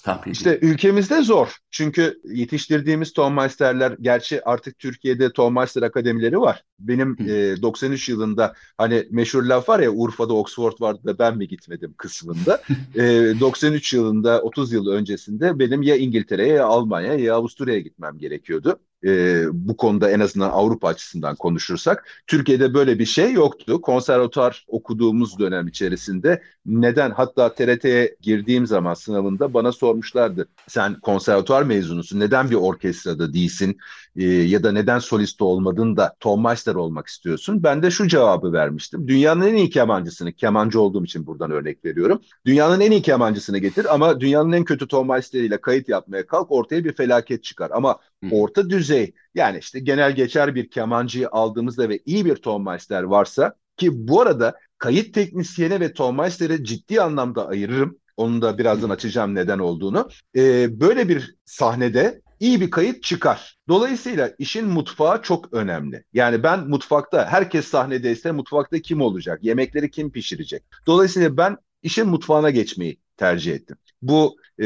tahmin 0.04 0.32
İşte 0.32 0.58
ülkemizde 0.62 1.22
zor. 1.22 1.56
Çünkü 1.70 2.20
yetiştirdiğimiz 2.24 3.12
Tonmeister'ler 3.12 3.96
gerçi 4.00 4.44
artık 4.44 4.78
Türkiye'de 4.78 5.32
Tonmeister 5.32 5.82
akademileri 5.82 6.40
var. 6.40 6.62
Benim 6.78 7.16
e, 7.28 7.62
93 7.62 8.08
yılında 8.08 8.54
hani 8.78 9.06
meşhur 9.10 9.42
laf 9.42 9.68
var 9.68 9.80
ya 9.80 9.90
Urfa'da 9.90 10.32
Oxford 10.34 10.72
vardı 10.80 11.00
da 11.04 11.18
ben 11.18 11.36
mi 11.36 11.48
gitmedim 11.48 11.94
kısmında. 11.98 12.62
e, 12.94 13.00
93 13.40 13.92
yılında 13.92 14.42
30 14.42 14.72
yıl 14.72 14.86
öncesinde 14.86 15.58
benim 15.58 15.82
ya 15.82 15.96
İngiltere'ye 15.96 16.52
ya 16.52 16.66
Almanya'ya 16.66 17.18
ya 17.18 17.34
Avusturya'ya 17.34 17.80
gitmem 17.80 18.18
gerekiyordu 18.18 18.78
e, 19.04 19.44
bu 19.52 19.76
konuda 19.76 20.10
en 20.10 20.20
azından 20.20 20.50
Avrupa 20.50 20.88
açısından 20.88 21.36
konuşursak. 21.36 22.08
Türkiye'de 22.26 22.74
böyle 22.74 22.98
bir 22.98 23.04
şey 23.04 23.32
yoktu. 23.32 23.80
Konservatuar 23.80 24.64
okuduğumuz 24.68 25.38
dönem 25.38 25.68
içerisinde 25.68 26.42
neden 26.66 27.10
hatta 27.10 27.54
TRT'ye 27.54 28.16
girdiğim 28.20 28.66
zaman 28.66 28.94
sınavında 28.94 29.54
bana 29.54 29.72
sormuşlardı. 29.72 30.48
Sen 30.68 31.00
konservatuar 31.00 31.62
mezunusun 31.62 32.20
neden 32.20 32.50
bir 32.50 32.54
orkestrada 32.54 33.32
değilsin 33.32 33.76
e, 34.16 34.24
ya 34.24 34.62
da 34.62 34.72
neden 34.72 34.98
solist 34.98 35.42
olmadın 35.42 35.96
da 35.96 36.16
tonmeister 36.20 36.74
olmak 36.74 37.06
istiyorsun? 37.06 37.62
Ben 37.62 37.82
de 37.82 37.90
şu 37.90 38.08
cevabı 38.08 38.52
vermiştim. 38.52 39.08
Dünyanın 39.08 39.46
en 39.46 39.54
iyi 39.54 39.70
kemancısını, 39.70 40.32
kemancı 40.32 40.80
olduğum 40.80 41.04
için 41.04 41.26
buradan 41.26 41.50
örnek 41.50 41.84
veriyorum. 41.84 42.20
Dünyanın 42.46 42.80
en 42.80 42.90
iyi 42.90 43.02
kemancısını 43.02 43.58
getir 43.58 43.94
ama 43.94 44.20
dünyanın 44.20 44.52
en 44.52 44.64
kötü 44.64 44.88
tonmeisteriyle 44.88 45.60
kayıt 45.60 45.88
yapmaya 45.88 46.26
kalk 46.26 46.52
ortaya 46.52 46.84
bir 46.84 46.92
felaket 46.92 47.44
çıkar. 47.44 47.70
Ama 47.74 47.96
orta 48.30 48.70
düzey 48.70 49.12
yani 49.34 49.58
işte 49.58 49.80
genel 49.80 50.12
geçer 50.14 50.54
bir 50.54 50.70
kemancıyı 50.70 51.28
aldığımızda 51.28 51.88
ve 51.88 51.98
iyi 52.06 52.24
bir 52.24 52.36
tonmeister 52.36 53.02
varsa 53.02 53.54
ki 53.76 54.08
bu 54.08 54.20
arada 54.20 54.54
kayıt 54.78 55.14
teknisyeni 55.14 55.80
ve 55.80 55.92
tonmeister'i 55.92 56.64
ciddi 56.64 57.00
anlamda 57.00 57.48
ayırırım. 57.48 57.98
Onu 58.16 58.42
da 58.42 58.58
birazdan 58.58 58.90
açacağım 58.90 59.34
neden 59.34 59.58
olduğunu. 59.58 60.08
Ee, 60.36 60.80
böyle 60.80 61.08
bir 61.08 61.36
sahnede 61.44 62.22
iyi 62.40 62.60
bir 62.60 62.70
kayıt 62.70 63.02
çıkar. 63.02 63.58
Dolayısıyla 63.68 64.30
işin 64.38 64.66
mutfağı 64.66 65.22
çok 65.22 65.52
önemli. 65.54 66.04
Yani 66.12 66.42
ben 66.42 66.68
mutfakta 66.68 67.26
herkes 67.26 67.68
sahnedeyse 67.68 68.32
mutfakta 68.32 68.78
kim 68.80 69.00
olacak? 69.00 69.38
Yemekleri 69.44 69.90
kim 69.90 70.12
pişirecek? 70.12 70.62
Dolayısıyla 70.86 71.36
ben 71.36 71.56
işin 71.82 72.08
mutfağına 72.08 72.50
geçmeyi 72.50 73.00
tercih 73.16 73.54
ettim. 73.54 73.76
Bu 74.08 74.36
e, 74.60 74.64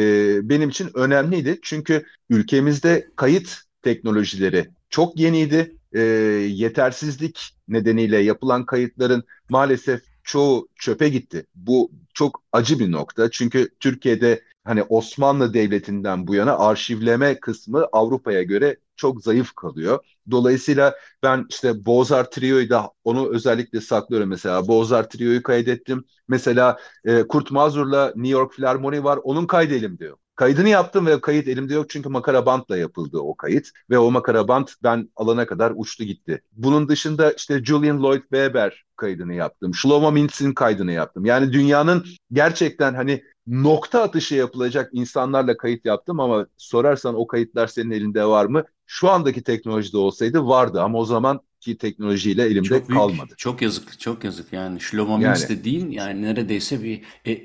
benim 0.48 0.68
için 0.68 0.90
önemliydi. 0.94 1.58
Çünkü 1.62 2.04
ülkemizde 2.30 3.08
kayıt 3.16 3.56
teknolojileri 3.82 4.68
çok 4.90 5.20
yeniydi. 5.20 5.76
E, 5.92 6.00
yetersizlik 6.00 7.54
nedeniyle 7.68 8.18
yapılan 8.18 8.66
kayıtların 8.66 9.24
maalesef 9.48 10.00
çoğu 10.24 10.68
çöpe 10.76 11.08
gitti. 11.08 11.46
Bu 11.54 11.90
çok 12.18 12.42
acı 12.52 12.78
bir 12.78 12.92
nokta. 12.92 13.30
Çünkü 13.30 13.68
Türkiye'de 13.80 14.42
hani 14.64 14.82
Osmanlı 14.82 15.54
Devleti'nden 15.54 16.26
bu 16.26 16.34
yana 16.34 16.58
arşivleme 16.58 17.40
kısmı 17.40 17.86
Avrupa'ya 17.92 18.42
göre 18.42 18.76
çok 18.96 19.22
zayıf 19.22 19.54
kalıyor. 19.54 20.04
Dolayısıyla 20.30 20.94
ben 21.22 21.46
işte 21.50 21.86
Bozar 21.86 22.30
Trio'yu 22.30 22.70
da 22.70 22.90
onu 23.04 23.34
özellikle 23.34 23.80
saklıyorum 23.80 24.28
mesela. 24.28 24.68
Bozar 24.68 25.10
Trio'yu 25.10 25.42
kaydettim. 25.42 26.04
Mesela 26.28 26.78
e, 27.04 27.22
Kurt 27.22 27.50
Mazur'la 27.50 28.12
New 28.16 28.28
York 28.38 28.52
Philharmony 28.52 29.02
var. 29.02 29.18
Onun 29.22 29.46
kaydı 29.46 29.74
elimde. 29.74 30.10
Kaydını 30.34 30.68
yaptım 30.68 31.06
ve 31.06 31.20
kayıt 31.20 31.48
elimde 31.48 31.74
yok 31.74 31.90
çünkü 31.90 32.08
makara 32.08 32.46
bantla 32.46 32.76
yapıldı 32.76 33.18
o 33.18 33.36
kayıt 33.36 33.68
ve 33.90 33.98
o 33.98 34.10
makara 34.10 34.48
bant 34.48 34.74
ben 34.82 35.10
alana 35.16 35.46
kadar 35.46 35.72
uçtu 35.76 36.04
gitti. 36.04 36.42
Bunun 36.52 36.88
dışında 36.88 37.32
işte 37.32 37.64
Julian 37.64 38.02
Lloyd 38.02 38.22
Webber 38.22 38.87
kaydını 38.98 39.34
yaptım. 39.34 39.74
Shlomo 39.74 40.12
Mintz'in 40.12 40.52
kaydını 40.52 40.92
yaptım. 40.92 41.24
Yani 41.24 41.52
dünyanın 41.52 42.04
gerçekten 42.32 42.94
hani 42.94 43.22
nokta 43.46 44.02
atışı 44.02 44.34
yapılacak 44.34 44.90
insanlarla 44.92 45.56
kayıt 45.56 45.84
yaptım 45.84 46.20
ama 46.20 46.46
sorarsan 46.56 47.14
o 47.14 47.26
kayıtlar 47.26 47.66
senin 47.66 47.90
elinde 47.90 48.24
var 48.24 48.44
mı? 48.44 48.64
Şu 48.86 49.08
andaki 49.08 49.42
teknolojide 49.42 49.96
olsaydı 49.96 50.46
vardı 50.46 50.82
ama 50.82 50.98
o 50.98 51.04
zaman 51.04 51.40
ki 51.60 51.78
teknolojiyle 51.78 52.44
elimde 52.44 52.68
çok 52.68 52.88
büyük, 52.88 53.00
kalmadı. 53.00 53.34
Çok 53.36 53.62
yazık, 53.62 54.00
çok 54.00 54.24
yazık 54.24 54.52
yani 54.52 54.80
Shlomo 54.80 55.12
yani, 55.12 55.26
Mintz 55.26 55.48
de 55.48 55.64
değil 55.64 55.86
yani 55.90 56.22
neredeyse 56.22 56.82
bir 56.82 57.02
e, 57.26 57.40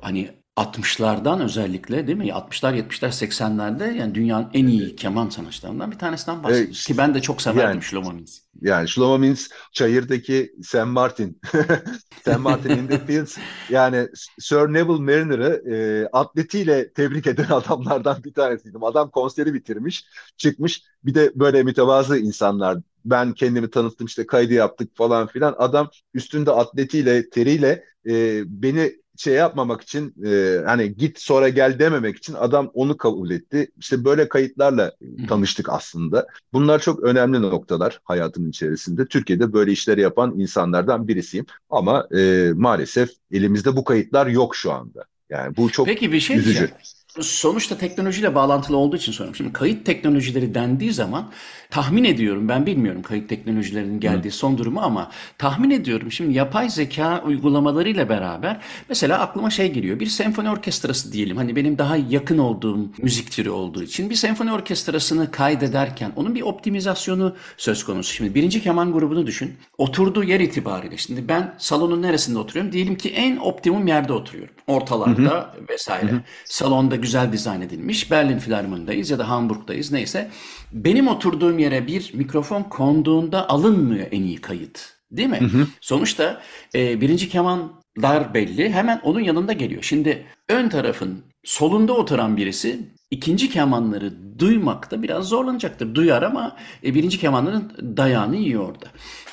hani 0.00 0.30
60'lardan 0.56 1.42
özellikle 1.42 2.06
değil 2.06 2.18
mi? 2.18 2.28
60'lar, 2.28 2.74
70'ler, 2.74 3.08
80'lerde 3.08 3.96
yani 3.96 4.14
dünyanın 4.14 4.50
en 4.52 4.66
iyi 4.66 4.96
keman 4.96 5.28
sanatçılarından 5.28 5.90
bir 5.90 5.98
tanesinden 5.98 6.42
bahsediyoruz. 6.42 6.76
Evet, 6.76 6.86
Ki 6.86 6.98
ben 6.98 7.14
de 7.14 7.22
çok 7.22 7.42
severdim 7.42 7.70
yani, 7.70 7.82
Shlomo 7.82 8.12
Mintz. 8.12 8.40
Yani 8.60 8.88
Shlomo 8.88 9.18
Mintz 9.18 9.48
çayırdaki 9.72 10.52
Sam 10.62 10.88
Martin. 10.88 11.40
Sam 12.24 12.42
Martin 12.42 12.70
in 12.70 12.86
the 12.86 13.06
Fields. 13.06 13.38
Yani 13.70 14.08
Sir 14.38 14.72
Neville 14.72 15.02
Mariner'ı 15.02 15.62
e, 15.74 16.08
atletiyle 16.12 16.92
tebrik 16.92 17.26
eden 17.26 17.44
adamlardan 17.50 18.24
bir 18.24 18.34
tanesiydim. 18.34 18.84
Adam 18.84 19.10
konseri 19.10 19.54
bitirmiş, 19.54 20.04
çıkmış. 20.36 20.82
Bir 21.04 21.14
de 21.14 21.32
böyle 21.34 21.62
mütevazı 21.62 22.18
insanlar 22.18 22.78
ben 23.04 23.32
kendimi 23.32 23.70
tanıttım 23.70 24.06
işte 24.06 24.26
kaydı 24.26 24.52
yaptık 24.52 24.96
falan 24.96 25.26
filan. 25.26 25.54
Adam 25.58 25.90
üstünde 26.14 26.50
atletiyle, 26.50 27.30
teriyle 27.30 27.84
e, 28.06 28.42
beni 28.46 29.03
şey 29.16 29.34
yapmamak 29.34 29.82
için 29.82 30.14
e, 30.26 30.60
hani 30.66 30.96
git 30.96 31.18
sonra 31.18 31.48
gel 31.48 31.78
dememek 31.78 32.16
için 32.16 32.34
adam 32.34 32.70
onu 32.74 32.96
kabul 32.96 33.30
etti. 33.30 33.70
İşte 33.78 34.04
böyle 34.04 34.28
kayıtlarla 34.28 34.92
tanıştık 35.28 35.68
aslında. 35.68 36.26
Bunlar 36.52 36.78
çok 36.78 37.02
önemli 37.02 37.42
noktalar 37.42 38.00
hayatımın 38.04 38.50
içerisinde. 38.50 39.06
Türkiye'de 39.06 39.52
böyle 39.52 39.72
işleri 39.72 40.00
yapan 40.00 40.34
insanlardan 40.38 41.08
birisiyim. 41.08 41.46
Ama 41.70 42.08
e, 42.16 42.50
maalesef 42.54 43.10
elimizde 43.32 43.76
bu 43.76 43.84
kayıtlar 43.84 44.26
yok 44.26 44.56
şu 44.56 44.72
anda. 44.72 45.04
Yani 45.30 45.56
bu 45.56 45.70
çok 45.70 45.86
Peki 45.86 46.12
bir 46.12 46.20
şey 46.20 46.36
üzücü. 46.36 46.58
Diyeceğim. 46.58 46.74
Sonuçta 47.20 47.78
teknolojiyle 47.78 48.34
bağlantılı 48.34 48.76
olduğu 48.76 48.96
için 48.96 49.12
soruyorum. 49.12 49.36
Şimdi 49.36 49.52
kayıt 49.52 49.86
teknolojileri 49.86 50.54
dendiği 50.54 50.92
zaman 50.92 51.30
tahmin 51.70 52.04
ediyorum 52.04 52.48
ben 52.48 52.66
bilmiyorum 52.66 53.02
kayıt 53.02 53.28
teknolojilerinin 53.28 54.00
geldiği 54.00 54.28
Hı. 54.28 54.34
son 54.34 54.58
durumu 54.58 54.80
ama 54.80 55.10
tahmin 55.38 55.70
ediyorum 55.70 56.12
şimdi 56.12 56.34
yapay 56.34 56.70
zeka 56.70 57.22
uygulamalarıyla 57.26 58.08
beraber 58.08 58.60
mesela 58.88 59.18
aklıma 59.18 59.50
şey 59.50 59.72
geliyor. 59.72 60.00
Bir 60.00 60.06
senfoni 60.06 60.50
orkestrası 60.50 61.12
diyelim. 61.12 61.36
Hani 61.36 61.56
benim 61.56 61.78
daha 61.78 61.96
yakın 61.96 62.38
olduğum 62.38 62.78
müzik 62.98 63.32
türü 63.32 63.50
olduğu 63.50 63.82
için 63.82 64.10
bir 64.10 64.14
senfoni 64.14 64.52
orkestrasını 64.52 65.30
kaydederken 65.30 66.12
onun 66.16 66.34
bir 66.34 66.42
optimizasyonu 66.42 67.36
söz 67.56 67.84
konusu. 67.84 68.14
Şimdi 68.14 68.34
birinci 68.34 68.62
keman 68.62 68.92
grubunu 68.92 69.26
düşün. 69.26 69.54
Oturduğu 69.78 70.24
yer 70.24 70.40
itibariyle 70.40 70.96
şimdi 70.96 71.28
ben 71.28 71.54
salonun 71.58 72.02
neresinde 72.02 72.38
oturuyorum? 72.38 72.72
Diyelim 72.72 72.96
ki 72.96 73.10
en 73.10 73.36
optimum 73.36 73.86
yerde 73.86 74.12
oturuyorum. 74.12 74.54
Ortalarda 74.66 75.22
hı 75.22 75.60
hı. 75.60 75.68
vesaire. 75.68 76.10
Hı 76.10 76.16
hı. 76.16 76.20
Salonda 76.44 76.96
güzel 77.04 77.32
dizayn 77.32 77.60
edilmiş. 77.60 78.10
Berlin 78.10 78.38
Filarmoni'deyiz 78.38 79.10
ya 79.10 79.18
da 79.18 79.28
Hamburg'dayız 79.28 79.92
neyse. 79.92 80.30
Benim 80.72 81.08
oturduğum 81.08 81.58
yere 81.58 81.86
bir 81.86 82.10
mikrofon 82.14 82.62
konduğunda 82.62 83.48
alınmıyor 83.48 84.06
en 84.12 84.22
iyi 84.22 84.40
kayıt. 84.40 84.94
Değil 85.10 85.28
mi? 85.28 85.40
Hı 85.40 85.44
hı. 85.44 85.66
Sonuçta 85.80 86.42
e, 86.74 87.00
birinci 87.00 87.28
kemanlar 87.28 88.34
belli. 88.34 88.70
Hemen 88.72 89.00
onun 89.04 89.20
yanında 89.20 89.52
geliyor. 89.52 89.82
Şimdi 89.82 90.24
ön 90.48 90.68
tarafın 90.68 91.24
solunda 91.44 91.92
oturan 91.92 92.36
birisi 92.36 92.94
ikinci 93.10 93.50
kemanları 93.50 94.38
duymakta 94.38 95.02
biraz 95.02 95.24
zorlanacaktır. 95.24 95.94
Duyar 95.94 96.22
ama 96.22 96.56
e, 96.84 96.94
birinci 96.94 97.18
kemanların 97.18 97.96
dayağını 97.96 98.36
yiyor 98.36 98.68
orada. 98.68 98.86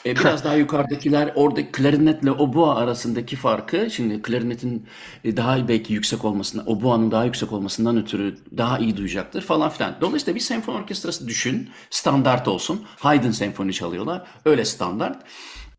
E, 0.05 0.15
biraz 0.15 0.43
daha 0.43 0.55
yukarıdakiler 0.55 1.31
orada 1.35 1.71
klarinetle 1.71 2.31
obua 2.31 2.75
arasındaki 2.75 3.35
farkı 3.35 3.91
şimdi 3.91 4.21
klarinetin 4.21 4.87
e, 5.23 5.37
daha 5.37 5.67
belki 5.67 5.93
yüksek 5.93 6.25
olmasından, 6.25 6.69
obuanın 6.71 7.11
daha 7.11 7.25
yüksek 7.25 7.51
olmasından 7.51 7.97
ötürü 7.97 8.37
daha 8.57 8.79
iyi 8.79 8.97
duyacaktır 8.97 9.41
falan 9.41 9.69
filan. 9.69 9.95
Dolayısıyla 10.01 10.35
bir 10.35 10.39
senfoni 10.39 10.77
orkestrası 10.77 11.27
düşün, 11.27 11.69
standart 11.89 12.47
olsun. 12.47 12.85
Haydn 12.99 13.29
senfoni 13.29 13.73
çalıyorlar. 13.73 14.27
Öyle 14.45 14.65
standart. 14.65 15.23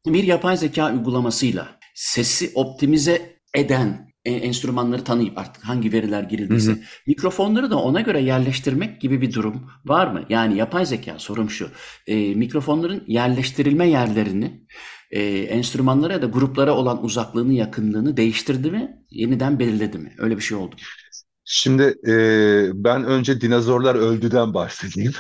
Bir 0.07 0.25
yapay 0.25 0.57
zeka 0.57 0.93
uygulamasıyla 0.93 1.69
sesi 1.95 2.53
optimize 2.55 3.37
eden 3.55 4.12
enstrümanları 4.31 5.05
tanıyıp 5.05 5.39
artık 5.39 5.65
hangi 5.65 5.93
veriler 5.93 6.23
girildiyse 6.23 6.73
hı 6.73 6.77
hı. 6.77 6.81
mikrofonları 7.07 7.71
da 7.71 7.77
ona 7.79 8.01
göre 8.01 8.23
yerleştirmek 8.23 9.01
gibi 9.01 9.21
bir 9.21 9.33
durum 9.33 9.71
var 9.85 10.07
mı? 10.07 10.25
Yani 10.29 10.57
yapay 10.57 10.87
zeka 10.87 11.19
sorum 11.19 11.51
şu. 11.51 11.69
E, 12.07 12.35
mikrofonların 12.35 13.05
yerleştirilme 13.07 13.89
yerlerini 13.89 14.67
e, 15.11 15.23
enstrümanlara 15.25 16.13
ya 16.13 16.23
da 16.23 16.27
gruplara 16.27 16.75
olan 16.75 17.05
uzaklığını, 17.05 17.53
yakınlığını 17.53 18.17
değiştirdi 18.17 18.71
mi? 18.71 19.05
Yeniden 19.11 19.59
belirledi 19.59 19.99
mi? 19.99 20.15
Öyle 20.19 20.37
bir 20.37 20.43
şey 20.43 20.59
oldu? 20.59 20.75
Şimdi 21.45 21.83
e, 22.09 22.15
ben 22.75 23.05
önce 23.05 23.41
dinozorlar 23.41 23.95
öldüden 23.95 24.55
bahsedeyim. 24.55 25.13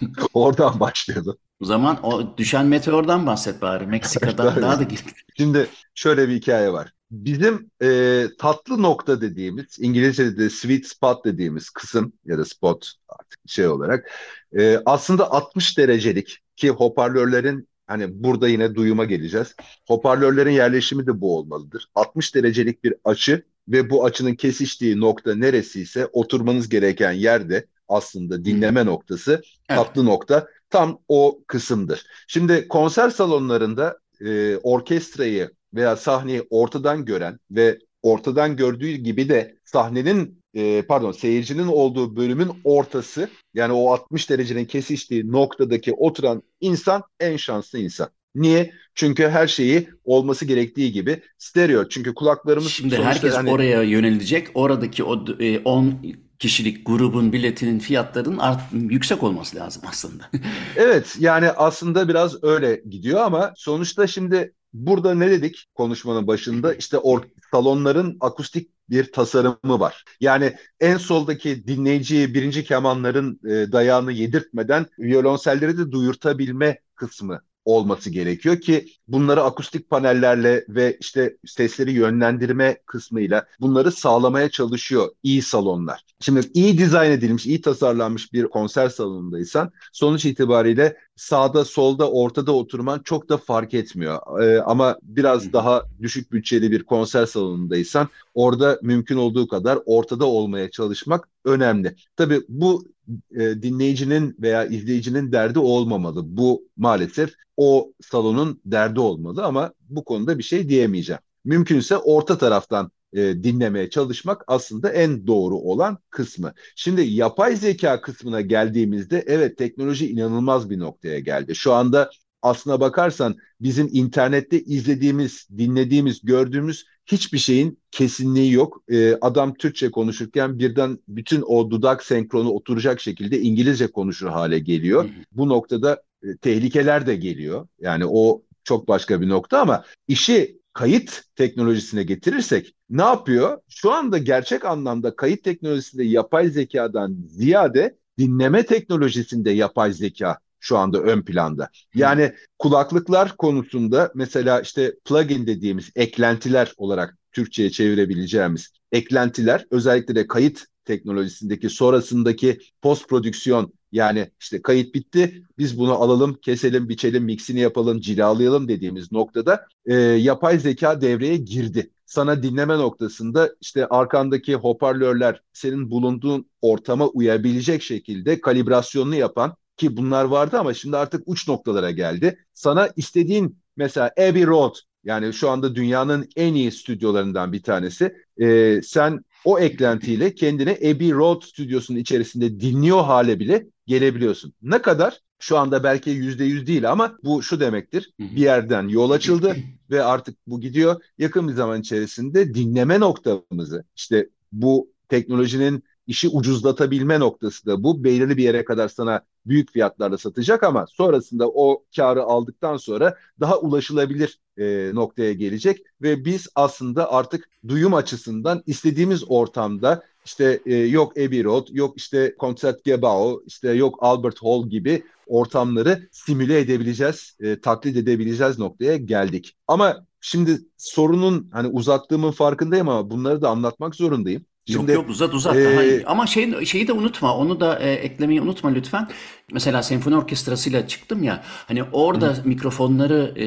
Oradan 0.34 0.80
başlayalım. 0.80 1.36
O 1.60 1.64
zaman 1.64 2.06
o 2.06 2.36
düşen 2.38 2.66
meteordan 2.66 3.26
bahset 3.26 3.62
bari. 3.62 3.86
Meksika'dan 3.86 4.56
daha 4.62 4.78
da 4.78 4.82
git. 4.82 5.04
Şimdi 5.36 5.66
şöyle 5.94 6.28
bir 6.28 6.34
hikaye 6.34 6.72
var. 6.72 6.92
Bizim 7.10 7.70
e, 7.82 8.26
tatlı 8.38 8.82
nokta 8.82 9.20
dediğimiz, 9.20 9.78
İngilizce'de 9.78 10.36
de 10.36 10.50
sweet 10.50 10.86
spot 10.86 11.24
dediğimiz 11.24 11.70
kısım 11.70 12.12
ya 12.24 12.38
da 12.38 12.44
spot 12.44 12.92
artık 13.08 13.40
şey 13.46 13.68
olarak 13.68 14.10
e, 14.58 14.78
aslında 14.86 15.30
60 15.30 15.78
derecelik 15.78 16.38
ki 16.56 16.70
hoparlörlerin 16.70 17.68
hani 17.86 18.22
burada 18.22 18.48
yine 18.48 18.74
duyuma 18.74 19.04
geleceğiz. 19.04 19.54
Hoparlörlerin 19.88 20.50
yerleşimi 20.50 21.06
de 21.06 21.20
bu 21.20 21.36
olmalıdır. 21.36 21.86
60 21.94 22.34
derecelik 22.34 22.84
bir 22.84 22.94
açı 23.04 23.44
ve 23.68 23.90
bu 23.90 24.04
açının 24.04 24.34
kesiştiği 24.34 25.00
nokta 25.00 25.34
neresiyse 25.34 26.06
oturmanız 26.06 26.68
gereken 26.68 27.12
yerde 27.12 27.66
aslında 27.88 28.44
dinleme 28.44 28.86
noktası, 28.86 29.32
evet. 29.32 29.44
tatlı 29.68 30.04
nokta 30.04 30.48
tam 30.70 30.98
o 31.08 31.40
kısımdır. 31.46 32.06
Şimdi 32.28 32.68
konser 32.68 33.10
salonlarında 33.10 33.98
e, 34.20 34.56
orkestrayı 34.56 35.50
veya 35.74 35.96
sahneyi 35.96 36.46
ortadan 36.50 37.04
gören 37.04 37.38
ve 37.50 37.78
ortadan 38.02 38.56
gördüğü 38.56 38.92
gibi 38.92 39.28
de 39.28 39.56
sahnenin 39.64 40.40
e, 40.54 40.82
pardon 40.82 41.12
seyircinin 41.12 41.66
olduğu 41.66 42.16
bölümün 42.16 42.50
ortası 42.64 43.28
yani 43.54 43.72
o 43.72 43.92
60 43.92 44.30
derecenin 44.30 44.64
kesiştiği 44.64 45.32
noktadaki 45.32 45.92
oturan 45.92 46.42
insan 46.60 47.02
en 47.20 47.36
şanslı 47.36 47.78
insan. 47.78 48.08
Niye? 48.34 48.72
Çünkü 48.94 49.28
her 49.28 49.46
şeyi 49.46 49.88
olması 50.04 50.44
gerektiği 50.44 50.92
gibi 50.92 51.22
stereo. 51.38 51.88
Çünkü 51.88 52.14
kulaklarımız 52.14 52.70
Şimdi 52.70 52.96
herkes 52.96 53.34
hani... 53.34 53.50
oraya 53.50 53.82
yönelecek. 53.82 54.48
Oradaki 54.54 55.04
o 55.04 55.24
10 55.64 55.86
e, 55.86 55.94
kişilik 56.38 56.86
grubun 56.86 57.32
biletinin 57.32 57.78
fiyatlarının 57.78 58.38
art, 58.38 58.60
yüksek 58.72 59.22
olması 59.22 59.56
lazım 59.56 59.82
aslında. 59.88 60.30
evet 60.76 61.16
yani 61.18 61.50
aslında 61.50 62.08
biraz 62.08 62.44
öyle 62.44 62.82
gidiyor 62.90 63.20
ama 63.20 63.52
sonuçta 63.56 64.06
şimdi 64.06 64.52
burada 64.72 65.14
ne 65.14 65.30
dedik 65.30 65.66
konuşmanın 65.74 66.26
başında? 66.26 66.74
İşte 66.78 66.98
or 66.98 67.22
salonların 67.50 68.16
akustik 68.20 68.70
bir 68.90 69.12
tasarımı 69.12 69.80
var. 69.80 70.04
Yani 70.20 70.56
en 70.80 70.96
soldaki 70.96 71.66
dinleyiciyi 71.66 72.34
birinci 72.34 72.64
kemanların 72.64 73.40
e, 73.44 73.72
dayağını 73.72 74.12
yedirtmeden 74.12 74.86
violonselleri 74.98 75.78
de 75.78 75.92
duyurtabilme 75.92 76.78
kısmı 76.94 77.40
olması 77.64 78.10
gerekiyor 78.10 78.60
ki 78.60 78.86
bunları 79.08 79.42
akustik 79.42 79.90
panellerle 79.90 80.64
ve 80.68 80.96
işte 81.00 81.36
sesleri 81.46 81.92
yönlendirme 81.92 82.76
kısmıyla 82.86 83.46
bunları 83.60 83.92
sağlamaya 83.92 84.50
çalışıyor 84.50 85.08
iyi 85.22 85.42
salonlar. 85.42 86.04
Şimdi 86.20 86.40
iyi 86.54 86.78
dizayn 86.78 87.10
edilmiş, 87.10 87.46
iyi 87.46 87.60
tasarlanmış 87.60 88.32
bir 88.32 88.44
konser 88.44 88.88
salonundaysan 88.88 89.72
sonuç 89.92 90.24
itibariyle 90.24 90.96
sağda, 91.20 91.64
solda, 91.64 92.10
ortada 92.10 92.52
oturman 92.52 92.98
çok 93.04 93.28
da 93.28 93.36
fark 93.36 93.74
etmiyor. 93.74 94.42
Ee, 94.42 94.60
ama 94.60 94.96
biraz 95.02 95.52
daha 95.52 95.82
düşük 96.02 96.32
bütçeli 96.32 96.70
bir 96.70 96.82
konser 96.82 97.26
salonundaysan 97.26 98.08
orada 98.34 98.78
mümkün 98.82 99.16
olduğu 99.16 99.48
kadar 99.48 99.78
ortada 99.86 100.26
olmaya 100.26 100.70
çalışmak 100.70 101.28
önemli. 101.44 101.96
Tabii 102.16 102.40
bu 102.48 102.84
e, 103.30 103.38
dinleyicinin 103.38 104.36
veya 104.38 104.64
izleyicinin 104.64 105.32
derdi 105.32 105.58
olmamalı. 105.58 106.36
Bu 106.36 106.62
maalesef 106.76 107.34
o 107.56 107.92
salonun 108.00 108.60
derdi 108.64 109.00
olmalı 109.00 109.44
ama 109.44 109.72
bu 109.88 110.04
konuda 110.04 110.38
bir 110.38 110.42
şey 110.42 110.68
diyemeyeceğim. 110.68 111.20
Mümkünse 111.44 111.96
orta 111.96 112.38
taraftan 112.38 112.90
e, 113.12 113.42
dinlemeye 113.42 113.90
çalışmak 113.90 114.44
aslında 114.46 114.92
en 114.92 115.26
doğru 115.26 115.56
olan 115.56 115.98
kısmı. 116.10 116.52
Şimdi 116.76 117.02
yapay 117.02 117.56
zeka 117.56 118.00
kısmına 118.00 118.40
geldiğimizde 118.40 119.24
evet 119.26 119.58
teknoloji 119.58 120.10
inanılmaz 120.10 120.70
bir 120.70 120.78
noktaya 120.78 121.18
geldi. 121.18 121.54
Şu 121.54 121.72
anda 121.72 122.10
aslına 122.42 122.80
bakarsan 122.80 123.36
bizim 123.60 123.88
internette 123.92 124.60
izlediğimiz, 124.60 125.48
dinlediğimiz, 125.58 126.20
gördüğümüz 126.22 126.86
hiçbir 127.06 127.38
şeyin 127.38 127.78
kesinliği 127.90 128.52
yok. 128.52 128.82
Ee, 128.88 129.18
adam 129.20 129.54
Türkçe 129.54 129.90
konuşurken 129.90 130.58
birden 130.58 130.98
bütün 131.08 131.42
o 131.46 131.70
dudak 131.70 132.02
senkronu 132.04 132.50
oturacak 132.50 133.00
şekilde 133.00 133.40
İngilizce 133.40 133.86
konuşur 133.86 134.28
hale 134.28 134.58
geliyor. 134.58 135.04
Hı 135.04 135.08
hı. 135.08 135.12
Bu 135.32 135.48
noktada 135.48 136.02
e, 136.22 136.36
tehlikeler 136.36 137.06
de 137.06 137.16
geliyor. 137.16 137.68
Yani 137.80 138.06
o 138.06 138.42
çok 138.64 138.88
başka 138.88 139.20
bir 139.20 139.28
nokta 139.28 139.60
ama 139.60 139.84
işi 140.08 140.59
kayıt 140.80 141.22
teknolojisine 141.36 142.02
getirirsek 142.02 142.74
ne 142.90 143.02
yapıyor? 143.02 143.58
Şu 143.68 143.92
anda 143.92 144.18
gerçek 144.18 144.64
anlamda 144.64 145.16
kayıt 145.16 145.44
teknolojisinde 145.44 146.04
yapay 146.04 146.48
zekadan 146.48 147.16
ziyade 147.28 147.96
dinleme 148.18 148.66
teknolojisinde 148.66 149.50
yapay 149.50 149.92
zeka 149.92 150.38
şu 150.60 150.78
anda 150.78 150.98
ön 151.02 151.22
planda. 151.22 151.68
Yani 151.94 152.32
kulaklıklar 152.58 153.36
konusunda 153.36 154.12
mesela 154.14 154.60
işte 154.60 154.94
plugin 155.04 155.46
dediğimiz 155.46 155.90
eklentiler 155.96 156.72
olarak 156.76 157.18
Türkçe'ye 157.32 157.70
çevirebileceğimiz 157.70 158.70
eklentiler 158.92 159.66
özellikle 159.70 160.14
de 160.14 160.26
kayıt 160.26 160.66
teknolojisindeki 160.90 161.70
sonrasındaki 161.70 162.58
post 162.82 163.08
prodüksiyon 163.08 163.72
yani 163.92 164.30
işte 164.40 164.62
kayıt 164.62 164.94
bitti 164.94 165.42
biz 165.58 165.78
bunu 165.78 165.92
alalım 165.94 166.34
keselim 166.42 166.88
biçelim 166.88 167.24
mixini 167.24 167.60
yapalım 167.60 168.00
cilalayalım 168.00 168.68
dediğimiz 168.68 169.12
noktada 169.12 169.66
e, 169.86 169.94
yapay 169.94 170.58
zeka 170.58 171.00
devreye 171.00 171.36
girdi. 171.36 171.90
Sana 172.06 172.42
dinleme 172.42 172.78
noktasında 172.78 173.50
işte 173.60 173.86
arkandaki 173.86 174.54
hoparlörler 174.54 175.42
senin 175.52 175.90
bulunduğun 175.90 176.50
ortama 176.62 177.06
uyabilecek 177.06 177.82
şekilde 177.82 178.40
kalibrasyonunu 178.40 179.14
yapan 179.14 179.54
ki 179.76 179.96
bunlar 179.96 180.24
vardı 180.24 180.58
ama 180.58 180.74
şimdi 180.74 180.96
artık 180.96 181.22
uç 181.26 181.48
noktalara 181.48 181.90
geldi. 181.90 182.38
Sana 182.54 182.88
istediğin 182.96 183.58
mesela 183.76 184.10
Abbey 184.18 184.46
Road 184.46 184.74
yani 185.04 185.32
şu 185.32 185.50
anda 185.50 185.74
dünyanın 185.74 186.28
en 186.36 186.54
iyi 186.54 186.72
stüdyolarından 186.72 187.52
bir 187.52 187.62
tanesi. 187.62 188.14
E, 188.40 188.80
sen 188.82 189.20
o 189.44 189.58
eklentiyle 189.58 190.34
kendini 190.34 190.70
Abbey 190.70 191.10
Road 191.12 191.42
stüdyosunun 191.42 191.98
içerisinde 191.98 192.60
dinliyor 192.60 193.04
hale 193.04 193.40
bile 193.40 193.66
gelebiliyorsun. 193.86 194.52
Ne 194.62 194.82
kadar? 194.82 195.20
Şu 195.38 195.58
anda 195.58 195.84
belki 195.84 196.10
yüzde 196.10 196.44
yüz 196.44 196.66
değil 196.66 196.90
ama 196.90 197.16
bu 197.24 197.42
şu 197.42 197.60
demektir. 197.60 198.12
Bir 198.18 198.40
yerden 198.40 198.88
yol 198.88 199.10
açıldı 199.10 199.56
ve 199.90 200.02
artık 200.02 200.36
bu 200.46 200.60
gidiyor. 200.60 201.02
Yakın 201.18 201.48
bir 201.48 201.52
zaman 201.52 201.80
içerisinde 201.80 202.54
dinleme 202.54 203.00
noktamızı 203.00 203.84
işte 203.96 204.28
bu 204.52 204.92
teknolojinin 205.08 205.84
işi 206.10 206.28
ucuzlatabilme 206.28 207.20
noktası 207.20 207.66
da 207.66 207.82
bu. 207.82 208.04
Belirli 208.04 208.36
bir 208.36 208.42
yere 208.42 208.64
kadar 208.64 208.88
sana 208.88 209.20
büyük 209.46 209.72
fiyatlarla 209.72 210.18
satacak 210.18 210.62
ama 210.62 210.86
sonrasında 210.86 211.48
o 211.48 211.84
karı 211.96 212.22
aldıktan 212.22 212.76
sonra 212.76 213.16
daha 213.40 213.58
ulaşılabilir 213.58 214.38
e, 214.58 214.90
noktaya 214.94 215.32
gelecek 215.32 215.82
ve 216.02 216.24
biz 216.24 216.48
aslında 216.54 217.12
artık 217.12 217.48
duyum 217.68 217.94
açısından 217.94 218.62
istediğimiz 218.66 219.24
ortamda 219.28 220.02
işte 220.24 220.60
e, 220.66 220.74
yok 220.74 221.18
Abbey 221.18 221.44
Road, 221.44 221.66
yok 221.70 221.96
işte 221.96 222.34
Concertgebouw, 222.40 223.44
işte 223.46 223.72
yok 223.72 223.98
Albert 224.00 224.42
Hall 224.42 224.68
gibi 224.68 225.02
ortamları 225.26 226.08
simüle 226.12 226.58
edebileceğiz, 226.58 227.36
e, 227.40 227.60
taklit 227.60 227.96
edebileceğiz 227.96 228.58
noktaya 228.58 228.96
geldik. 228.96 229.56
Ama 229.68 230.06
şimdi 230.20 230.58
sorunun 230.76 231.50
hani 231.52 231.68
uzattığımın 231.68 232.30
farkındayım 232.30 232.88
ama 232.88 233.10
bunları 233.10 233.42
da 233.42 233.48
anlatmak 233.50 233.94
zorundayım. 233.94 234.44
Şimdi, 234.66 234.92
yok 234.92 235.02
yok 235.02 235.10
uzat 235.10 235.34
uzat 235.34 235.56
e, 235.56 235.64
daha 235.64 235.82
iyi. 235.84 236.06
Ama 236.06 236.26
şey, 236.26 236.64
şeyi 236.64 236.88
de 236.88 236.92
unutma 236.92 237.36
onu 237.36 237.60
da 237.60 237.78
e, 237.78 237.92
eklemeyi 237.92 238.40
unutma 238.40 238.70
lütfen. 238.70 239.08
Mesela 239.52 239.82
senfoni 239.82 240.16
orkestrasıyla 240.16 240.88
çıktım 240.88 241.22
ya 241.22 241.42
hani 241.44 241.82
orada 241.92 242.26
hı. 242.26 242.42
mikrofonları 242.44 243.32
e, 243.36 243.46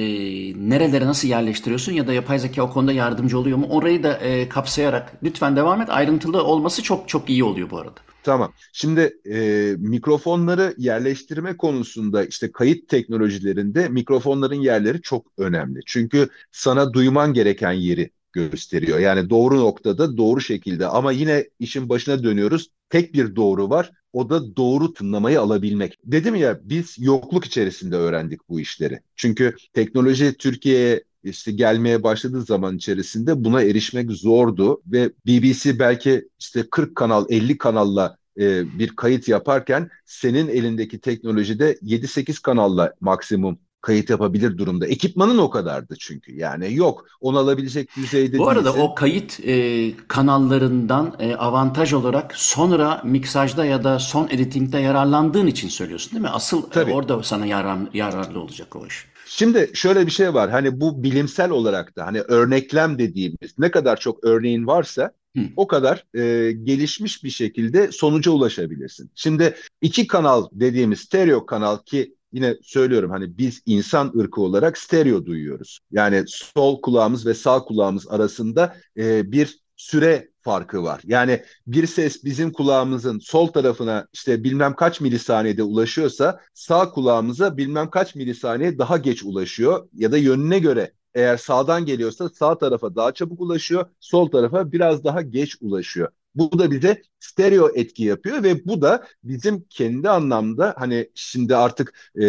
nerelere 0.69 1.06
nasıl 1.06 1.28
yerleştiriyorsun 1.28 1.91
ya 1.93 2.08
da 2.08 2.13
yapay 2.13 2.39
zeka 2.39 2.63
o 2.63 2.69
konuda 2.73 2.91
yardımcı 2.91 3.39
oluyor 3.39 3.58
mu? 3.58 3.67
Orayı 3.69 4.04
da 4.04 4.13
e, 4.17 4.49
kapsayarak 4.49 5.13
lütfen 5.23 5.56
devam 5.56 5.82
et. 5.82 5.89
Ayrıntılı 5.89 6.43
olması 6.43 6.84
çok 6.84 7.10
çok 7.10 7.30
iyi 7.30 7.43
oluyor 7.43 7.69
bu 7.69 7.78
arada. 7.78 7.99
Tamam. 8.23 8.54
Şimdi 8.73 9.17
e, 9.26 9.39
mikrofonları 9.80 10.73
yerleştirme 10.78 11.58
konusunda 11.58 12.26
işte 12.26 12.52
kayıt 12.52 12.88
teknolojilerinde 12.89 13.89
mikrofonların 13.89 14.62
yerleri 14.62 15.02
çok 15.02 15.26
önemli. 15.38 15.80
Çünkü 15.86 16.30
sana 16.52 16.93
duyman 16.93 17.34
gereken 17.34 17.71
yeri 17.71 18.12
gösteriyor. 18.33 18.99
Yani 18.99 19.29
doğru 19.29 19.59
noktada 19.59 20.17
doğru 20.17 20.41
şekilde 20.41 20.87
ama 20.87 21.11
yine 21.11 21.49
işin 21.59 21.89
başına 21.89 22.23
dönüyoruz. 22.23 22.69
Tek 22.89 23.13
bir 23.13 23.35
doğru 23.35 23.69
var. 23.69 23.91
O 24.13 24.29
da 24.29 24.55
doğru 24.55 24.93
tınlamayı 24.93 25.41
alabilmek. 25.41 25.99
Dedim 26.05 26.35
ya 26.35 26.59
biz 26.63 26.95
yokluk 26.99 27.45
içerisinde 27.45 27.95
öğrendik 27.95 28.49
bu 28.49 28.59
işleri. 28.59 28.99
Çünkü 29.15 29.55
teknoloji 29.73 30.33
Türkiye'ye 30.37 31.03
işte 31.23 31.51
gelmeye 31.51 32.03
başladığı 32.03 32.41
zaman 32.41 32.77
içerisinde 32.77 33.43
buna 33.43 33.61
erişmek 33.61 34.11
zordu 34.11 34.81
ve 34.87 35.11
BBC 35.27 35.79
belki 35.79 36.29
işte 36.39 36.63
40 36.71 36.95
kanal 36.95 37.25
50 37.29 37.57
kanalla 37.57 38.17
e, 38.39 38.79
bir 38.79 38.95
kayıt 38.95 39.27
yaparken 39.27 39.89
senin 40.05 40.47
elindeki 40.47 40.99
teknolojide 40.99 41.77
7-8 41.81 42.41
kanalla 42.41 42.93
maksimum 43.01 43.59
kayıt 43.83 44.09
yapabilir 44.09 44.57
durumda. 44.57 44.87
Ekipmanın 44.87 45.37
o 45.37 45.49
kadardı 45.49 45.95
çünkü. 45.99 46.35
Yani 46.35 46.75
yok. 46.75 47.05
Onu 47.21 47.37
alabilecek 47.37 47.95
düzeyde 47.97 48.37
Bu 48.37 48.49
arada 48.49 48.65
değilsin. 48.65 48.79
o 48.81 48.95
kayıt 48.95 49.39
e, 49.39 49.91
kanallarından 50.07 51.15
e, 51.19 51.35
avantaj 51.35 51.93
olarak 51.93 52.35
sonra 52.35 53.01
miksajda 53.03 53.65
ya 53.65 53.83
da 53.83 53.99
son 53.99 54.27
editingde 54.31 54.79
yararlandığın 54.79 55.47
için 55.47 55.69
söylüyorsun 55.69 56.11
değil 56.11 56.21
mi? 56.21 56.29
Asıl 56.29 56.63
e, 56.75 56.93
orada 56.93 57.23
sana 57.23 57.45
yarar, 57.45 57.77
yararlı 57.93 58.39
olacak 58.39 58.75
o 58.75 58.87
iş. 58.87 59.05
Şimdi 59.25 59.71
şöyle 59.73 60.05
bir 60.05 60.11
şey 60.11 60.33
var. 60.33 60.49
Hani 60.49 60.81
bu 60.81 61.03
bilimsel 61.03 61.49
olarak 61.49 61.95
da 61.95 62.05
hani 62.05 62.21
örneklem 62.21 62.99
dediğimiz 62.99 63.57
ne 63.57 63.71
kadar 63.71 63.99
çok 63.99 64.23
örneğin 64.23 64.67
varsa 64.67 65.11
Hı. 65.37 65.41
o 65.55 65.67
kadar 65.67 66.05
e, 66.15 66.51
gelişmiş 66.51 67.23
bir 67.23 67.29
şekilde 67.29 67.91
sonuca 67.91 68.31
ulaşabilirsin. 68.31 69.11
Şimdi 69.15 69.55
iki 69.81 70.07
kanal 70.07 70.47
dediğimiz 70.51 70.99
stereo 70.99 71.45
kanal 71.45 71.77
ki 71.77 72.15
yine 72.33 72.55
söylüyorum 72.61 73.11
hani 73.11 73.37
biz 73.37 73.61
insan 73.65 74.13
ırkı 74.19 74.41
olarak 74.41 74.77
stereo 74.77 75.25
duyuyoruz. 75.25 75.79
Yani 75.91 76.23
sol 76.27 76.81
kulağımız 76.81 77.25
ve 77.25 77.33
sağ 77.33 77.59
kulağımız 77.59 78.07
arasında 78.07 78.75
e, 78.97 79.31
bir 79.31 79.59
süre 79.75 80.29
farkı 80.41 80.83
var. 80.83 81.01
Yani 81.05 81.43
bir 81.67 81.87
ses 81.87 82.23
bizim 82.23 82.51
kulağımızın 82.51 83.19
sol 83.19 83.47
tarafına 83.47 84.07
işte 84.13 84.43
bilmem 84.43 84.75
kaç 84.75 85.01
milisaniyede 85.01 85.63
ulaşıyorsa 85.63 86.39
sağ 86.53 86.89
kulağımıza 86.89 87.57
bilmem 87.57 87.89
kaç 87.89 88.15
milisaniye 88.15 88.77
daha 88.77 88.97
geç 88.97 89.23
ulaşıyor 89.23 89.87
ya 89.93 90.11
da 90.11 90.17
yönüne 90.17 90.59
göre 90.59 90.91
eğer 91.13 91.37
sağdan 91.37 91.85
geliyorsa 91.85 92.29
sağ 92.29 92.57
tarafa 92.57 92.95
daha 92.95 93.11
çabuk 93.13 93.41
ulaşıyor, 93.41 93.85
sol 93.99 94.31
tarafa 94.31 94.71
biraz 94.71 95.03
daha 95.03 95.21
geç 95.21 95.55
ulaşıyor. 95.61 96.09
Bu 96.35 96.59
da 96.59 96.71
bize 96.71 97.01
stereo 97.19 97.71
etki 97.75 98.03
yapıyor 98.03 98.43
ve 98.43 98.65
bu 98.65 98.81
da 98.81 99.07
bizim 99.23 99.65
kendi 99.69 100.09
anlamda 100.09 100.73
hani 100.77 101.09
şimdi 101.15 101.55
artık 101.55 102.11
e, 102.15 102.23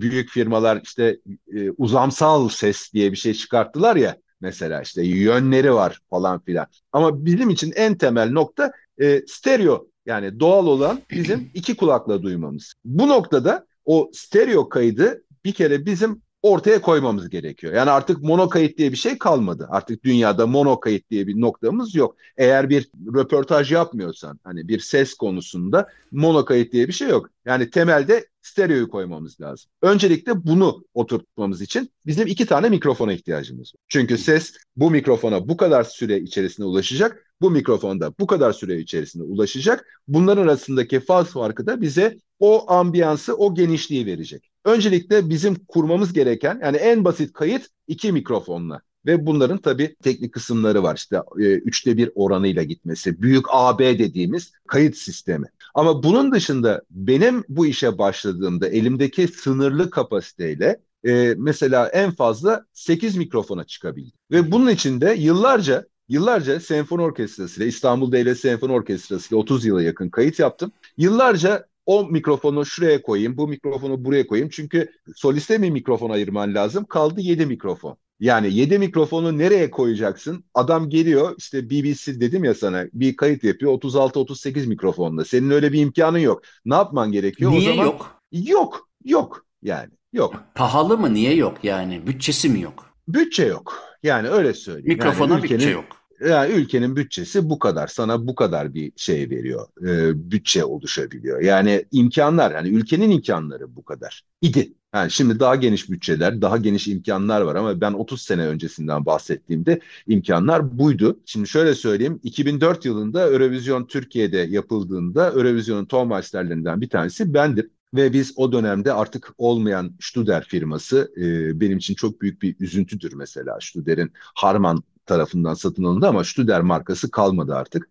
büyük 0.00 0.30
firmalar 0.30 0.80
işte 0.84 1.20
e, 1.54 1.70
uzamsal 1.70 2.48
ses 2.48 2.92
diye 2.92 3.12
bir 3.12 3.16
şey 3.16 3.34
çıkarttılar 3.34 3.96
ya 3.96 4.16
mesela 4.40 4.82
işte 4.82 5.02
yönleri 5.02 5.74
var 5.74 6.00
falan 6.10 6.40
filan. 6.40 6.66
Ama 6.92 7.24
bizim 7.24 7.50
için 7.50 7.72
en 7.76 7.98
temel 7.98 8.30
nokta 8.30 8.72
e, 9.00 9.22
stereo 9.26 9.86
yani 10.06 10.40
doğal 10.40 10.66
olan 10.66 11.02
bizim 11.10 11.50
iki 11.54 11.76
kulakla 11.76 12.22
duymamız. 12.22 12.74
Bu 12.84 13.08
noktada 13.08 13.66
o 13.84 14.10
stereo 14.14 14.68
kaydı 14.68 15.24
bir 15.44 15.52
kere 15.52 15.86
bizim 15.86 16.22
ortaya 16.42 16.80
koymamız 16.80 17.28
gerekiyor. 17.28 17.74
Yani 17.74 17.90
artık 17.90 18.22
mono 18.22 18.48
kayıt 18.48 18.78
diye 18.78 18.92
bir 18.92 18.96
şey 18.96 19.18
kalmadı. 19.18 19.68
Artık 19.70 20.04
dünyada 20.04 20.46
mono 20.46 20.80
kayıt 20.80 21.10
diye 21.10 21.26
bir 21.26 21.40
noktamız 21.40 21.94
yok. 21.94 22.16
Eğer 22.36 22.68
bir 22.70 22.90
röportaj 23.14 23.72
yapmıyorsan 23.72 24.40
hani 24.44 24.68
bir 24.68 24.78
ses 24.78 25.14
konusunda 25.14 25.88
mono 26.12 26.44
kayıt 26.44 26.72
diye 26.72 26.88
bir 26.88 26.92
şey 26.92 27.08
yok. 27.08 27.30
Yani 27.44 27.70
temelde 27.70 28.26
stereoyu 28.42 28.88
koymamız 28.88 29.40
lazım. 29.40 29.70
Öncelikle 29.82 30.46
bunu 30.46 30.84
oturtmamız 30.94 31.62
için 31.62 31.90
bizim 32.06 32.26
iki 32.26 32.46
tane 32.46 32.68
mikrofona 32.68 33.12
ihtiyacımız 33.12 33.74
var. 33.74 33.80
Çünkü 33.88 34.18
ses 34.18 34.52
bu 34.76 34.90
mikrofona 34.90 35.48
bu 35.48 35.56
kadar 35.56 35.84
süre 35.84 36.18
içerisinde 36.18 36.66
ulaşacak. 36.66 37.26
Bu 37.40 37.50
mikrofonda 37.50 38.14
bu 38.18 38.26
kadar 38.26 38.52
süre 38.52 38.78
içerisinde 38.78 39.24
ulaşacak. 39.24 39.86
Bunların 40.08 40.42
arasındaki 40.42 41.00
faz 41.00 41.26
farkı 41.26 41.66
da 41.66 41.80
bize 41.80 42.18
o 42.38 42.70
ambiyansı, 42.70 43.36
o 43.36 43.54
genişliği 43.54 44.06
verecek. 44.06 44.49
Öncelikle 44.64 45.28
bizim 45.28 45.54
kurmamız 45.54 46.12
gereken 46.12 46.60
yani 46.62 46.76
en 46.76 47.04
basit 47.04 47.32
kayıt 47.32 47.66
iki 47.86 48.12
mikrofonla. 48.12 48.80
Ve 49.06 49.26
bunların 49.26 49.58
tabii 49.58 49.96
teknik 50.02 50.34
kısımları 50.34 50.82
var. 50.82 50.96
İşte 50.96 51.16
e, 51.38 51.42
üçte 51.42 51.96
bir 51.96 52.10
oranıyla 52.14 52.62
gitmesi, 52.62 53.22
büyük 53.22 53.44
AB 53.48 53.98
dediğimiz 53.98 54.52
kayıt 54.66 54.96
sistemi. 54.96 55.46
Ama 55.74 56.02
bunun 56.02 56.32
dışında 56.32 56.82
benim 56.90 57.44
bu 57.48 57.66
işe 57.66 57.98
başladığımda 57.98 58.68
elimdeki 58.68 59.28
sınırlı 59.28 59.90
kapasiteyle 59.90 60.80
e, 61.04 61.34
mesela 61.38 61.88
en 61.88 62.10
fazla 62.10 62.64
8 62.72 63.16
mikrofona 63.16 63.64
çıkabildim. 63.64 64.18
Ve 64.30 64.52
bunun 64.52 64.70
içinde 64.70 65.14
yıllarca 65.18 65.86
yıllarca 66.08 66.60
senfoni 66.60 67.02
orkestrası 67.02 67.60
ile 67.60 67.68
İstanbul 67.68 68.12
Devlet 68.12 68.38
Senfoni 68.38 68.72
Orkestrası 68.72 69.34
ile 69.34 69.36
30 69.36 69.64
yıla 69.64 69.82
yakın 69.82 70.08
kayıt 70.08 70.38
yaptım. 70.38 70.72
Yıllarca 70.96 71.66
o 71.90 72.04
mikrofonu 72.04 72.66
şuraya 72.66 73.02
koyayım, 73.02 73.36
bu 73.36 73.48
mikrofonu 73.48 74.04
buraya 74.04 74.26
koyayım. 74.26 74.50
Çünkü 74.52 74.92
soliste 75.14 75.62
bir 75.62 75.70
mikrofon 75.70 76.10
ayırman 76.10 76.54
lazım. 76.54 76.84
Kaldı 76.84 77.20
7 77.20 77.46
mikrofon. 77.46 77.96
Yani 78.20 78.54
7 78.54 78.78
mikrofonu 78.78 79.38
nereye 79.38 79.70
koyacaksın? 79.70 80.44
Adam 80.54 80.88
geliyor 80.88 81.34
işte 81.38 81.70
BBC 81.70 82.20
dedim 82.20 82.44
ya 82.44 82.54
sana 82.54 82.84
bir 82.92 83.16
kayıt 83.16 83.44
yapıyor 83.44 83.72
36-38 83.72 84.66
mikrofonla. 84.66 85.24
Senin 85.24 85.50
öyle 85.50 85.72
bir 85.72 85.80
imkanın 85.80 86.18
yok. 86.18 86.42
Ne 86.64 86.74
yapman 86.74 87.12
gerekiyor? 87.12 87.50
Niye 87.50 87.70
o 87.70 87.74
zaman, 87.74 87.84
yok? 87.84 88.20
Yok. 88.32 88.88
Yok 89.04 89.46
yani. 89.62 89.90
Yok. 90.12 90.44
Pahalı 90.54 90.98
mı? 90.98 91.14
Niye 91.14 91.34
yok 91.34 91.58
yani? 91.62 92.06
Bütçesi 92.06 92.48
mi 92.48 92.60
yok? 92.60 92.86
Bütçe 93.08 93.44
yok. 93.44 93.82
Yani 94.02 94.28
öyle 94.28 94.54
söyleyeyim. 94.54 94.88
Mikrofona 94.88 95.32
yani 95.34 95.44
ülkenin, 95.44 95.58
bütçe 95.60 95.70
yok. 95.70 95.84
Yani 96.28 96.52
ülkenin 96.52 96.96
bütçesi 96.96 97.50
bu 97.50 97.58
kadar. 97.58 97.86
Sana 97.86 98.26
bu 98.26 98.34
kadar 98.34 98.74
bir 98.74 98.92
şey 98.96 99.30
veriyor. 99.30 99.68
E, 99.86 100.30
bütçe 100.30 100.64
oluşabiliyor. 100.64 101.40
Yani 101.40 101.84
imkanlar 101.92 102.52
yani 102.52 102.68
ülkenin 102.68 103.10
imkanları 103.10 103.76
bu 103.76 103.84
kadar 103.84 104.22
idi. 104.42 104.72
Yani 104.94 105.10
şimdi 105.10 105.40
daha 105.40 105.56
geniş 105.56 105.90
bütçeler, 105.90 106.42
daha 106.42 106.56
geniş 106.56 106.88
imkanlar 106.88 107.40
var 107.40 107.54
ama 107.54 107.80
ben 107.80 107.92
30 107.92 108.22
sene 108.22 108.46
öncesinden 108.46 109.06
bahsettiğimde 109.06 109.80
imkanlar 110.06 110.78
buydu. 110.78 111.20
Şimdi 111.26 111.48
şöyle 111.48 111.74
söyleyeyim, 111.74 112.20
2004 112.22 112.84
yılında 112.84 113.30
Eurovision 113.30 113.86
Türkiye'de 113.86 114.38
yapıldığında 114.38 115.26
Eurovision'un 115.30 115.84
toolmasterlerinden 115.84 116.80
bir 116.80 116.88
tanesi 116.88 117.34
bendim. 117.34 117.70
Ve 117.94 118.12
biz 118.12 118.32
o 118.36 118.52
dönemde 118.52 118.92
artık 118.92 119.34
olmayan 119.38 119.94
Studer 120.00 120.44
firması 120.44 121.12
e, 121.16 121.60
benim 121.60 121.78
için 121.78 121.94
çok 121.94 122.20
büyük 122.20 122.42
bir 122.42 122.56
üzüntüdür 122.60 123.12
mesela. 123.12 123.58
Studer'in 123.60 124.12
Harman 124.34 124.82
tarafından 125.06 125.54
satın 125.54 125.84
alındı 125.84 126.06
ama 126.06 126.24
Studer 126.24 126.60
markası 126.60 127.10
kalmadı 127.10 127.54
artık. 127.54 127.88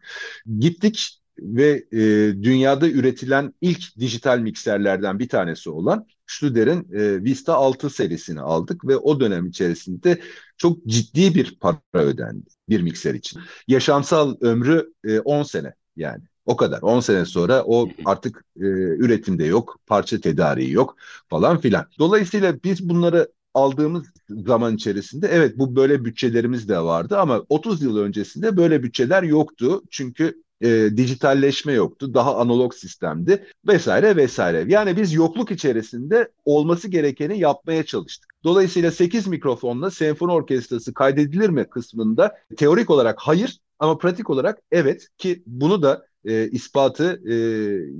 Gittik 0.59 1.19
ve 1.39 1.85
e, 1.91 1.97
dünyada 2.43 2.89
üretilen 2.89 3.53
ilk 3.61 3.97
dijital 3.99 4.39
mikserlerden 4.39 5.19
bir 5.19 5.29
tanesi 5.29 5.69
olan 5.69 6.07
Studer'in 6.27 6.87
e, 6.93 7.23
Vista 7.23 7.53
6 7.53 7.89
serisini 7.89 8.41
aldık 8.41 8.87
ve 8.87 8.97
o 8.97 9.19
dönem 9.19 9.45
içerisinde 9.45 10.21
çok 10.57 10.85
ciddi 10.85 11.35
bir 11.35 11.57
para 11.59 11.79
ödendi 11.93 12.45
bir 12.69 12.81
mikser 12.81 13.13
için. 13.13 13.41
Yaşamsal 13.67 14.35
ömrü 14.41 14.93
e, 15.03 15.19
10 15.19 15.43
sene 15.43 15.73
yani. 15.95 16.23
O 16.45 16.55
kadar. 16.57 16.81
10 16.81 16.99
sene 16.99 17.25
sonra 17.25 17.63
o 17.65 17.89
artık 18.05 18.45
e, 18.57 18.65
üretimde 18.99 19.45
yok, 19.45 19.79
parça 19.87 20.19
tedariği 20.19 20.71
yok 20.71 20.95
falan 21.29 21.59
filan. 21.59 21.85
Dolayısıyla 21.99 22.63
biz 22.63 22.89
bunları 22.89 23.31
aldığımız 23.53 24.03
zaman 24.29 24.75
içerisinde 24.75 25.27
evet 25.27 25.57
bu 25.57 25.75
böyle 25.75 26.05
bütçelerimiz 26.05 26.69
de 26.69 26.79
vardı 26.79 27.17
ama 27.17 27.43
30 27.49 27.81
yıl 27.81 27.97
öncesinde 27.97 28.57
böyle 28.57 28.83
bütçeler 28.83 29.23
yoktu. 29.23 29.81
Çünkü 29.91 30.43
e, 30.61 30.89
dijitalleşme 30.97 31.73
yoktu. 31.73 32.13
Daha 32.13 32.37
analog 32.37 32.73
sistemdi 32.73 33.45
vesaire 33.67 34.15
vesaire. 34.15 34.65
Yani 34.67 34.97
biz 34.97 35.13
yokluk 35.13 35.51
içerisinde 35.51 36.31
olması 36.45 36.87
gerekeni 36.87 37.39
yapmaya 37.39 37.85
çalıştık. 37.85 38.33
Dolayısıyla 38.43 38.91
8 38.91 39.27
mikrofonla 39.27 39.91
senfoni 39.91 40.31
orkestrası 40.31 40.93
kaydedilir 40.93 41.49
mi 41.49 41.65
kısmında 41.69 42.35
teorik 42.57 42.89
olarak 42.89 43.19
hayır 43.19 43.59
ama 43.79 43.97
pratik 43.97 44.29
olarak 44.29 44.59
evet 44.71 45.07
ki 45.17 45.43
bunu 45.45 45.81
da 45.81 46.05
e, 46.25 46.49
ispatı 46.49 47.21
e, 47.29 47.35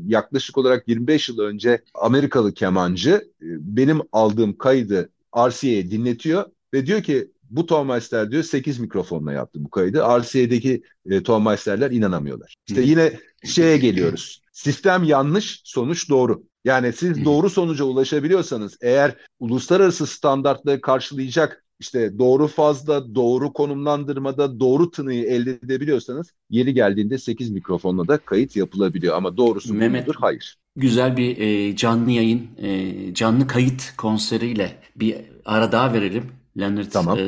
yaklaşık 0.07 0.57
olarak 0.57 0.87
25 0.87 1.29
yıl 1.29 1.39
önce 1.39 1.83
Amerikalı 1.93 2.53
kemancı 2.53 3.11
e, 3.11 3.47
benim 3.59 4.01
aldığım 4.11 4.57
kaydı 4.57 5.09
RCA'ye 5.37 5.91
dinletiyor 5.91 6.45
ve 6.73 6.85
diyor 6.85 7.03
ki 7.03 7.31
bu 7.49 7.65
Tonmeister 7.65 8.31
diyor 8.31 8.43
8 8.43 8.79
mikrofonla 8.79 9.33
yaptı 9.33 9.63
bu 9.63 9.69
kaydı. 9.69 9.97
RCA'deki 9.99 10.83
e, 11.09 11.23
Tonmeister'ler 11.23 11.91
inanamıyorlar. 11.91 12.55
İşte 12.67 12.81
yine 12.81 13.19
şeye 13.43 13.77
geliyoruz. 13.77 14.41
Sistem 14.51 15.03
yanlış, 15.03 15.61
sonuç 15.63 16.09
doğru. 16.09 16.43
Yani 16.65 16.93
siz 16.93 17.25
doğru 17.25 17.49
sonuca 17.49 17.85
ulaşabiliyorsanız 17.85 18.77
eğer 18.81 19.15
uluslararası 19.39 20.07
standartları 20.07 20.81
karşılayacak 20.81 21.63
işte 21.79 22.19
doğru 22.19 22.47
fazla, 22.47 23.15
doğru 23.15 23.53
konumlandırmada, 23.53 24.59
doğru 24.59 24.91
tınıyı 24.91 25.23
elde 25.23 25.51
edebiliyorsanız 25.51 26.33
yeri 26.49 26.73
geldiğinde 26.73 27.17
8 27.17 27.49
mikrofonla 27.49 28.07
da 28.07 28.17
kayıt 28.17 28.55
yapılabiliyor. 28.55 29.15
Ama 29.15 29.37
doğrusu 29.37 29.73
Mehmet, 29.73 30.07
mudur? 30.07 30.19
Hayır. 30.19 30.57
Güzel 30.75 31.17
bir 31.17 31.37
e, 31.37 31.75
canlı 31.75 32.11
yayın, 32.11 32.47
e, 32.57 33.13
canlı 33.13 33.47
kayıt 33.47 33.93
konseriyle 33.97 34.75
bir 34.95 35.15
ara 35.45 35.71
daha 35.71 35.93
verelim. 35.93 36.31
Leonard 36.59 36.91
Tamam. 36.91 37.19
e, 37.19 37.23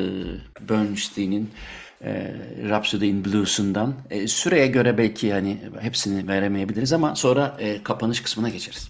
Bernstein'in 0.68 1.50
e, 2.04 2.34
Rhapsody 2.68 3.08
in 3.08 3.24
Blues'undan. 3.24 3.94
E, 4.10 4.28
süreye 4.28 4.66
göre 4.66 4.98
belki 4.98 5.32
hani 5.32 5.58
hepsini 5.80 6.28
veremeyebiliriz 6.28 6.92
ama 6.92 7.14
sonra 7.14 7.56
e, 7.60 7.82
kapanış 7.82 8.20
kısmına 8.20 8.48
geçeriz. 8.48 8.88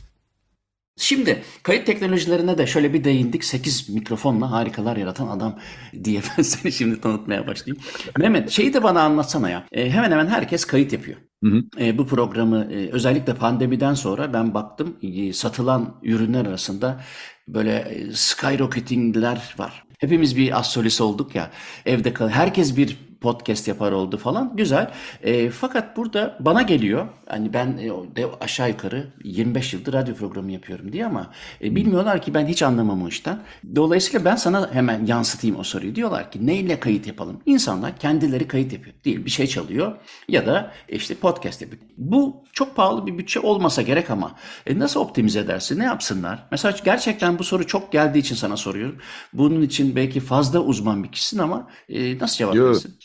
Şimdi 0.97 1.43
kayıt 1.63 1.87
teknolojilerine 1.87 2.59
de 2.59 2.67
şöyle 2.67 2.93
bir 2.93 3.05
değindik. 3.05 3.45
8 3.45 3.89
mikrofonla 3.89 4.51
harikalar 4.51 4.97
yaratan 4.97 5.29
adam 5.29 5.59
diye 6.05 6.23
ben 6.39 6.43
seni 6.43 6.73
şimdi 6.73 7.01
tanıtmaya 7.01 7.47
başlayayım. 7.47 7.85
Mehmet 8.19 8.51
şeyi 8.51 8.75
de 8.75 8.83
bana 8.83 9.03
anlatsana 9.03 9.51
ya. 9.51 9.67
E, 9.73 9.91
hemen 9.91 10.11
hemen 10.11 10.27
herkes 10.27 10.65
kayıt 10.65 10.93
yapıyor. 10.93 11.19
Hı 11.43 11.51
hı. 11.51 11.63
E, 11.81 11.99
bu 11.99 12.07
programı 12.07 12.65
e, 12.73 12.91
özellikle 12.93 13.35
pandemiden 13.35 13.95
sonra 13.95 14.33
ben 14.33 14.55
baktım 14.55 14.97
e, 15.03 15.33
satılan 15.33 15.95
ürünler 16.03 16.47
arasında 16.47 17.01
böyle 17.49 17.77
e, 17.79 18.13
skyrocketingler 18.13 19.55
var. 19.59 19.85
Hepimiz 19.99 20.37
bir 20.37 20.59
az 20.59 20.67
solist 20.73 21.01
olduk 21.01 21.35
ya 21.35 21.51
evde 21.87 22.13
kal. 22.13 22.29
Herkes 22.29 22.77
bir 22.77 22.99
podcast 23.23 23.69
yapar 23.69 23.93
oldu 23.93 24.17
falan. 24.17 24.57
Güzel. 24.57 24.91
E, 25.23 25.51
fakat 25.51 25.97
burada 25.97 26.37
bana 26.41 26.63
geliyor. 26.63 27.09
Hani 27.27 27.53
ben 27.53 27.79
e, 27.79 28.17
de 28.17 28.27
aşağı 28.41 28.69
yukarı 28.69 29.07
25 29.25 29.75
yıldır 29.75 29.93
radyo 29.93 30.15
programı 30.15 30.53
yapıyorum 30.53 30.93
diye 30.93 31.07
ama 31.07 31.31
e, 31.65 31.77
bilmiyorlar 31.77 32.23
ki 32.23 32.35
ben 32.35 32.47
hiç 32.47 32.63
anlamam 32.63 33.03
o 33.03 33.09
işten. 33.09 33.39
Dolayısıyla 33.77 34.25
ben 34.25 34.37
sana 34.37 34.75
hemen 34.75 35.07
yansıtayım 35.07 35.59
o 35.59 35.63
soruyu. 35.63 35.95
Diyorlar 35.95 36.31
ki 36.31 36.47
neyle 36.47 36.81
kayıt 36.81 37.07
yapalım? 37.07 37.41
İnsanlar 37.47 37.99
kendileri 37.99 38.49
kayıt 38.49 38.73
yapıyor. 38.73 38.95
Değil 39.05 39.25
bir 39.25 39.31
şey 39.31 39.47
çalıyor 39.47 39.93
ya 40.29 40.47
da 40.47 40.73
işte 40.89 41.15
podcast 41.15 41.63
yapıyor. 41.63 41.83
Bu 41.99 42.45
çok 42.53 42.77
pahalı 42.77 43.07
bir 43.07 43.19
bütçe 43.19 43.41
olmasa 43.41 43.83
gerek 43.83 44.11
ama 44.11 44.37
e, 44.67 44.79
nasıl 44.79 45.01
optimize 45.01 45.41
edersin? 45.41 45.79
Ne 45.79 45.85
yapsınlar? 45.85 46.47
Mesela 46.51 46.77
gerçekten 46.85 47.39
bu 47.39 47.45
soru 47.45 47.67
çok 47.67 47.93
geldiği 47.93 48.19
için 48.19 48.35
sana 48.35 48.57
soruyorum. 48.57 48.99
Bunun 49.33 49.63
için 49.63 49.97
belki 49.97 50.21
fazla 50.21 50.61
uzman 50.61 51.05
bir 51.05 51.09
kişisin 51.13 51.39
ama 51.39 51.69
e, 51.89 52.19
nasıl 52.19 52.37
cevap 52.37 52.61
verirsin? 52.61 52.99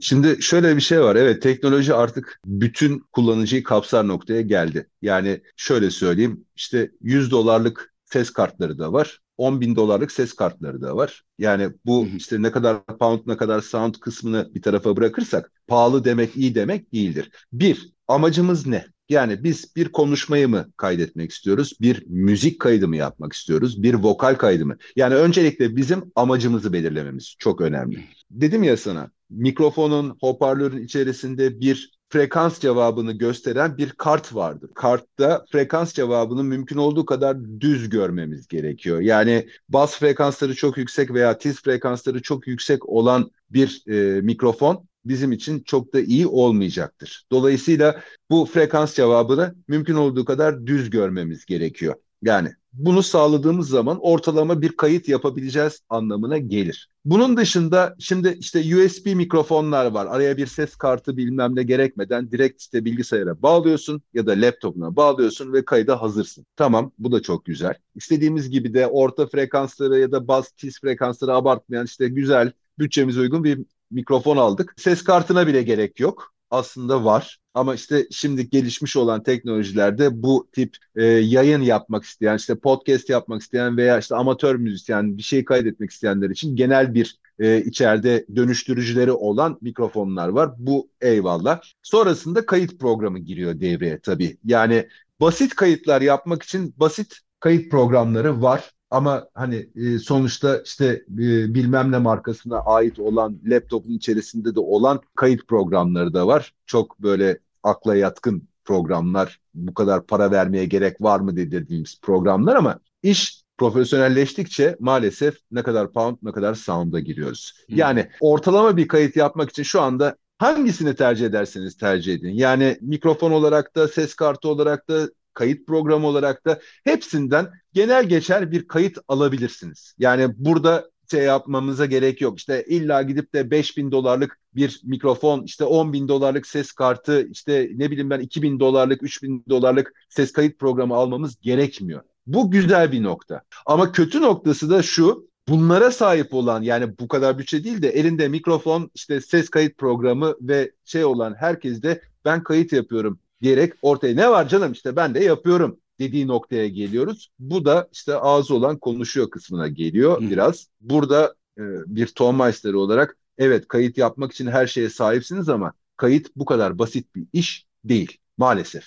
Şimdi 0.00 0.42
şöyle 0.42 0.76
bir 0.76 0.80
şey 0.80 1.00
var. 1.00 1.16
Evet 1.16 1.42
teknoloji 1.42 1.94
artık 1.94 2.40
bütün 2.46 2.98
kullanıcıyı 3.12 3.62
kapsar 3.62 4.08
noktaya 4.08 4.40
geldi. 4.40 4.88
Yani 5.02 5.40
şöyle 5.56 5.90
söyleyeyim 5.90 6.44
işte 6.56 6.90
100 7.00 7.30
dolarlık 7.30 7.94
ses 8.04 8.30
kartları 8.30 8.78
da 8.78 8.92
var. 8.92 9.20
10 9.36 9.60
bin 9.60 9.76
dolarlık 9.76 10.12
ses 10.12 10.32
kartları 10.32 10.82
da 10.82 10.96
var. 10.96 11.22
Yani 11.38 11.70
bu 11.86 12.06
işte 12.16 12.42
ne 12.42 12.50
kadar 12.52 12.86
pound 12.86 13.20
ne 13.26 13.36
kadar 13.36 13.60
sound 13.60 13.94
kısmını 13.94 14.50
bir 14.54 14.62
tarafa 14.62 14.96
bırakırsak 14.96 15.52
pahalı 15.66 16.04
demek 16.04 16.36
iyi 16.36 16.54
demek 16.54 16.92
değildir. 16.92 17.30
Bir, 17.52 17.92
amacımız 18.08 18.66
ne? 18.66 18.86
Yani 19.08 19.44
biz 19.44 19.76
bir 19.76 19.88
konuşmayı 19.92 20.48
mı 20.48 20.72
kaydetmek 20.76 21.30
istiyoruz? 21.30 21.72
Bir 21.80 22.04
müzik 22.06 22.60
kaydı 22.60 22.88
mı 22.88 22.96
yapmak 22.96 23.32
istiyoruz? 23.32 23.82
Bir 23.82 23.94
vokal 23.94 24.34
kaydı 24.34 24.66
mı? 24.66 24.76
Yani 24.96 25.14
öncelikle 25.14 25.76
bizim 25.76 26.12
amacımızı 26.14 26.72
belirlememiz 26.72 27.34
çok 27.38 27.60
önemli. 27.60 28.04
Dedim 28.30 28.62
ya 28.62 28.76
sana 28.76 29.10
mikrofonun, 29.36 30.16
hoparlörün 30.20 30.82
içerisinde 30.82 31.60
bir 31.60 31.90
frekans 32.08 32.60
cevabını 32.60 33.12
gösteren 33.12 33.78
bir 33.78 33.90
kart 33.90 34.34
vardır. 34.34 34.70
Kartta 34.74 35.44
frekans 35.52 35.92
cevabını 35.92 36.44
mümkün 36.44 36.76
olduğu 36.76 37.04
kadar 37.06 37.60
düz 37.60 37.88
görmemiz 37.88 38.48
gerekiyor. 38.48 39.00
Yani 39.00 39.48
bas 39.68 39.98
frekansları 39.98 40.54
çok 40.54 40.76
yüksek 40.78 41.14
veya 41.14 41.38
tiz 41.38 41.62
frekansları 41.62 42.22
çok 42.22 42.46
yüksek 42.46 42.88
olan 42.88 43.30
bir 43.50 43.82
e, 43.88 44.20
mikrofon 44.20 44.88
bizim 45.04 45.32
için 45.32 45.62
çok 45.62 45.94
da 45.94 46.00
iyi 46.00 46.26
olmayacaktır. 46.26 47.26
Dolayısıyla 47.32 48.00
bu 48.30 48.44
frekans 48.46 48.94
cevabını 48.94 49.54
mümkün 49.68 49.94
olduğu 49.94 50.24
kadar 50.24 50.66
düz 50.66 50.90
görmemiz 50.90 51.44
gerekiyor. 51.44 51.94
Yani 52.24 52.48
bunu 52.72 53.02
sağladığımız 53.02 53.68
zaman 53.68 53.98
ortalama 54.00 54.62
bir 54.62 54.76
kayıt 54.76 55.08
yapabileceğiz 55.08 55.80
anlamına 55.88 56.38
gelir. 56.38 56.88
Bunun 57.04 57.36
dışında 57.36 57.96
şimdi 57.98 58.36
işte 58.40 58.58
USB 58.58 59.06
mikrofonlar 59.06 59.86
var. 59.86 60.06
Araya 60.06 60.36
bir 60.36 60.46
ses 60.46 60.76
kartı 60.76 61.16
bilmem 61.16 61.56
ne 61.56 61.62
gerekmeden 61.62 62.30
direkt 62.30 62.60
işte 62.60 62.84
bilgisayara 62.84 63.42
bağlıyorsun 63.42 64.02
ya 64.14 64.26
da 64.26 64.32
laptopuna 64.32 64.96
bağlıyorsun 64.96 65.52
ve 65.52 65.64
kayda 65.64 66.02
hazırsın. 66.02 66.46
Tamam 66.56 66.92
bu 66.98 67.12
da 67.12 67.22
çok 67.22 67.44
güzel. 67.44 67.74
İstediğimiz 67.94 68.50
gibi 68.50 68.74
de 68.74 68.86
orta 68.86 69.26
frekansları 69.26 69.98
ya 69.98 70.12
da 70.12 70.28
bas 70.28 70.50
tiz 70.50 70.80
frekansları 70.80 71.34
abartmayan 71.34 71.84
işte 71.86 72.08
güzel 72.08 72.52
bütçemize 72.78 73.20
uygun 73.20 73.44
bir 73.44 73.58
mikrofon 73.90 74.36
aldık. 74.36 74.74
Ses 74.76 75.04
kartına 75.04 75.46
bile 75.46 75.62
gerek 75.62 76.00
yok. 76.00 76.34
Aslında 76.50 77.04
var. 77.04 77.38
Ama 77.54 77.74
işte 77.74 78.06
şimdi 78.10 78.50
gelişmiş 78.50 78.96
olan 78.96 79.22
teknolojilerde 79.22 80.22
bu 80.22 80.48
tip 80.52 80.76
e, 80.96 81.04
yayın 81.04 81.62
yapmak 81.62 82.04
isteyen, 82.04 82.36
işte 82.36 82.54
podcast 82.54 83.10
yapmak 83.10 83.42
isteyen 83.42 83.76
veya 83.76 83.98
işte 83.98 84.14
amatör 84.16 84.54
müzisyen 84.56 85.18
bir 85.18 85.22
şey 85.22 85.44
kaydetmek 85.44 85.90
isteyenler 85.90 86.30
için 86.30 86.56
genel 86.56 86.94
bir 86.94 87.18
e, 87.38 87.64
içeride 87.64 88.26
dönüştürücüleri 88.36 89.12
olan 89.12 89.58
mikrofonlar 89.60 90.28
var. 90.28 90.50
Bu 90.58 90.90
eyvallah. 91.00 91.60
Sonrasında 91.82 92.46
kayıt 92.46 92.80
programı 92.80 93.18
giriyor 93.18 93.60
devreye 93.60 94.00
tabii. 94.00 94.38
Yani 94.44 94.88
basit 95.20 95.54
kayıtlar 95.54 96.02
yapmak 96.02 96.42
için 96.42 96.74
basit 96.76 97.18
kayıt 97.40 97.70
programları 97.70 98.42
var. 98.42 98.70
Ama 98.94 99.28
hani 99.34 99.68
e, 99.76 99.98
sonuçta 99.98 100.62
işte 100.64 100.86
e, 101.12 101.54
bilmem 101.54 101.92
ne 101.92 101.98
markasına 101.98 102.58
ait 102.58 102.98
olan 102.98 103.40
laptopun 103.46 103.90
içerisinde 103.92 104.54
de 104.54 104.60
olan 104.60 105.00
kayıt 105.14 105.48
programları 105.48 106.14
da 106.14 106.26
var. 106.26 106.54
Çok 106.66 107.02
böyle 107.02 107.38
akla 107.62 107.96
yatkın 107.96 108.48
programlar, 108.64 109.40
bu 109.54 109.74
kadar 109.74 110.06
para 110.06 110.30
vermeye 110.30 110.64
gerek 110.64 111.00
var 111.00 111.20
mı 111.20 111.36
dediğimiz 111.36 112.00
programlar 112.02 112.56
ama 112.56 112.80
iş 113.02 113.42
profesyonelleştikçe 113.58 114.76
maalesef 114.80 115.36
ne 115.50 115.62
kadar 115.62 115.92
pound 115.92 116.16
ne 116.22 116.32
kadar 116.32 116.54
sound'a 116.54 117.00
giriyoruz. 117.00 117.52
Hmm. 117.68 117.76
Yani 117.76 118.10
ortalama 118.20 118.76
bir 118.76 118.88
kayıt 118.88 119.16
yapmak 119.16 119.50
için 119.50 119.62
şu 119.62 119.80
anda 119.80 120.16
hangisini 120.38 120.94
tercih 120.94 121.26
ederseniz 121.26 121.76
tercih 121.76 122.14
edin. 122.14 122.32
Yani 122.32 122.78
mikrofon 122.80 123.30
olarak 123.30 123.76
da 123.76 123.88
ses 123.88 124.14
kartı 124.14 124.48
olarak 124.48 124.88
da 124.88 125.08
kayıt 125.34 125.66
programı 125.66 126.06
olarak 126.06 126.46
da 126.46 126.60
hepsinden 126.84 127.50
genel 127.72 128.08
geçer 128.08 128.50
bir 128.50 128.68
kayıt 128.68 128.98
alabilirsiniz. 129.08 129.94
Yani 129.98 130.28
burada 130.36 130.90
şey 131.10 131.22
yapmamıza 131.22 131.86
gerek 131.86 132.20
yok. 132.20 132.38
İşte 132.38 132.64
illa 132.68 133.02
gidip 133.02 133.34
de 133.34 133.50
5000 133.50 133.92
dolarlık 133.92 134.38
bir 134.54 134.80
mikrofon, 134.84 135.42
işte 135.42 135.64
10 135.64 135.92
bin 135.92 136.08
dolarlık 136.08 136.46
ses 136.46 136.72
kartı, 136.72 137.28
işte 137.28 137.70
ne 137.74 137.90
bileyim 137.90 138.10
ben 138.10 138.20
2000 138.20 138.60
dolarlık, 138.60 139.02
3000 139.02 139.44
dolarlık 139.48 139.92
ses 140.08 140.32
kayıt 140.32 140.58
programı 140.58 140.94
almamız 140.94 141.40
gerekmiyor. 141.40 142.02
Bu 142.26 142.50
güzel 142.50 142.92
bir 142.92 143.02
nokta. 143.02 143.42
Ama 143.66 143.92
kötü 143.92 144.22
noktası 144.22 144.70
da 144.70 144.82
şu, 144.82 145.28
bunlara 145.48 145.90
sahip 145.90 146.34
olan 146.34 146.62
yani 146.62 146.98
bu 146.98 147.08
kadar 147.08 147.38
bütçe 147.38 147.64
değil 147.64 147.82
de 147.82 147.88
elinde 147.88 148.28
mikrofon, 148.28 148.90
işte 148.94 149.20
ses 149.20 149.48
kayıt 149.48 149.78
programı 149.78 150.34
ve 150.40 150.72
şey 150.84 151.04
olan 151.04 151.34
herkes 151.38 151.82
de 151.82 152.00
ben 152.24 152.42
kayıt 152.42 152.72
yapıyorum 152.72 153.18
diyerek 153.42 153.72
ortaya 153.82 154.14
ne 154.14 154.30
var 154.30 154.48
canım 154.48 154.72
işte 154.72 154.96
ben 154.96 155.14
de 155.14 155.24
yapıyorum 155.24 155.78
dediği 156.00 156.26
noktaya 156.26 156.68
geliyoruz. 156.68 157.30
Bu 157.38 157.64
da 157.64 157.88
işte 157.92 158.16
ağzı 158.16 158.54
olan 158.54 158.78
konuşuyor 158.78 159.30
kısmına 159.30 159.68
geliyor 159.68 160.22
Hı. 160.22 160.30
biraz. 160.30 160.68
Burada 160.80 161.34
e, 161.58 161.62
bir 161.86 162.06
Tonmeister 162.06 162.72
olarak 162.72 163.16
evet 163.38 163.68
kayıt 163.68 163.98
yapmak 163.98 164.32
için 164.32 164.46
her 164.46 164.66
şeye 164.66 164.90
sahipsiniz 164.90 165.48
ama 165.48 165.72
kayıt 165.96 166.28
bu 166.36 166.44
kadar 166.44 166.78
basit 166.78 167.14
bir 167.14 167.26
iş 167.32 167.66
değil 167.84 168.18
maalesef. 168.38 168.84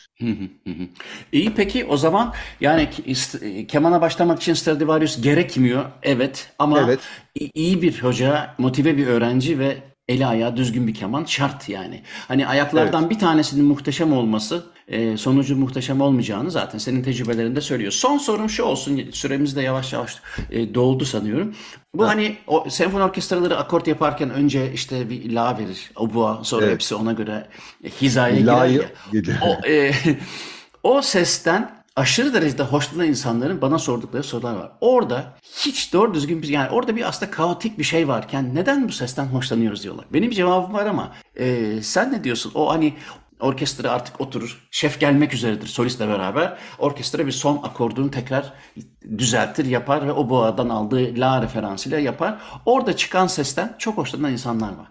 İyi 1.31 1.53
peki 1.55 1.85
o 1.85 1.97
zaman 1.97 2.33
yani 2.61 2.89
kemana 3.67 4.01
başlamak 4.01 4.41
için 4.41 4.53
Stradivarius 4.53 5.21
gerekmiyor 5.21 5.85
evet 6.03 6.53
ama 6.59 6.81
evet. 6.81 6.99
iyi 7.53 7.81
bir 7.81 8.03
hoca, 8.03 8.55
motive 8.57 8.97
bir 8.97 9.07
öğrenci 9.07 9.59
ve 9.59 9.77
eli 10.09 10.25
ayağı 10.25 10.57
düzgün 10.57 10.87
bir 10.87 10.93
keman 10.93 11.25
şart 11.25 11.69
yani. 11.69 12.01
Hani 12.27 12.47
ayaklardan 12.47 13.01
evet. 13.01 13.11
bir 13.11 13.19
tanesinin 13.19 13.65
muhteşem 13.65 14.13
olması 14.13 14.63
e, 14.87 15.17
sonucu 15.17 15.55
muhteşem 15.55 16.01
olmayacağını 16.01 16.51
zaten 16.51 16.77
senin 16.77 17.03
tecrübelerinde 17.03 17.61
söylüyor. 17.61 17.91
Son 17.91 18.17
sorum 18.17 18.49
şu 18.49 18.63
olsun 18.63 19.01
süremiz 19.11 19.55
de 19.55 19.61
yavaş 19.61 19.93
yavaş 19.93 20.15
e, 20.51 20.75
doldu 20.75 21.05
sanıyorum. 21.05 21.55
Bu 21.93 22.03
ha. 22.03 22.07
hani 22.07 22.37
o 22.47 22.69
senfoni 22.69 23.03
orkestraları 23.03 23.57
akort 23.57 23.87
yaparken 23.87 24.29
önce 24.29 24.73
işte 24.73 25.09
bir 25.09 25.31
la 25.31 25.57
verir 25.57 25.91
obua 25.95 26.43
sonra 26.43 26.65
evet. 26.65 26.73
hepsi 26.73 26.95
ona 26.95 27.11
göre 27.13 27.47
hizaya 28.01 28.35
girer 28.35 28.67
ya. 28.67 28.83
O, 29.41 29.67
e, 29.67 29.91
o 30.83 31.01
sesten 31.01 31.76
aşırı 31.97 32.33
derecede 32.33 32.63
hoşlanan 32.63 33.07
insanların 33.07 33.61
bana 33.61 33.79
sordukları 33.79 34.23
sorular 34.23 34.55
var. 34.55 34.71
Orada 34.81 35.33
hiç 35.57 35.93
doğru 35.93 36.13
düzgün 36.13 36.41
bir 36.41 36.47
yani 36.47 36.69
orada 36.69 36.95
bir 36.95 37.07
aslında 37.07 37.31
kaotik 37.31 37.79
bir 37.79 37.83
şey 37.83 38.07
varken 38.07 38.55
neden 38.55 38.87
bu 38.87 38.91
sesten 38.91 39.25
hoşlanıyoruz 39.25 39.83
diyorlar. 39.83 40.05
Benim 40.13 40.31
cevabım 40.31 40.73
var 40.73 40.85
ama 40.85 41.11
e, 41.35 41.81
sen 41.81 42.13
ne 42.13 42.23
diyorsun? 42.23 42.51
O 42.55 42.69
hani 42.73 42.93
orkestra 43.39 43.91
artık 43.91 44.21
oturur. 44.21 44.67
Şef 44.71 44.99
gelmek 44.99 45.33
üzeredir 45.33 45.67
solistle 45.67 46.07
beraber. 46.07 46.57
Orkestra 46.79 47.25
bir 47.25 47.31
son 47.31 47.57
akordunu 47.57 48.11
tekrar 48.11 48.53
düzeltir, 49.17 49.65
yapar 49.65 50.07
ve 50.07 50.11
o 50.11 50.29
boğadan 50.29 50.69
aldığı 50.69 51.19
la 51.19 51.41
referansıyla 51.41 51.99
yapar. 51.99 52.41
Orada 52.65 52.95
çıkan 52.95 53.27
sesten 53.27 53.75
çok 53.79 53.97
hoşlanan 53.97 54.31
insanlar 54.31 54.69
var. 54.69 54.87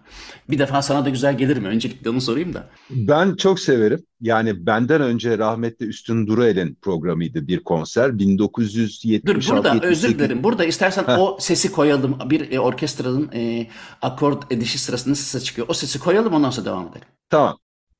Bir 0.49 0.59
defa 0.59 0.81
sana 0.81 1.05
da 1.05 1.09
güzel 1.09 1.37
gelir 1.37 1.57
mi? 1.57 1.67
Öncelikle 1.67 2.09
onu 2.09 2.21
sorayım 2.21 2.53
da. 2.53 2.69
Ben 2.89 3.35
çok 3.35 3.59
severim. 3.59 4.03
Yani 4.21 4.65
benden 4.65 5.01
önce 5.01 5.37
rahmetli 5.37 5.85
Üstün 5.85 6.27
Duruel'in 6.27 6.77
programıydı 6.81 7.47
bir 7.47 7.63
konser. 7.63 8.19
1976 8.19 9.27
Dur 9.27 9.55
burada 9.55 9.73
78... 9.73 10.03
özür 10.05 10.19
dilerim. 10.19 10.43
Burada 10.43 10.65
istersen 10.65 11.03
Heh. 11.03 11.19
o 11.19 11.37
sesi 11.39 11.71
koyalım. 11.71 12.17
Bir 12.25 12.51
e, 12.51 12.59
orkestranın 12.59 13.31
e, 13.33 13.67
akord 14.01 14.43
edişi 14.49 14.79
sırasında 14.79 15.15
sesi 15.15 15.45
çıkıyor. 15.45 15.67
O 15.69 15.73
sesi 15.73 15.99
koyalım 15.99 16.33
ondan 16.33 16.49
sonra 16.49 16.65
devam 16.65 16.87
edelim. 16.87 17.07
Tamam. 17.29 17.57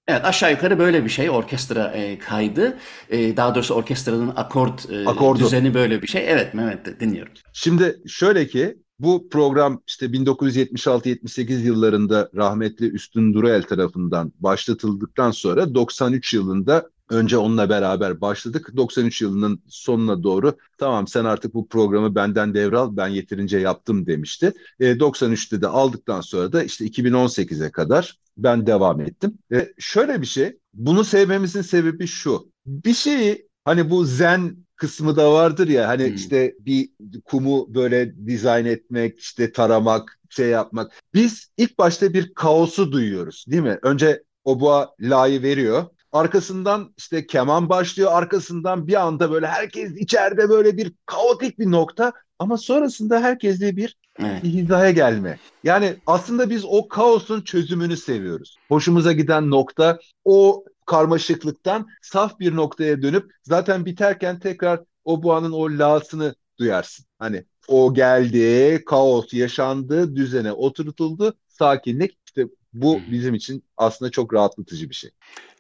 Evet 0.08 0.26
aşağı 0.26 0.52
yukarı 0.52 0.80
böyle 0.80 1.06
bir 1.06 1.10
şey 1.10 1.30
orkestra 1.30 1.92
e, 1.92 2.20
kaydı. 2.20 2.78
E, 3.10 3.38
daha 3.38 3.56
doğrusu 3.56 3.74
orkestranın 3.74 4.34
akord 4.36 4.80
e, 4.90 5.10
Akordu. 5.10 5.40
düzeni 5.40 5.74
böyle 5.74 6.02
bir 6.02 6.08
şey. 6.08 6.26
Evet 6.28 6.54
Mehmet 6.54 6.86
de 6.86 7.00
dinliyorum. 7.00 7.34
Şimdi 7.54 8.02
şöyle 8.08 8.48
ki 8.48 8.78
bu 9.00 9.30
program 9.30 9.82
işte 9.88 10.06
1976-78 10.06 11.54
yıllarında 11.62 12.30
rahmetli 12.36 12.90
Üstün 12.92 13.34
Durayel 13.34 13.64
tarafından 13.64 14.34
başlatıldıktan 14.40 15.32
sonra 15.32 15.76
93 15.76 16.34
yılında 16.34 16.90
önce 17.10 17.38
onunla 17.38 17.70
beraber 17.70 18.22
başladık. 18.22 18.72
93 18.78 19.22
yılının 19.22 19.64
sonuna 19.68 20.24
doğru 20.24 20.58
tamam 20.78 21.08
sen 21.08 21.26
artık 21.26 21.54
bu 21.54 21.68
programı 21.68 22.16
benden 22.16 22.54
devral 22.54 22.98
ben 22.98 23.08
yeterince 23.08 23.58
yaptım 23.58 24.06
demişti. 24.08 24.54
E, 24.80 25.00
93'te 25.00 25.62
de 25.62 25.68
aldıktan 25.68 26.22
sonra 26.22 26.52
da 26.52 26.64
işte 26.64 26.86
2018'e 26.86 27.72
kadar 27.72 28.20
ben 28.38 28.68
devam 28.68 29.02
ettim. 29.02 29.38
E, 29.54 29.74
şöyle 29.80 30.22
bir 30.22 30.28
şey 30.28 30.58
bunu 30.74 31.04
sevmemizin 31.04 31.62
sebebi 31.62 32.08
şu. 32.08 32.52
Bir 32.66 32.94
şeyi 32.94 33.48
hani 33.66 33.90
bu 33.90 34.06
zen 34.06 34.58
kısmı 34.76 35.16
da 35.16 35.34
vardır 35.34 35.68
ya 35.68 35.88
hani 35.88 36.08
Hmm. 36.08 36.16
işte 36.16 36.56
bir 36.60 36.90
kumu 37.26 37.76
böyle 37.76 38.28
dizayn 38.28 38.66
etmek 38.66 39.20
işte 39.20 39.52
taramak 39.52 40.20
şey 40.30 40.50
yapmak. 40.50 40.92
Biz 41.14 41.48
ilk 41.58 41.78
başta 41.78 42.14
bir 42.14 42.34
kaosu 42.34 42.92
duyuyoruz 42.92 43.46
değil 43.48 43.62
mi? 43.64 43.80
Önce 43.82 44.24
oboa 44.44 44.96
la'yı 45.00 45.42
veriyor. 45.42 45.86
Arkasından 46.12 46.94
işte 46.98 47.28
keman 47.28 47.70
başlıyor. 47.70 48.12
Arkasından 48.14 48.88
bir 48.88 49.02
anda 49.02 49.32
böyle 49.32 49.48
herkes 49.48 49.92
içeride 49.92 50.50
böyle 50.50 50.78
bir 50.78 50.94
kaotik 51.06 51.60
bir 51.60 51.72
nokta. 51.72 52.14
Ama 52.40 52.58
sonrasında 52.58 53.22
herkesle 53.22 53.78
bir 53.78 53.98
Evet. 54.20 54.44
hizaya 54.44 54.92
gelme. 54.92 55.38
Yani 55.64 55.96
aslında 56.06 56.50
biz 56.50 56.66
o 56.66 56.88
kaosun 56.88 57.42
çözümünü 57.42 57.98
seviyoruz. 57.98 58.58
Hoşumuza 58.70 59.12
giden 59.12 59.50
nokta 59.50 60.00
o 60.26 60.66
karmaşıklıktan 60.86 61.88
saf 62.02 62.40
bir 62.40 62.56
noktaya 62.56 63.02
dönüp 63.02 63.32
zaten 63.44 63.86
biterken 63.86 64.40
tekrar 64.40 64.80
o 65.06 65.24
buğanın 65.24 65.52
o 65.52 65.66
la'sını 65.66 66.36
duyarsın. 66.60 67.06
Hani 67.20 67.46
o 67.68 67.94
geldi, 67.94 68.84
kaos 68.86 69.34
yaşandı, 69.34 70.16
düzene 70.16 70.52
oturtuldu, 70.52 71.34
sakinlik. 71.48 72.18
İşte 72.28 72.48
bu 72.74 73.02
bizim 73.12 73.34
için 73.34 73.64
aslında 73.78 74.12
çok 74.12 74.34
rahatlatıcı 74.34 74.90
bir 74.90 74.96
şey. 74.96 75.12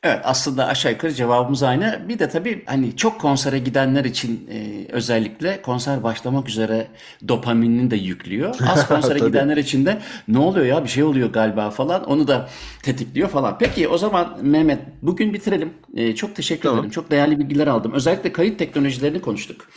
Evet 0.04 0.20
aslında 0.24 0.68
aşağı 0.68 0.92
yukarı 0.92 1.14
cevabımız 1.14 1.64
aynı. 1.64 2.02
Bir 2.10 2.20
de 2.20 2.30
tabii 2.30 2.64
hani 2.66 2.96
çok 2.96 3.22
konsere 3.22 3.60
gidenler 3.60 4.06
için 4.06 4.50
e, 4.52 4.86
özellikle 4.92 5.62
konser 5.62 6.04
başlamak 6.04 6.50
üzere 6.50 6.88
dopaminini 7.28 7.92
de 7.92 7.96
yüklüyor. 7.96 8.56
Az 8.68 8.88
konsere 8.88 9.20
Tabii. 9.20 9.30
gidenler 9.30 9.58
için 9.58 9.86
de 9.86 9.98
ne 10.28 10.40
oluyor 10.40 10.66
ya 10.66 10.84
bir 10.84 10.90
şey 10.90 11.04
oluyor 11.04 11.30
galiba 11.34 11.70
falan 11.70 12.04
onu 12.04 12.28
da 12.28 12.50
tetikliyor 12.84 13.30
falan. 13.30 13.58
Peki 13.58 13.88
o 13.88 13.98
zaman 13.98 14.38
Mehmet 14.42 14.80
bugün 15.02 15.34
bitirelim. 15.34 15.74
E, 15.96 16.16
çok 16.16 16.36
teşekkür 16.36 16.64
Tamam. 16.64 16.80
ederim. 16.80 16.92
Çok 16.92 17.12
değerli 17.12 17.40
bilgiler 17.40 17.68
aldım. 17.68 17.92
Özellikle 17.94 18.32
kayıt 18.32 18.60
teknolojilerini 18.60 19.22
konuştuk. 19.22 19.68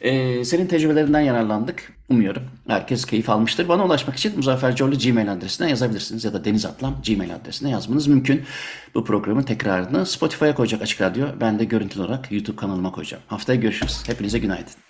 E, 0.00 0.44
senin 0.44 0.66
tecrübelerinden 0.66 1.20
yararlandık. 1.20 1.92
Umuyorum 2.08 2.42
herkes 2.68 3.04
keyif 3.04 3.30
almıştır. 3.30 3.68
Bana 3.68 3.84
ulaşmak 3.84 4.16
için 4.16 4.36
Muzaffer 4.36 4.72
Gmail 4.72 5.32
adresine 5.32 5.70
yazabilirsiniz 5.70 6.24
ya 6.24 6.32
da 6.32 6.44
Deniz 6.44 6.66
Gmail 7.06 7.34
adresine 7.34 7.70
yazmanız 7.70 8.06
mümkün. 8.06 8.42
Bu 8.94 9.04
programın 9.04 9.42
tekrarını 9.42 10.06
Spotify'a 10.06 10.54
koyacak 10.54 10.82
Açık 10.82 11.00
Radyo. 11.00 11.26
Ben 11.40 11.58
de 11.58 11.64
görüntülü 11.64 12.02
olarak 12.02 12.32
YouTube 12.32 12.56
kanalıma 12.56 12.92
koyacağım. 12.92 13.22
Haftaya 13.26 13.60
görüşürüz. 13.60 14.02
Hepinize 14.06 14.38
günaydın. 14.38 14.89